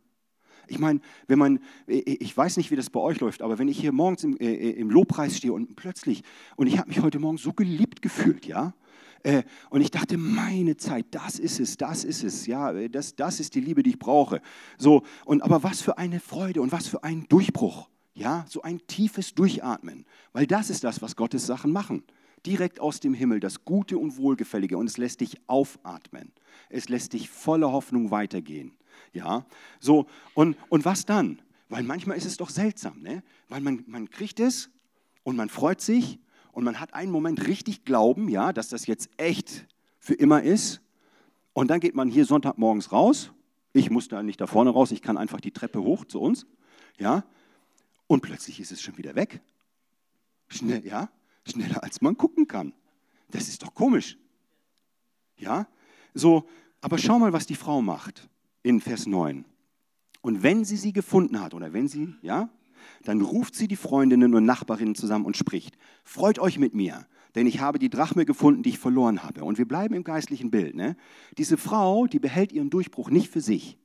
Ich 0.69 0.79
meine, 0.79 0.99
wenn 1.27 1.39
man, 1.39 1.59
ich 1.87 2.35
weiß 2.35 2.57
nicht, 2.57 2.71
wie 2.71 2.75
das 2.75 2.89
bei 2.89 2.99
euch 2.99 3.19
läuft, 3.19 3.41
aber 3.41 3.59
wenn 3.59 3.67
ich 3.67 3.79
hier 3.79 3.91
morgens 3.91 4.23
im, 4.23 4.37
äh, 4.37 4.53
im 4.71 4.89
Lobpreis 4.89 5.37
stehe 5.37 5.53
und 5.53 5.75
plötzlich, 5.75 6.23
und 6.55 6.67
ich 6.67 6.77
habe 6.77 6.89
mich 6.89 7.01
heute 7.01 7.19
Morgen 7.19 7.37
so 7.37 7.53
geliebt 7.53 8.01
gefühlt, 8.01 8.45
ja, 8.45 8.73
äh, 9.23 9.43
und 9.69 9.81
ich 9.81 9.91
dachte, 9.91 10.17
meine 10.17 10.77
Zeit, 10.77 11.07
das 11.11 11.39
ist 11.39 11.59
es, 11.59 11.77
das 11.77 12.03
ist 12.03 12.23
es, 12.23 12.47
ja, 12.47 12.71
das, 12.87 13.15
das 13.15 13.39
ist 13.39 13.55
die 13.55 13.61
Liebe, 13.61 13.83
die 13.83 13.91
ich 13.91 13.99
brauche. 13.99 14.41
So, 14.77 15.03
und 15.25 15.41
aber 15.41 15.63
was 15.63 15.81
für 15.81 15.97
eine 15.97 16.19
Freude 16.19 16.61
und 16.61 16.71
was 16.71 16.87
für 16.87 17.03
ein 17.03 17.25
Durchbruch, 17.27 17.89
ja, 18.13 18.45
so 18.47 18.61
ein 18.61 18.79
tiefes 18.87 19.33
Durchatmen, 19.33 20.05
weil 20.33 20.47
das 20.47 20.69
ist 20.69 20.83
das, 20.83 21.01
was 21.01 21.15
Gottes 21.15 21.45
Sachen 21.45 21.71
machen. 21.71 22.03
Direkt 22.45 22.79
aus 22.79 22.99
dem 22.99 23.13
Himmel, 23.13 23.39
das 23.39 23.65
Gute 23.65 23.97
und 23.97 24.17
Wohlgefällige 24.17 24.77
und 24.77 24.87
es 24.87 24.97
lässt 24.97 25.21
dich 25.21 25.37
aufatmen. 25.47 26.31
Es 26.69 26.87
lässt 26.87 27.13
dich 27.13 27.29
voller 27.29 27.71
Hoffnung 27.71 28.11
weitergehen. 28.11 28.76
Ja, 29.13 29.45
so, 29.79 30.07
und, 30.33 30.57
und 30.69 30.85
was 30.85 31.05
dann? 31.05 31.41
Weil 31.69 31.83
manchmal 31.83 32.17
ist 32.17 32.25
es 32.25 32.37
doch 32.37 32.49
seltsam, 32.49 33.01
ne? 33.01 33.23
weil 33.49 33.61
man, 33.61 33.83
man 33.87 34.09
kriegt 34.09 34.39
es 34.39 34.69
und 35.23 35.35
man 35.35 35.49
freut 35.49 35.81
sich 35.81 36.19
und 36.51 36.63
man 36.63 36.79
hat 36.79 36.93
einen 36.93 37.11
Moment 37.11 37.47
richtig 37.47 37.83
Glauben, 37.83 38.29
ja, 38.29 38.53
dass 38.53 38.69
das 38.69 38.87
jetzt 38.87 39.09
echt 39.17 39.65
für 39.99 40.13
immer 40.13 40.43
ist. 40.43 40.81
Und 41.53 41.69
dann 41.69 41.79
geht 41.79 41.95
man 41.95 42.09
hier 42.09 42.25
Sonntagmorgens 42.25 42.91
raus. 42.91 43.31
Ich 43.73 43.89
muss 43.89 44.07
da 44.07 44.23
nicht 44.23 44.39
da 44.39 44.47
vorne 44.47 44.69
raus, 44.69 44.91
ich 44.91 45.01
kann 45.01 45.17
einfach 45.17 45.41
die 45.41 45.51
Treppe 45.51 45.83
hoch 45.83 46.05
zu 46.05 46.21
uns. 46.21 46.45
Ja, 46.97 47.25
und 48.07 48.21
plötzlich 48.21 48.59
ist 48.59 48.71
es 48.71 48.81
schon 48.81 48.97
wieder 48.97 49.15
weg. 49.15 49.41
Schnell, 50.47 50.85
ja, 50.85 51.09
schneller 51.45 51.83
als 51.83 52.01
man 52.01 52.15
gucken 52.17 52.47
kann. 52.47 52.73
Das 53.29 53.49
ist 53.49 53.61
doch 53.61 53.73
komisch. 53.73 54.17
Ja, 55.37 55.67
so, 56.13 56.47
aber 56.79 56.97
schau 56.97 57.19
mal, 57.19 57.33
was 57.33 57.45
die 57.45 57.55
Frau 57.55 57.81
macht 57.81 58.29
in 58.67 58.81
Vers 58.81 59.07
9. 59.07 59.45
Und 60.21 60.43
wenn 60.43 60.65
sie 60.65 60.75
sie 60.75 60.91
gefunden 60.91 61.39
hat, 61.39 61.53
oder 61.53 61.71
wenn 61.71 61.87
sie, 61.87 62.13
ja, 62.21 62.49
dann 63.03 63.21
ruft 63.21 63.55
sie 63.55 63.69
die 63.69 63.77
Freundinnen 63.77 64.35
und 64.35 64.43
Nachbarinnen 64.43 64.93
zusammen 64.93 65.25
und 65.25 65.37
spricht, 65.37 65.77
freut 66.03 66.37
euch 66.37 66.59
mit 66.59 66.73
mir, 66.73 67.07
denn 67.35 67.47
ich 67.47 67.61
habe 67.61 67.79
die 67.79 67.89
Drachme 67.89 68.25
gefunden, 68.25 68.63
die 68.63 68.69
ich 68.69 68.79
verloren 68.79 69.23
habe. 69.23 69.45
Und 69.45 69.57
wir 69.57 69.67
bleiben 69.67 69.93
im 69.95 70.03
geistlichen 70.03 70.51
Bild. 70.51 70.75
Ne? 70.75 70.97
Diese 71.37 71.55
Frau, 71.55 72.07
die 72.07 72.19
behält 72.19 72.51
ihren 72.51 72.69
Durchbruch 72.69 73.09
nicht 73.09 73.29
für 73.29 73.39
sich. 73.39 73.77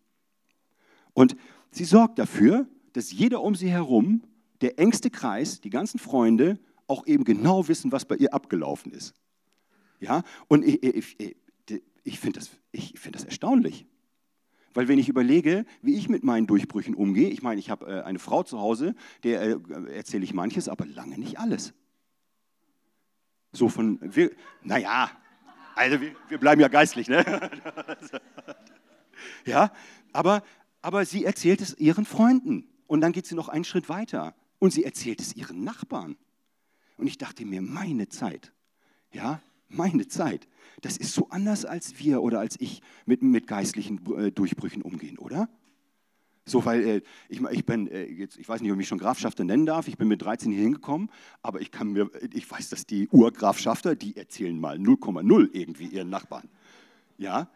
Und 1.12 1.36
sie 1.70 1.84
sorgt 1.84 2.18
dafür, 2.18 2.66
dass 2.92 3.12
jeder 3.12 3.40
um 3.42 3.54
sie 3.54 3.70
herum, 3.70 4.22
der 4.62 4.80
engste 4.80 5.10
Kreis, 5.10 5.60
die 5.60 5.70
ganzen 5.70 6.00
Freunde, 6.00 6.58
auch 6.88 7.06
eben 7.06 7.22
genau 7.22 7.68
wissen, 7.68 7.92
was 7.92 8.04
bei 8.04 8.16
ihr 8.16 8.34
abgelaufen 8.34 8.90
ist. 8.90 9.14
Ja, 10.00 10.24
und 10.48 10.64
ich, 10.64 10.82
ich, 10.82 11.20
ich, 11.20 11.82
ich 12.02 12.18
finde 12.18 12.40
das, 12.40 12.50
find 12.96 13.14
das 13.14 13.24
erstaunlich. 13.24 13.86
Weil 14.74 14.88
wenn 14.88 14.98
ich 14.98 15.08
überlege, 15.08 15.64
wie 15.82 15.96
ich 15.96 16.08
mit 16.08 16.24
meinen 16.24 16.46
Durchbrüchen 16.46 16.94
umgehe, 16.94 17.28
ich 17.28 17.42
meine, 17.42 17.60
ich 17.60 17.70
habe 17.70 17.86
äh, 17.86 18.02
eine 18.02 18.18
Frau 18.18 18.42
zu 18.42 18.58
Hause, 18.58 18.94
der 19.22 19.42
äh, 19.42 19.58
erzähle 19.94 20.24
ich 20.24 20.34
manches, 20.34 20.68
aber 20.68 20.86
lange 20.86 21.18
nicht 21.18 21.38
alles. 21.38 21.74
So 23.52 23.68
von, 23.68 23.98
wir, 24.00 24.30
naja, 24.62 25.10
also 25.74 26.00
wir, 26.00 26.14
wir 26.28 26.38
bleiben 26.38 26.60
ja 26.60 26.68
geistlich, 26.68 27.08
ne? 27.08 27.24
ja, 29.44 29.72
aber, 30.12 30.42
aber 30.80 31.04
sie 31.04 31.24
erzählt 31.24 31.60
es 31.60 31.76
ihren 31.78 32.06
Freunden 32.06 32.68
und 32.86 33.00
dann 33.00 33.12
geht 33.12 33.26
sie 33.26 33.34
noch 33.34 33.48
einen 33.48 33.64
Schritt 33.64 33.88
weiter 33.88 34.34
und 34.58 34.72
sie 34.72 34.84
erzählt 34.84 35.20
es 35.20 35.36
ihren 35.36 35.64
Nachbarn. 35.64 36.16
Und 36.96 37.06
ich 37.06 37.18
dachte 37.18 37.44
mir, 37.44 37.62
meine 37.62 38.08
Zeit, 38.08 38.52
ja, 39.12 39.42
meine 39.72 40.08
Zeit. 40.08 40.48
Das 40.80 40.96
ist 40.96 41.14
so 41.14 41.28
anders 41.30 41.64
als 41.64 41.98
wir 41.98 42.22
oder 42.22 42.40
als 42.40 42.60
ich 42.60 42.82
mit, 43.06 43.22
mit 43.22 43.46
geistlichen 43.46 44.00
äh, 44.16 44.30
Durchbrüchen 44.30 44.82
umgehen, 44.82 45.18
oder? 45.18 45.48
So, 46.44 46.64
weil 46.64 46.82
äh, 46.82 47.02
ich, 47.28 47.40
ich 47.40 47.64
bin, 47.64 47.86
äh, 47.86 48.04
jetzt, 48.04 48.36
ich 48.36 48.48
weiß 48.48 48.60
nicht, 48.60 48.70
ob 48.70 48.74
ich 48.74 48.78
mich 48.78 48.88
schon 48.88 48.98
Grafschafter 48.98 49.44
nennen 49.44 49.64
darf, 49.64 49.86
ich 49.86 49.96
bin 49.96 50.08
mit 50.08 50.22
13 50.22 50.50
hier 50.50 50.62
hingekommen, 50.62 51.08
aber 51.42 51.60
ich 51.60 51.70
kann 51.70 51.92
mir, 51.92 52.10
ich 52.32 52.50
weiß, 52.50 52.68
dass 52.70 52.84
die 52.84 53.08
Urgrafschafter, 53.08 53.94
die 53.94 54.16
erzählen 54.16 54.58
mal 54.58 54.76
0,0 54.76 55.50
irgendwie 55.52 55.86
ihren 55.86 56.10
Nachbarn. 56.10 56.48
Ja, 57.16 57.48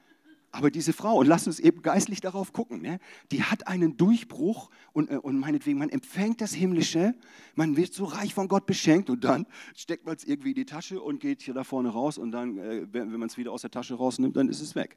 aber 0.57 0.71
diese 0.71 0.95
Frau, 0.95 1.19
und 1.19 1.27
lass 1.27 1.47
uns 1.47 1.61
eben 1.61 1.83
geistlich 1.83 2.23
darauf 2.23 2.55
gucken, 2.55 2.81
ne? 2.81 2.99
die 3.31 3.43
hat 3.43 3.69
einen 3.69 3.99
Durchbruch 3.99 4.71
und, 4.95 5.11
äh, 5.11 5.17
und 5.19 5.39
meinetwegen, 5.39 5.79
man 5.79 5.91
empfängt 5.91 6.41
das 6.41 6.55
Himmlische, 6.55 7.15
man 7.55 7.77
wird 7.77 7.93
so 7.93 8.07
reich 8.07 8.33
von 8.33 8.49
Gott 8.49 8.65
beschenkt 8.65 9.11
und 9.11 9.23
dann 9.23 9.47
steckt 9.75 10.07
man 10.07 10.17
es 10.17 10.25
irgendwie 10.25 10.51
in 10.51 10.55
die 10.55 10.65
Tasche 10.65 11.03
und 11.03 11.21
geht 11.21 11.43
hier 11.43 11.53
da 11.53 11.63
vorne 11.63 11.91
raus 11.91 12.17
und 12.17 12.33
dann, 12.33 12.57
äh, 12.57 12.87
wenn, 12.91 13.11
man 13.11 13.29
es 13.29 13.37
wieder 13.37 13.53
aus 13.53 13.61
der 13.61 13.71
Tasche 13.71 13.97
rausnimmt, 13.97 14.35
dann 14.35 14.49
ist 14.49 14.63
es 14.63 14.75
weg. 14.75 14.97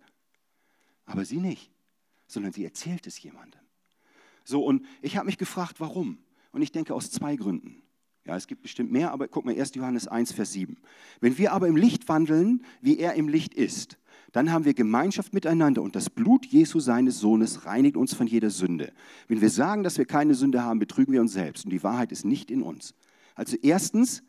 Aber 1.06 1.26
sie 1.26 1.40
nicht, 1.40 1.70
sondern 2.26 2.54
sie 2.54 2.64
erzählt 2.64 3.06
es 3.06 3.22
jemandem. 3.22 3.60
So, 4.46 4.64
und 4.64 4.86
ich 5.02 5.18
habe 5.18 5.26
mich 5.26 5.38
gefragt, 5.38 5.76
warum? 5.80 6.20
Und 6.54 6.62
ich 6.62 6.72
denke 6.72 6.96
aus 6.96 7.12
zwei 7.12 7.36
Gründen. 7.36 7.84
Ja, 8.26 8.38
es 8.38 8.48
gibt 8.48 8.62
bestimmt 8.62 8.92
mehr, 8.92 9.12
aber 9.12 9.28
guck 9.28 9.44
mal, 9.44 9.60
1. 9.60 9.76
Johannes 9.76 10.08
1, 10.08 10.32
Vers 10.32 10.54
7. 10.54 10.78
Wenn 11.20 11.38
wir 11.38 11.52
aber 11.52 11.68
im 11.68 11.76
Licht 11.76 12.08
wandeln, 12.08 12.64
wie 12.80 12.98
er 12.98 13.16
im 13.16 13.28
Licht 13.28 13.54
ist, 13.54 13.98
dann 14.32 14.52
haben 14.52 14.66
wir 14.66 14.74
Gemeinschaft 14.74 15.34
miteinander 15.34 15.82
und 15.82 15.96
das 15.96 16.10
Blut 16.10 16.46
Jesu 16.46 16.80
seines 16.80 17.20
Sohnes 17.20 17.66
reinigt 17.66 17.98
uns 17.98 18.14
von 18.14 18.28
jeder 18.28 18.50
Sünde. 18.50 18.94
Wenn 19.28 19.42
wir 19.42 19.50
sagen, 19.50 19.84
dass 19.84 19.98
wir 19.98 20.06
keine 20.06 20.36
Sünde 20.36 20.64
haben, 20.64 20.80
betrügen 20.80 21.14
wir 21.14 21.22
uns 21.22 21.34
selbst 21.34 21.66
und 21.66 21.72
die 21.72 21.84
Wahrheit 21.84 22.12
ist 22.12 22.26
nicht 22.26 22.52
in 22.52 22.62
uns. 22.62 22.94
Also 23.36 23.58
erstens, 23.62 24.24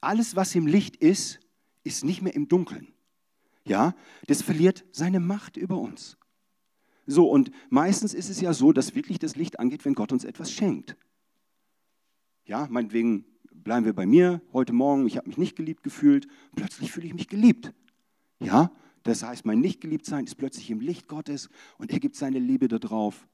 alles, 0.00 0.36
was 0.36 0.54
im 0.54 0.66
Licht 0.66 0.96
ist, 0.96 1.40
ist 1.84 2.04
nicht 2.04 2.22
mehr 2.22 2.34
im 2.34 2.48
Dunkeln. 2.48 2.88
Ja, 3.64 3.94
das 4.26 4.42
verliert 4.42 4.84
seine 4.92 5.20
Macht 5.20 5.56
über 5.56 5.78
uns. 5.78 6.16
So, 7.06 7.28
und 7.30 7.50
meistens 7.70 8.14
ist 8.14 8.30
es 8.30 8.40
ja 8.40 8.52
so, 8.52 8.72
dass 8.72 8.94
wirklich 8.94 9.18
das 9.18 9.36
Licht 9.36 9.58
angeht, 9.58 9.84
wenn 9.84 9.94
Gott 9.94 10.12
uns 10.12 10.24
etwas 10.24 10.50
schenkt. 10.50 10.96
Ja, 12.46 12.66
meinetwegen 12.70 13.24
bleiben 13.52 13.86
wir 13.86 13.94
bei 13.94 14.06
mir 14.06 14.42
heute 14.52 14.72
Morgen, 14.72 15.06
ich 15.06 15.16
habe 15.16 15.28
mich 15.28 15.38
nicht 15.38 15.56
geliebt 15.56 15.82
gefühlt, 15.82 16.26
plötzlich 16.56 16.92
fühle 16.92 17.06
ich 17.06 17.14
mich 17.14 17.28
geliebt. 17.28 17.72
Ja, 18.40 18.70
das 19.04 19.22
heißt, 19.22 19.44
mein 19.44 19.60
Nicht-Geliebt-Sein 19.60 20.24
ist 20.24 20.34
plötzlich 20.34 20.70
im 20.70 20.80
Licht 20.80 21.08
Gottes 21.08 21.48
und 21.78 21.92
er 21.92 22.00
gibt 22.00 22.16
seine 22.16 22.38
Liebe 22.38 22.68
darauf. 22.68 23.28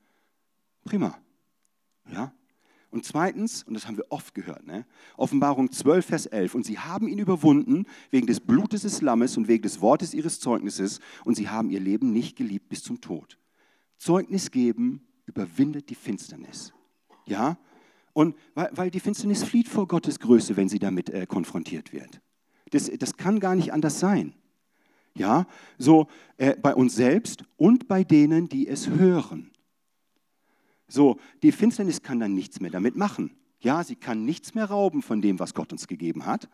Prima. 0.85 1.17
Ja? 2.13 2.35
Und 2.91 3.05
zweitens, 3.05 3.63
und 3.63 3.75
das 3.75 3.87
haben 3.87 3.97
wir 3.97 4.07
oft 4.11 4.35
gehört, 4.35 4.67
ne? 4.67 4.85
Offenbarung 5.17 5.71
12, 5.71 6.05
Vers 6.05 6.27
11, 6.27 6.57
und 6.57 6.67
sie 6.67 6.81
haben 6.81 7.07
ihn 7.07 7.21
überwunden 7.21 7.87
wegen 8.11 8.27
des 8.27 8.41
Blutes 8.41 8.83
des 8.83 9.01
Lammes 9.01 9.37
und 9.37 9.47
wegen 9.47 9.63
des 9.63 9.81
Wortes 9.81 10.13
ihres 10.13 10.41
Zeugnisses 10.41 10.99
und 11.25 11.37
sie 11.37 11.49
haben 11.49 11.71
ihr 11.71 11.79
Leben 11.79 12.13
nicht 12.13 12.37
geliebt 12.37 12.69
bis 12.69 12.83
zum 12.83 13.01
Tod. 13.01 13.39
Zeugnis 13.97 14.51
geben 14.51 15.07
überwindet 15.27 15.89
die 15.89 15.95
Finsternis. 15.95 16.73
Ja? 17.27 17.59
Und 18.13 18.35
weil, 18.55 18.71
weil 18.73 18.91
die 18.91 18.99
Finsternis 18.99 19.45
flieht 19.45 19.69
vor 19.69 19.87
Gottes 19.87 20.19
Größe, 20.19 20.57
wenn 20.57 20.69
sie 20.69 20.81
damit 20.81 21.11
äh, 21.11 21.27
konfrontiert 21.27 21.93
wird. 21.93 22.21
Das, 22.71 22.91
das 22.99 23.17
kann 23.17 23.39
gar 23.39 23.55
nicht 23.55 23.73
anders 23.73 24.01
sein. 24.01 24.35
Ja, 25.15 25.47
so 25.79 26.07
äh, 26.37 26.57
bei 26.57 26.75
uns 26.75 26.95
selbst 26.95 27.45
und 27.57 27.89
bei 27.89 28.05
denen, 28.05 28.49
die 28.49 28.69
es 28.69 28.89
hören. 28.89 29.51
So, 30.89 31.19
die 31.43 31.53
Finsternis 31.53 32.03
kann 32.03 32.21
dann 32.21 32.35
nichts 32.35 32.61
mehr 32.61 32.71
damit 32.71 32.97
machen. 32.97 33.37
Ja, 33.61 33.85
sie 33.85 33.97
kann 33.97 34.25
nichts 34.25 34.55
mehr 34.55 34.67
rauben 34.67 35.03
von 35.03 35.21
dem, 35.21 35.39
was 35.39 35.55
Gott 35.55 35.73
uns 35.73 35.87
gegeben 35.87 36.27
hat, 36.27 36.49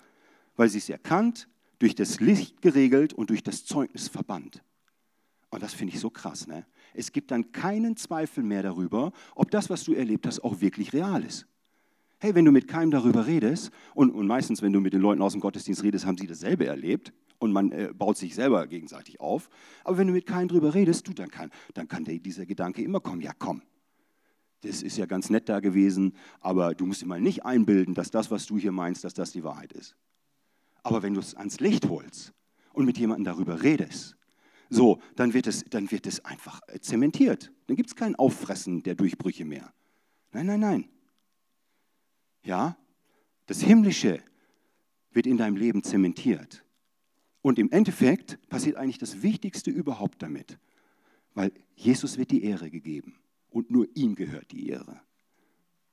weil 0.56 0.68
sie 0.68 0.78
es 0.78 0.88
erkannt, 0.88 1.48
durch 1.78 1.94
das 1.94 2.20
Licht 2.20 2.62
geregelt 2.62 3.12
und 3.12 3.30
durch 3.30 3.42
das 3.42 3.64
Zeugnis 3.64 4.08
verbannt. 4.08 4.62
Und 5.50 5.62
das 5.62 5.74
finde 5.74 5.94
ich 5.94 6.00
so 6.00 6.10
krass. 6.10 6.46
Ne? 6.46 6.66
Es 6.94 7.12
gibt 7.12 7.30
dann 7.30 7.52
keinen 7.52 7.96
Zweifel 7.96 8.42
mehr 8.42 8.62
darüber, 8.62 9.12
ob 9.34 9.50
das, 9.50 9.70
was 9.70 9.84
du 9.84 9.94
erlebt 9.94 10.26
hast, 10.26 10.42
auch 10.42 10.60
wirklich 10.60 10.92
real 10.92 11.22
ist. 11.22 11.46
Hey, 12.18 12.34
wenn 12.34 12.46
du 12.46 12.50
mit 12.50 12.66
keinem 12.66 12.90
darüber 12.90 13.26
redest, 13.26 13.70
und, 13.94 14.10
und 14.10 14.26
meistens, 14.26 14.62
wenn 14.62 14.72
du 14.72 14.80
mit 14.80 14.94
den 14.94 15.02
Leuten 15.02 15.20
aus 15.20 15.32
dem 15.32 15.40
Gottesdienst 15.40 15.82
redest, 15.82 16.06
haben 16.06 16.16
sie 16.16 16.26
dasselbe 16.26 16.66
erlebt, 16.66 17.12
und 17.38 17.52
man 17.52 17.72
äh, 17.72 17.92
baut 17.94 18.16
sich 18.16 18.34
selber 18.34 18.66
gegenseitig 18.66 19.20
auf. 19.20 19.48
Aber 19.84 19.98
wenn 19.98 20.06
du 20.06 20.12
mit 20.12 20.26
keinem 20.26 20.48
drüber 20.48 20.74
redest, 20.74 21.06
du, 21.08 21.12
dann 21.12 21.30
kann, 21.30 21.50
dann 21.74 21.88
kann 21.88 22.04
der, 22.04 22.18
dieser 22.18 22.46
Gedanke 22.46 22.82
immer 22.82 23.00
kommen, 23.00 23.20
ja 23.20 23.32
komm, 23.38 23.62
das 24.62 24.82
ist 24.82 24.96
ja 24.96 25.06
ganz 25.06 25.30
nett 25.30 25.48
da 25.48 25.60
gewesen, 25.60 26.14
aber 26.40 26.74
du 26.74 26.86
musst 26.86 27.02
dir 27.02 27.06
mal 27.06 27.20
nicht 27.20 27.44
einbilden, 27.44 27.94
dass 27.94 28.10
das, 28.10 28.30
was 28.30 28.46
du 28.46 28.58
hier 28.58 28.72
meinst, 28.72 29.04
dass 29.04 29.14
das 29.14 29.32
die 29.32 29.44
Wahrheit 29.44 29.72
ist. 29.72 29.96
Aber 30.82 31.02
wenn 31.02 31.14
du 31.14 31.20
es 31.20 31.34
ans 31.34 31.60
Licht 31.60 31.88
holst 31.88 32.32
und 32.72 32.84
mit 32.84 32.98
jemandem 32.98 33.24
darüber 33.24 33.62
redest, 33.62 34.16
so, 34.68 35.00
dann 35.14 35.32
wird 35.34 35.46
es, 35.46 35.64
dann 35.64 35.90
wird 35.90 36.06
es 36.06 36.24
einfach 36.24 36.60
äh, 36.66 36.80
zementiert. 36.80 37.52
Dann 37.66 37.76
gibt 37.76 37.90
es 37.90 37.96
kein 37.96 38.16
Auffressen 38.16 38.82
der 38.82 38.96
Durchbrüche 38.96 39.44
mehr. 39.44 39.72
Nein, 40.32 40.46
nein, 40.46 40.60
nein. 40.60 40.88
Ja, 42.42 42.76
das 43.46 43.60
Himmlische 43.60 44.20
wird 45.12 45.26
in 45.26 45.36
deinem 45.36 45.56
Leben 45.56 45.82
zementiert. 45.82 46.64
Und 47.46 47.60
im 47.60 47.70
Endeffekt 47.70 48.40
passiert 48.48 48.74
eigentlich 48.74 48.98
das 48.98 49.22
Wichtigste 49.22 49.70
überhaupt 49.70 50.20
damit, 50.20 50.58
weil 51.32 51.52
Jesus 51.76 52.18
wird 52.18 52.32
die 52.32 52.42
Ehre 52.42 52.70
gegeben 52.70 53.20
und 53.50 53.70
nur 53.70 53.86
ihm 53.94 54.16
gehört 54.16 54.50
die 54.50 54.68
Ehre. 54.68 55.00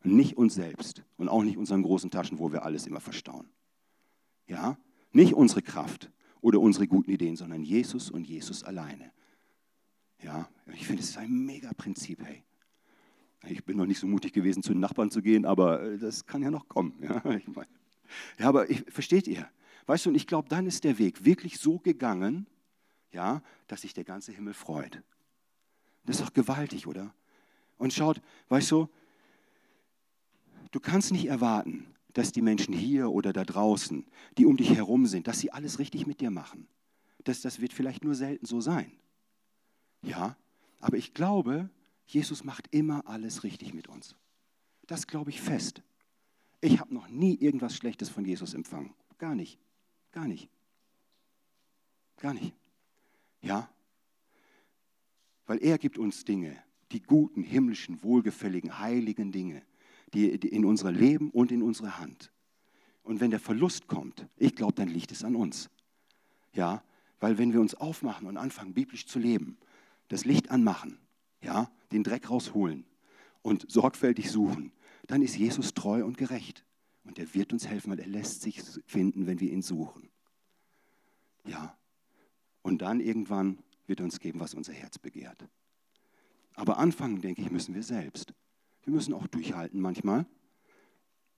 nicht 0.01 0.35
uns 0.35 0.55
selbst 0.55 1.03
und 1.15 1.29
auch 1.29 1.43
nicht 1.43 1.57
unseren 1.57 1.83
großen 1.83 2.09
Taschen, 2.09 2.39
wo 2.39 2.51
wir 2.51 2.63
alles 2.63 2.87
immer 2.87 3.01
verstauen. 3.01 3.51
Ja, 4.47 4.79
nicht 5.11 5.35
unsere 5.35 5.61
Kraft 5.61 6.09
oder 6.41 6.59
unsere 6.59 6.87
guten 6.87 7.11
Ideen, 7.11 7.35
sondern 7.35 7.61
Jesus 7.61 8.09
und 8.09 8.25
Jesus 8.27 8.63
alleine. 8.63 9.11
Ja, 10.23 10.49
ich 10.73 10.87
finde, 10.87 11.03
es 11.03 11.09
ist 11.11 11.17
ein 11.19 11.45
mega 11.45 11.71
Prinzip, 11.73 12.23
hey. 12.25 12.41
Ich 13.47 13.63
bin 13.63 13.77
noch 13.77 13.85
nicht 13.85 13.99
so 13.99 14.07
mutig 14.07 14.33
gewesen, 14.33 14.63
zu 14.63 14.73
den 14.73 14.79
Nachbarn 14.79 15.11
zu 15.11 15.21
gehen, 15.21 15.45
aber 15.45 15.97
das 15.97 16.25
kann 16.25 16.41
ja 16.41 16.49
noch 16.49 16.67
kommen. 16.67 16.95
Ja, 16.99 17.23
ich 17.35 17.47
mein, 17.47 17.67
ja 18.39 18.49
aber 18.49 18.71
ich, 18.71 18.83
versteht 18.91 19.27
ihr? 19.27 19.47
Weißt 19.85 20.05
du, 20.05 20.09
und 20.09 20.15
ich 20.15 20.27
glaube, 20.27 20.49
dann 20.49 20.65
ist 20.65 20.83
der 20.83 20.97
Weg 20.97 21.25
wirklich 21.25 21.59
so 21.59 21.79
gegangen, 21.79 22.47
ja, 23.11 23.41
dass 23.67 23.81
sich 23.81 23.93
der 23.93 24.03
ganze 24.03 24.31
Himmel 24.31 24.53
freut. 24.53 25.01
Das 26.05 26.19
ist 26.19 26.25
doch 26.25 26.33
gewaltig, 26.33 26.87
oder? 26.87 27.13
Und 27.77 27.93
schaut, 27.93 28.21
weißt 28.49 28.71
du, 28.71 28.89
du 30.71 30.79
kannst 30.79 31.11
nicht 31.11 31.27
erwarten, 31.27 31.85
dass 32.13 32.31
die 32.31 32.41
Menschen 32.41 32.73
hier 32.73 33.09
oder 33.11 33.33
da 33.33 33.43
draußen, 33.43 34.05
die 34.37 34.45
um 34.45 34.57
dich 34.57 34.75
herum 34.75 35.05
sind, 35.05 35.27
dass 35.27 35.39
sie 35.39 35.51
alles 35.51 35.79
richtig 35.79 36.05
mit 36.07 36.21
dir 36.21 36.31
machen. 36.31 36.67
Das, 37.23 37.41
das 37.41 37.59
wird 37.59 37.73
vielleicht 37.73 38.03
nur 38.03 38.15
selten 38.15 38.45
so 38.45 38.61
sein. 38.61 38.91
Ja, 40.01 40.35
aber 40.79 40.97
ich 40.97 41.13
glaube, 41.13 41.69
Jesus 42.05 42.43
macht 42.43 42.67
immer 42.71 43.07
alles 43.07 43.43
richtig 43.43 43.73
mit 43.73 43.87
uns. 43.87 44.15
Das 44.85 45.07
glaube 45.07 45.29
ich 45.29 45.41
fest. 45.41 45.81
Ich 46.61 46.79
habe 46.79 46.93
noch 46.93 47.07
nie 47.07 47.35
irgendwas 47.35 47.75
Schlechtes 47.75 48.09
von 48.09 48.25
Jesus 48.25 48.53
empfangen. 48.53 48.93
Gar 49.17 49.35
nicht. 49.35 49.57
Gar 50.13 50.27
nicht. 50.27 50.49
Gar 52.17 52.33
nicht. 52.35 52.55
Ja? 53.41 53.69
Weil 55.45 55.61
er 55.61 55.77
gibt 55.77 55.97
uns 55.97 56.23
Dinge, 56.23 56.55
die 56.91 57.01
guten, 57.01 57.43
himmlischen, 57.43 58.01
wohlgefälligen, 58.01 58.79
heiligen 58.79 59.31
Dinge, 59.31 59.63
die, 60.13 60.39
die 60.39 60.49
in 60.49 60.63
unser 60.63 60.91
Leben 60.91 61.31
und 61.31 61.51
in 61.51 61.61
unsere 61.61 61.99
Hand. 61.99 62.31
Und 63.01 63.19
wenn 63.19 63.31
der 63.31 63.39
Verlust 63.39 63.87
kommt, 63.87 64.27
ich 64.37 64.55
glaube, 64.55 64.73
dann 64.73 64.87
liegt 64.87 65.11
es 65.11 65.23
an 65.23 65.35
uns. 65.35 65.69
Ja, 66.53 66.83
weil 67.19 67.37
wenn 67.37 67.51
wir 67.51 67.59
uns 67.59 67.73
aufmachen 67.75 68.27
und 68.27 68.37
anfangen, 68.37 68.73
biblisch 68.73 69.07
zu 69.07 69.19
leben, 69.19 69.57
das 70.07 70.23
Licht 70.23 70.51
anmachen, 70.51 70.99
ja, 71.41 71.71
den 71.91 72.03
Dreck 72.03 72.29
rausholen 72.29 72.85
und 73.41 73.69
sorgfältig 73.69 74.31
suchen, 74.31 74.71
dann 75.07 75.21
ist 75.21 75.35
Jesus 75.35 75.73
treu 75.73 76.05
und 76.05 76.17
gerecht. 76.17 76.63
Und 77.03 77.19
er 77.19 77.33
wird 77.33 77.53
uns 77.53 77.67
helfen, 77.67 77.91
weil 77.91 77.99
er 77.99 78.07
lässt 78.07 78.41
sich 78.41 78.61
finden, 78.85 79.27
wenn 79.27 79.39
wir 79.39 79.51
ihn 79.51 79.61
suchen. 79.61 80.09
Ja. 81.45 81.77
Und 82.61 82.81
dann 82.81 82.99
irgendwann 82.99 83.59
wird 83.87 83.99
er 83.99 84.05
uns 84.05 84.19
geben, 84.19 84.39
was 84.39 84.53
unser 84.53 84.73
Herz 84.73 84.97
begehrt. 84.97 85.47
Aber 86.53 86.77
anfangen, 86.77 87.21
denke 87.21 87.41
ich, 87.41 87.51
müssen 87.51 87.75
wir 87.75 87.83
selbst. 87.83 88.33
Wir 88.83 88.93
müssen 88.93 89.13
auch 89.13 89.27
durchhalten 89.27 89.81
manchmal. 89.81 90.25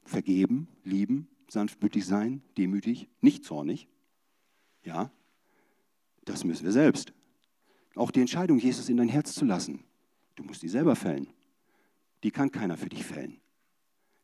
Vergeben, 0.03 0.67
lieben, 0.83 1.27
sanftmütig 1.49 2.05
sein, 2.05 2.43
demütig, 2.57 3.07
nicht 3.21 3.43
zornig. 3.43 3.87
Ja, 4.83 5.11
das 6.25 6.43
müssen 6.43 6.65
wir 6.65 6.71
selbst. 6.71 7.13
Auch 7.95 8.11
die 8.11 8.19
Entscheidung, 8.19 8.59
Jesus 8.59 8.89
in 8.89 8.97
dein 8.97 9.09
Herz 9.09 9.33
zu 9.33 9.45
lassen, 9.45 9.83
du 10.35 10.43
musst 10.43 10.61
die 10.61 10.69
selber 10.69 10.95
fällen. 10.95 11.27
Die 12.23 12.31
kann 12.31 12.51
keiner 12.51 12.77
für 12.77 12.89
dich 12.89 13.05
fällen. 13.05 13.39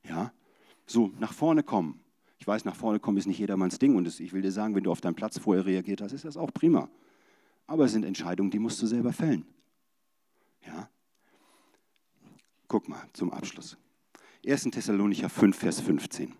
Ja, 0.04 0.34
so, 0.86 1.12
nach 1.20 1.34
vorne 1.34 1.64
kommen. 1.64 2.00
Ich 2.40 2.48
weiß, 2.48 2.66
nach 2.66 2.76
vorne 2.76 3.00
kommen 3.00 3.18
ist 3.18 3.28
nicht 3.28 3.38
jedermanns 3.38 3.78
Ding 3.78 3.96
und 3.96 4.20
ich 4.20 4.34
will 4.34 4.42
dir 4.42 4.52
sagen, 4.52 4.76
wenn 4.76 4.84
du 4.84 4.92
auf 4.92 5.02
deinen 5.02 5.16
Platz 5.16 5.38
vorher 5.38 5.66
reagiert 5.66 6.02
hast, 6.02 6.12
ist 6.12 6.26
das 6.26 6.38
auch 6.38 6.52
prima. 6.52 6.90
Aber 7.68 7.86
es 7.86 7.92
sind 7.92 8.04
Entscheidungen, 8.04 8.50
die 8.50 8.60
musst 8.60 8.82
du 8.82 8.88
selber 8.88 9.14
fällen. 9.14 9.46
Ja? 10.66 10.90
Guck 12.68 12.90
mal 12.90 13.08
zum 13.14 13.32
Abschluss. 13.32 13.78
1. 14.46 14.64
Thessalonicher 14.64 15.30
5, 15.30 15.56
Vers 15.56 15.82
15. 15.82 16.34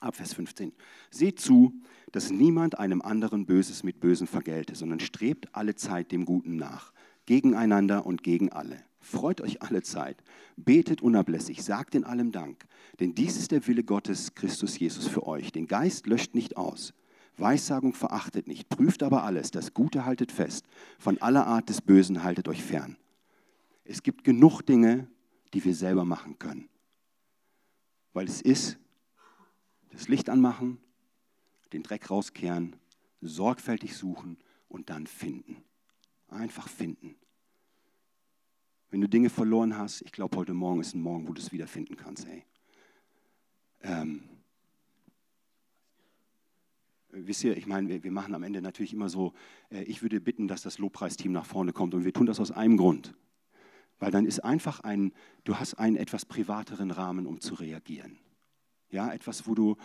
Ab 0.00 0.14
Vers 0.14 0.34
15. 0.34 0.72
Seht 1.10 1.40
zu, 1.40 1.74
dass 2.12 2.30
niemand 2.30 2.78
einem 2.78 3.02
anderen 3.02 3.44
Böses 3.44 3.82
mit 3.82 4.00
Bösem 4.00 4.26
vergelte, 4.26 4.74
sondern 4.74 5.00
strebt 5.00 5.54
alle 5.54 5.74
Zeit 5.74 6.12
dem 6.12 6.24
Guten 6.24 6.56
nach, 6.56 6.92
gegeneinander 7.26 8.06
und 8.06 8.22
gegen 8.22 8.50
alle. 8.52 8.84
Freut 9.00 9.40
euch 9.40 9.62
alle 9.62 9.82
Zeit. 9.82 10.22
Betet 10.56 11.00
unablässig. 11.00 11.62
Sagt 11.62 11.94
in 11.94 12.04
allem 12.04 12.32
Dank. 12.32 12.66
Denn 13.00 13.14
dies 13.14 13.36
ist 13.36 13.50
der 13.50 13.66
Wille 13.66 13.82
Gottes, 13.82 14.34
Christus 14.34 14.78
Jesus 14.78 15.08
für 15.08 15.26
euch. 15.26 15.52
Den 15.52 15.66
Geist 15.66 16.06
löscht 16.06 16.34
nicht 16.34 16.56
aus. 16.56 16.92
Weissagung 17.38 17.94
verachtet 17.94 18.46
nicht. 18.46 18.68
Prüft 18.68 19.02
aber 19.02 19.24
alles. 19.24 19.50
Das 19.50 19.72
Gute 19.72 20.04
haltet 20.04 20.30
fest. 20.30 20.66
Von 20.98 21.20
aller 21.22 21.46
Art 21.46 21.70
des 21.70 21.80
Bösen 21.80 22.22
haltet 22.22 22.46
euch 22.46 22.62
fern. 22.62 22.96
Es 23.84 24.02
gibt 24.02 24.22
genug 24.22 24.62
Dinge, 24.62 25.08
die 25.54 25.64
wir 25.64 25.74
selber 25.74 26.04
machen 26.04 26.38
können. 26.38 26.68
Weil 28.12 28.26
es 28.26 28.42
ist, 28.42 28.78
das 29.90 30.08
Licht 30.08 30.28
anmachen, 30.28 30.78
den 31.72 31.82
Dreck 31.82 32.10
rauskehren, 32.10 32.76
sorgfältig 33.20 33.96
suchen 33.96 34.38
und 34.68 34.90
dann 34.90 35.06
finden. 35.06 35.56
Einfach 36.28 36.68
finden. 36.68 37.16
Wenn 38.90 39.00
du 39.00 39.08
Dinge 39.08 39.30
verloren 39.30 39.78
hast, 39.78 40.02
ich 40.02 40.10
glaube, 40.10 40.36
heute 40.36 40.52
Morgen 40.52 40.80
ist 40.80 40.94
ein 40.94 41.00
Morgen, 41.00 41.28
wo 41.28 41.32
du 41.32 41.40
es 41.40 41.52
wiederfinden 41.52 41.96
kannst. 41.96 42.26
Ey. 42.26 42.44
Ähm, 43.82 44.22
wisst 47.10 47.44
ihr, 47.44 47.56
ich 47.56 47.66
meine, 47.66 47.88
wir, 47.88 48.02
wir, 48.02 48.10
machen 48.10 48.34
am 48.34 48.42
Ende 48.42 48.60
natürlich 48.60 48.92
immer 48.92 49.08
so, 49.08 49.32
äh, 49.70 49.84
ich 49.84 50.02
würde 50.02 50.20
bitten, 50.20 50.48
dass 50.48 50.62
das 50.62 50.78
Lobpreisteam 50.78 51.30
nach 51.30 51.46
vorne 51.46 51.72
kommt 51.72 51.94
und 51.94 52.04
wir 52.04 52.12
tun 52.12 52.26
das 52.26 52.40
aus 52.40 52.50
einem 52.50 52.76
Grund. 52.76 53.14
Weil 54.00 54.10
dann 54.10 54.26
ist 54.26 54.40
einfach 54.40 54.80
ein, 54.80 55.12
du 55.44 55.56
hast 55.56 55.74
einen 55.74 55.96
etwas 55.96 56.24
privateren 56.24 56.90
Rahmen, 56.90 57.26
um 57.26 57.40
zu 57.40 57.54
reagieren. 57.54 58.18
Ja, 58.90 59.12
etwas, 59.12 59.46
wo 59.46 59.54
du 59.54 59.76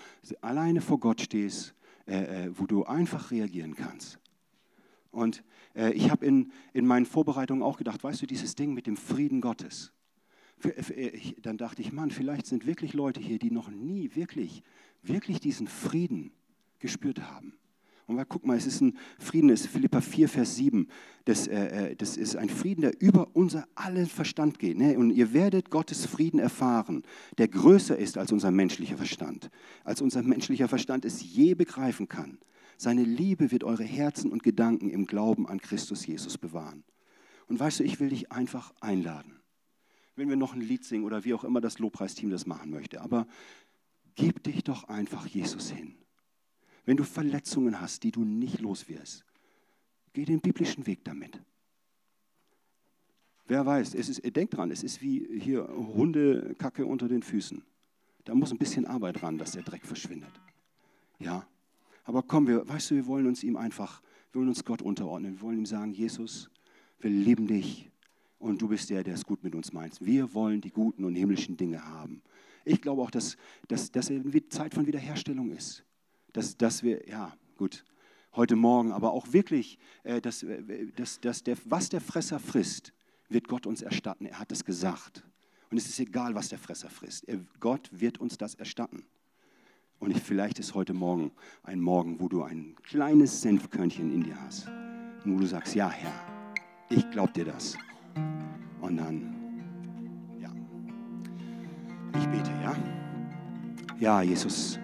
alleine 0.42 0.82
vor 0.82 1.00
Gott 1.00 1.22
stehst, 1.22 1.76
äh, 2.08 2.46
äh 2.46 2.52
wo 2.58 2.66
du 2.66 2.86
einfach 2.86 3.30
reagieren 3.30 3.76
kannst. 3.76 4.20
Und 5.16 5.44
äh, 5.76 5.94
ich 5.94 6.12
habe 6.12 6.26
in, 6.26 6.52
in 6.74 6.86
meinen 6.86 7.06
Vorbereitungen 7.06 7.64
auch 7.64 7.78
gedacht, 7.78 8.04
weißt 8.04 8.22
du, 8.22 8.28
dieses 8.28 8.56
Ding 8.56 8.74
mit 8.74 8.86
dem 8.86 8.98
Frieden 8.98 9.42
Gottes. 9.42 9.94
Für, 10.58 10.72
ich, 10.72 11.36
dann 11.42 11.58
dachte 11.58 11.82
ich, 11.82 11.92
Mann, 11.92 12.12
vielleicht 12.12 12.46
sind 12.46 12.66
wirklich 12.66 12.94
Leute 12.94 13.20
hier, 13.20 13.40
die 13.40 13.52
noch 13.52 13.70
nie 13.70 14.12
wirklich, 14.16 14.62
wirklich 15.02 15.40
diesen 15.40 15.68
Frieden 15.68 16.32
gespürt 16.80 17.22
haben. 17.22 17.54
Und 18.08 18.16
mal, 18.16 18.26
guck 18.26 18.46
mal, 18.46 18.56
es 18.56 18.68
ist 18.68 18.82
ein 18.82 18.98
Frieden, 19.18 19.50
es 19.50 19.62
ist 19.62 19.72
Philippa 19.72 20.00
4, 20.00 20.30
Vers 20.30 20.56
7. 20.58 20.88
Das, 21.24 21.48
äh, 21.48 21.92
äh, 21.92 21.96
das 21.96 22.18
ist 22.18 22.36
ein 22.36 22.50
Frieden, 22.50 22.82
der 22.82 23.02
über 23.02 23.30
unser 23.34 23.68
allen 23.74 24.06
Verstand 24.06 24.60
geht. 24.60 24.78
Ne? 24.78 24.98
Und 24.98 25.12
ihr 25.12 25.34
werdet 25.34 25.72
Gottes 25.72 26.06
Frieden 26.06 26.40
erfahren, 26.40 27.04
der 27.38 27.48
größer 27.48 27.98
ist 27.98 28.18
als 28.18 28.32
unser 28.32 28.52
menschlicher 28.52 28.98
Verstand. 28.98 29.50
Als 29.84 30.02
unser 30.02 30.22
menschlicher 30.22 30.68
Verstand 30.68 31.04
es 31.04 31.24
je 31.24 31.56
begreifen 31.56 32.08
kann. 32.08 32.38
Seine 32.78 33.04
Liebe 33.04 33.52
wird 33.52 33.64
eure 33.64 33.84
Herzen 33.84 34.32
und 34.32 34.44
Gedanken 34.44 34.90
im 34.90 35.06
Glauben 35.06 35.48
an 35.48 35.60
Christus 35.62 36.06
Jesus 36.06 36.38
bewahren. 36.38 36.84
Und 37.48 37.60
weißt 37.60 37.80
du, 37.80 37.84
ich 37.84 38.00
will 38.00 38.10
dich 38.10 38.32
einfach 38.32 38.74
einladen. 38.82 39.40
Wenn 40.16 40.30
wir 40.30 40.36
noch 40.36 40.54
ein 40.54 40.62
Lied 40.62 40.84
singen 40.84 41.06
oder 41.06 41.26
wie 41.26 41.34
auch 41.34 41.44
immer 41.44 41.62
das 41.62 41.80
Lobpreisteam 41.80 42.30
das 42.30 42.46
machen 42.46 42.70
möchte, 42.72 43.02
aber 43.02 43.28
gib 44.16 44.44
dich 44.44 44.64
doch 44.64 44.86
einfach 44.86 45.28
Jesus 45.28 45.70
hin. 45.70 45.96
Wenn 46.86 46.98
du 46.98 47.04
Verletzungen 47.04 47.82
hast, 47.82 48.04
die 48.04 48.12
du 48.12 48.24
nicht 48.24 48.62
los 48.62 48.88
wirst, 48.88 49.26
geh 50.14 50.26
den 50.26 50.40
biblischen 50.40 50.86
Weg 50.86 51.04
damit. 51.04 51.42
Wer 53.48 53.66
weiß, 53.66 53.94
es 53.94 54.10
ist, 54.10 54.36
denkt 54.36 54.56
dran, 54.56 54.72
es 54.72 54.84
ist 54.84 55.02
wie 55.02 55.40
hier 55.40 55.68
Hundekacke 55.68 56.86
unter 56.86 57.08
den 57.08 57.22
Füßen. 57.22 57.64
Da 58.24 58.34
muss 58.34 58.52
ein 58.52 58.58
bisschen 58.58 58.86
Arbeit 58.86 59.22
ran, 59.22 59.38
dass 59.38 59.52
der 59.52 59.62
Dreck 59.62 59.86
verschwindet. 59.86 60.32
Ja, 61.20 61.48
aber 62.06 62.24
komm, 62.24 62.48
wir, 62.48 62.68
weißt 62.68 62.92
du, 62.92 62.96
wir 62.96 63.08
wollen 63.08 63.28
uns 63.28 63.44
ihm 63.44 63.58
einfach, 63.58 64.02
wir 64.32 64.40
wollen 64.40 64.50
uns 64.50 64.64
Gott 64.64 64.82
unterordnen. 64.82 65.34
Wir 65.34 65.42
wollen 65.42 65.58
ihm 65.58 65.66
sagen, 65.66 65.92
Jesus, 65.92 66.50
wir 67.00 67.10
lieben 67.10 67.48
dich 67.48 67.92
und 68.40 68.62
du 68.62 68.68
bist 68.68 68.90
der, 68.92 69.04
der 69.04 69.16
es 69.16 69.26
gut 69.26 69.44
mit 69.44 69.56
uns 69.56 69.74
meint. 69.74 70.00
Wir 70.00 70.34
wollen 70.34 70.62
die 70.62 70.70
guten 70.70 71.04
und 71.04 71.16
himmlischen 71.16 71.58
Dinge 71.58 71.84
haben. 71.84 72.22
Ich 72.64 72.82
glaube 72.82 73.02
auch, 73.02 73.12
dass, 73.12 73.38
dass, 73.68 73.92
dass 73.92 74.12
Zeit 74.50 74.74
von 74.74 74.88
Wiederherstellung 74.88 75.52
ist. 75.52 75.84
Dass, 76.32 76.56
dass 76.58 76.84
wir, 76.84 77.08
ja, 77.08 77.36
gut, 77.58 77.84
heute 78.36 78.56
Morgen, 78.56 78.92
aber 78.92 79.12
auch 79.12 79.34
wirklich, 79.34 79.80
äh, 80.04 80.22
dass, 80.22 80.44
äh, 80.44 80.88
dass, 80.96 81.20
dass 81.20 81.44
der, 81.44 81.58
was 81.66 81.90
der 81.90 82.02
Fresser 82.02 82.40
frisst, 82.40 82.94
wird 83.30 83.48
Gott 83.48 83.66
uns 83.66 83.82
erstatten. 83.82 84.26
Er 84.26 84.40
hat 84.40 84.52
es 84.52 84.64
gesagt. 84.64 85.24
Und 85.72 85.78
es 85.78 85.88
ist 85.88 86.00
egal, 86.00 86.36
was 86.36 86.50
der 86.50 86.60
Fresser 86.60 86.90
frisst. 86.90 87.28
Er, 87.28 87.40
Gott 87.60 87.90
wird 87.92 88.20
uns 88.20 88.38
das 88.38 88.56
erstatten. 88.56 89.06
Und 90.00 90.12
ich, 90.12 90.22
vielleicht 90.22 90.60
ist 90.60 90.76
heute 90.76 90.94
Morgen 90.94 91.32
ein 91.64 91.80
Morgen, 91.80 92.20
wo 92.20 92.28
du 92.28 92.44
ein 92.44 92.76
kleines 92.84 93.42
Senfkörnchen 93.42 94.14
in 94.14 94.24
dir 94.24 94.36
hast. 94.46 94.68
Und 95.24 95.36
wo 95.36 95.40
du 95.40 95.46
sagst, 95.46 95.76
ja 95.76 95.90
Herr, 95.90 96.12
ich 96.90 97.10
glaube 97.12 97.32
dir 97.34 97.46
das. 97.46 97.78
Und 98.82 98.98
dann, 98.98 99.34
ja, 100.40 100.50
ich 102.20 102.28
bete, 102.28 102.52
ja. 102.62 102.76
Ja, 104.00 104.22
Jesus. 104.22 104.80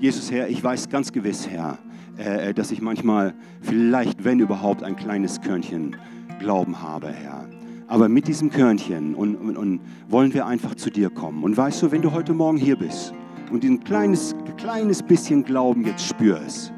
Jesus, 0.00 0.30
Herr, 0.30 0.48
ich 0.48 0.62
weiß 0.62 0.88
ganz 0.88 1.12
gewiss, 1.12 1.48
Herr, 1.48 1.78
äh, 2.16 2.52
dass 2.52 2.70
ich 2.70 2.82
manchmal 2.82 3.34
vielleicht, 3.60 4.24
wenn 4.24 4.40
überhaupt, 4.40 4.82
ein 4.82 4.96
kleines 4.96 5.40
Körnchen 5.40 5.96
Glauben 6.40 6.82
habe, 6.82 7.08
Herr. 7.10 7.48
Aber 7.86 8.08
mit 8.08 8.28
diesem 8.28 8.50
Körnchen 8.50 9.14
und, 9.14 9.36
und, 9.36 9.56
und 9.56 9.80
wollen 10.08 10.34
wir 10.34 10.46
einfach 10.46 10.74
zu 10.74 10.90
dir 10.90 11.10
kommen. 11.10 11.42
Und 11.42 11.56
weißt 11.56 11.82
du, 11.82 11.90
wenn 11.90 12.02
du 12.02 12.12
heute 12.12 12.34
Morgen 12.34 12.58
hier 12.58 12.76
bist 12.76 13.14
und 13.50 13.64
ein 13.64 13.80
kleines, 13.80 14.34
kleines 14.56 15.02
bisschen 15.02 15.44
Glauben 15.44 15.84
jetzt 15.84 16.06
spürst, 16.06 16.72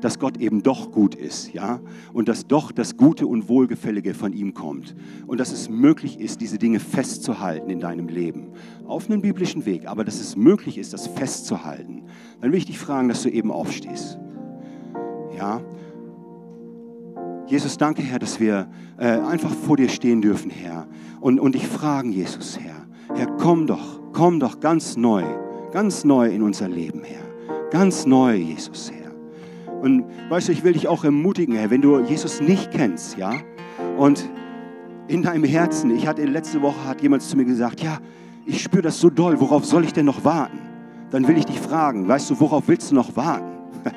dass 0.00 0.18
Gott 0.18 0.36
eben 0.36 0.62
doch 0.62 0.92
gut 0.92 1.14
ist, 1.14 1.52
ja, 1.52 1.80
und 2.12 2.28
dass 2.28 2.46
doch 2.46 2.70
das 2.72 2.96
Gute 2.96 3.26
und 3.26 3.48
Wohlgefällige 3.48 4.14
von 4.14 4.32
ihm 4.32 4.54
kommt. 4.54 4.94
Und 5.26 5.40
dass 5.40 5.52
es 5.52 5.68
möglich 5.68 6.20
ist, 6.20 6.40
diese 6.40 6.58
Dinge 6.58 6.80
festzuhalten 6.80 7.70
in 7.70 7.80
deinem 7.80 8.08
Leben, 8.08 8.52
auf 8.86 9.10
einem 9.10 9.22
biblischen 9.22 9.64
Weg, 9.66 9.86
aber 9.86 10.04
dass 10.04 10.20
es 10.20 10.36
möglich 10.36 10.78
ist, 10.78 10.92
das 10.92 11.06
festzuhalten, 11.06 12.04
dann 12.40 12.52
will 12.52 12.58
ich 12.58 12.66
dich 12.66 12.78
fragen, 12.78 13.08
dass 13.08 13.22
du 13.22 13.30
eben 13.30 13.50
aufstehst, 13.50 14.18
ja. 15.36 15.60
Jesus, 17.46 17.78
danke, 17.78 18.02
Herr, 18.02 18.18
dass 18.18 18.40
wir 18.40 18.68
äh, 18.98 19.06
einfach 19.06 19.50
vor 19.50 19.76
dir 19.76 19.88
stehen 19.88 20.20
dürfen, 20.20 20.50
Herr, 20.50 20.88
und, 21.20 21.38
und 21.38 21.54
dich 21.54 21.66
fragen, 21.66 22.10
Jesus, 22.10 22.58
Herr, 22.58 22.86
Herr, 23.14 23.26
komm 23.36 23.66
doch, 23.66 24.00
komm 24.12 24.40
doch 24.40 24.58
ganz 24.58 24.96
neu 24.96 25.24
ganz 25.72 26.04
neu 26.04 26.28
in 26.28 26.42
unser 26.42 26.68
Leben, 26.68 27.02
Herr. 27.04 27.24
Ganz 27.70 28.06
neu, 28.06 28.34
Jesus, 28.34 28.90
Herr. 28.90 29.12
Und 29.80 30.04
weißt 30.28 30.48
du, 30.48 30.52
ich 30.52 30.64
will 30.64 30.72
dich 30.72 30.88
auch 30.88 31.04
ermutigen, 31.04 31.54
Herr, 31.54 31.70
wenn 31.70 31.82
du 31.82 32.00
Jesus 32.00 32.40
nicht 32.40 32.70
kennst, 32.70 33.16
ja, 33.18 33.34
und 33.96 34.28
in 35.08 35.22
deinem 35.22 35.44
Herzen, 35.44 35.94
ich 35.94 36.06
hatte 36.06 36.24
letzte 36.24 36.62
Woche 36.62 36.84
hat 36.84 37.00
jemand 37.00 37.22
zu 37.22 37.36
mir 37.36 37.44
gesagt, 37.44 37.82
ja, 37.82 37.98
ich 38.44 38.62
spüre 38.62 38.82
das 38.82 39.00
so 39.00 39.10
doll, 39.10 39.40
worauf 39.40 39.64
soll 39.64 39.84
ich 39.84 39.92
denn 39.92 40.06
noch 40.06 40.24
warten? 40.24 40.58
Dann 41.10 41.26
will 41.28 41.36
ich 41.38 41.44
dich 41.44 41.60
fragen, 41.60 42.08
weißt 42.08 42.30
du, 42.30 42.40
worauf 42.40 42.68
willst 42.68 42.90
du 42.90 42.94
noch 42.94 43.16
warten? 43.16 43.52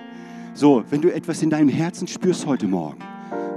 So, 0.55 0.83
wenn 0.89 0.99
du 0.99 1.13
etwas 1.13 1.41
in 1.41 1.49
deinem 1.49 1.69
Herzen 1.69 2.05
spürst 2.05 2.45
heute 2.45 2.67
Morgen, 2.67 2.97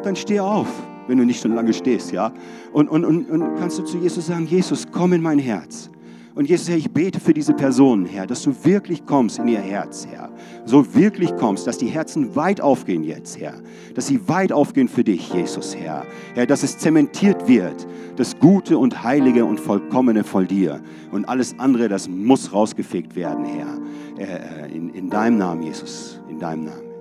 dann 0.04 0.14
steh 0.14 0.38
auf, 0.38 0.68
wenn 1.08 1.18
du 1.18 1.24
nicht 1.24 1.42
schon 1.42 1.52
lange 1.52 1.72
stehst, 1.72 2.12
ja, 2.12 2.32
und, 2.72 2.88
und, 2.88 3.04
und, 3.04 3.28
und 3.28 3.56
kannst 3.56 3.78
du 3.78 3.82
zu 3.82 3.98
Jesus 3.98 4.26
sagen, 4.26 4.46
Jesus, 4.46 4.86
komm 4.92 5.12
in 5.12 5.22
mein 5.22 5.40
Herz. 5.40 5.90
Und 6.34 6.48
Jesus, 6.48 6.68
Herr, 6.68 6.78
ich 6.78 6.90
bete 6.90 7.20
für 7.20 7.34
diese 7.34 7.52
Personen, 7.52 8.06
Herr, 8.06 8.26
dass 8.26 8.42
du 8.42 8.54
wirklich 8.64 9.04
kommst 9.04 9.38
in 9.38 9.48
ihr 9.48 9.60
Herz, 9.60 10.06
Herr. 10.10 10.30
So 10.64 10.94
wirklich 10.94 11.34
kommst, 11.36 11.66
dass 11.66 11.76
die 11.76 11.88
Herzen 11.88 12.34
weit 12.34 12.60
aufgehen 12.60 13.04
jetzt, 13.04 13.38
Herr. 13.38 13.54
Dass 13.94 14.06
sie 14.06 14.28
weit 14.28 14.50
aufgehen 14.50 14.88
für 14.88 15.04
dich, 15.04 15.32
Jesus, 15.32 15.76
Herr. 15.76 16.06
Herr, 16.34 16.46
dass 16.46 16.62
es 16.62 16.78
zementiert 16.78 17.46
wird, 17.46 17.86
das 18.16 18.38
Gute 18.38 18.78
und 18.78 19.02
Heilige 19.02 19.44
und 19.44 19.60
Vollkommene 19.60 20.24
voll 20.24 20.46
dir. 20.46 20.80
Und 21.10 21.28
alles 21.28 21.58
andere, 21.58 21.88
das 21.88 22.08
muss 22.08 22.52
rausgefegt 22.52 23.14
werden, 23.14 23.44
Herr. 23.44 23.78
Äh, 24.18 24.68
äh, 24.68 24.74
in, 24.74 24.88
in 24.90 25.10
deinem 25.10 25.36
Namen, 25.36 25.62
Jesus. 25.62 26.18
In 26.30 26.38
deinem 26.38 26.64
Namen. 26.64 26.92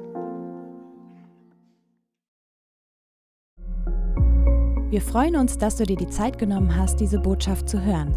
Wir 4.89 5.01
freuen 5.01 5.37
uns, 5.37 5.57
dass 5.57 5.77
du 5.77 5.85
dir 5.85 5.95
die 5.95 6.09
Zeit 6.09 6.37
genommen 6.37 6.75
hast, 6.75 6.99
diese 6.99 7.17
Botschaft 7.17 7.69
zu 7.69 7.81
hören. 7.81 8.13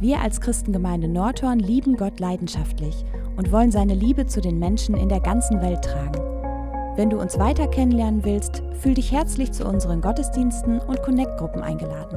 Wir 0.00 0.20
als 0.20 0.40
Christengemeinde 0.40 1.08
Nordhorn 1.08 1.58
lieben 1.58 1.96
Gott 1.96 2.20
leidenschaftlich 2.20 3.04
und 3.36 3.50
wollen 3.50 3.72
seine 3.72 3.94
Liebe 3.94 4.26
zu 4.26 4.40
den 4.40 4.60
Menschen 4.60 4.96
in 4.96 5.08
der 5.08 5.18
ganzen 5.20 5.60
Welt 5.60 5.82
tragen. 5.82 6.22
Wenn 6.96 7.10
du 7.10 7.18
uns 7.18 7.36
weiter 7.38 7.66
kennenlernen 7.66 8.24
willst, 8.24 8.62
fühl 8.80 8.94
dich 8.94 9.10
herzlich 9.10 9.50
zu 9.52 9.66
unseren 9.66 10.00
Gottesdiensten 10.00 10.78
und 10.80 11.02
Connect-Gruppen 11.02 11.62
eingeladen. 11.62 12.16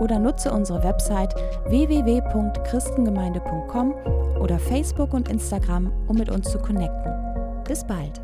Oder 0.00 0.20
nutze 0.20 0.52
unsere 0.52 0.84
Website 0.84 1.34
www.christengemeinde.com 1.66 3.94
oder 4.40 4.58
Facebook 4.58 5.12
und 5.12 5.28
Instagram, 5.28 5.92
um 6.06 6.16
mit 6.16 6.30
uns 6.30 6.50
zu 6.50 6.58
connecten. 6.58 7.12
Bis 7.64 7.84
bald! 7.84 8.22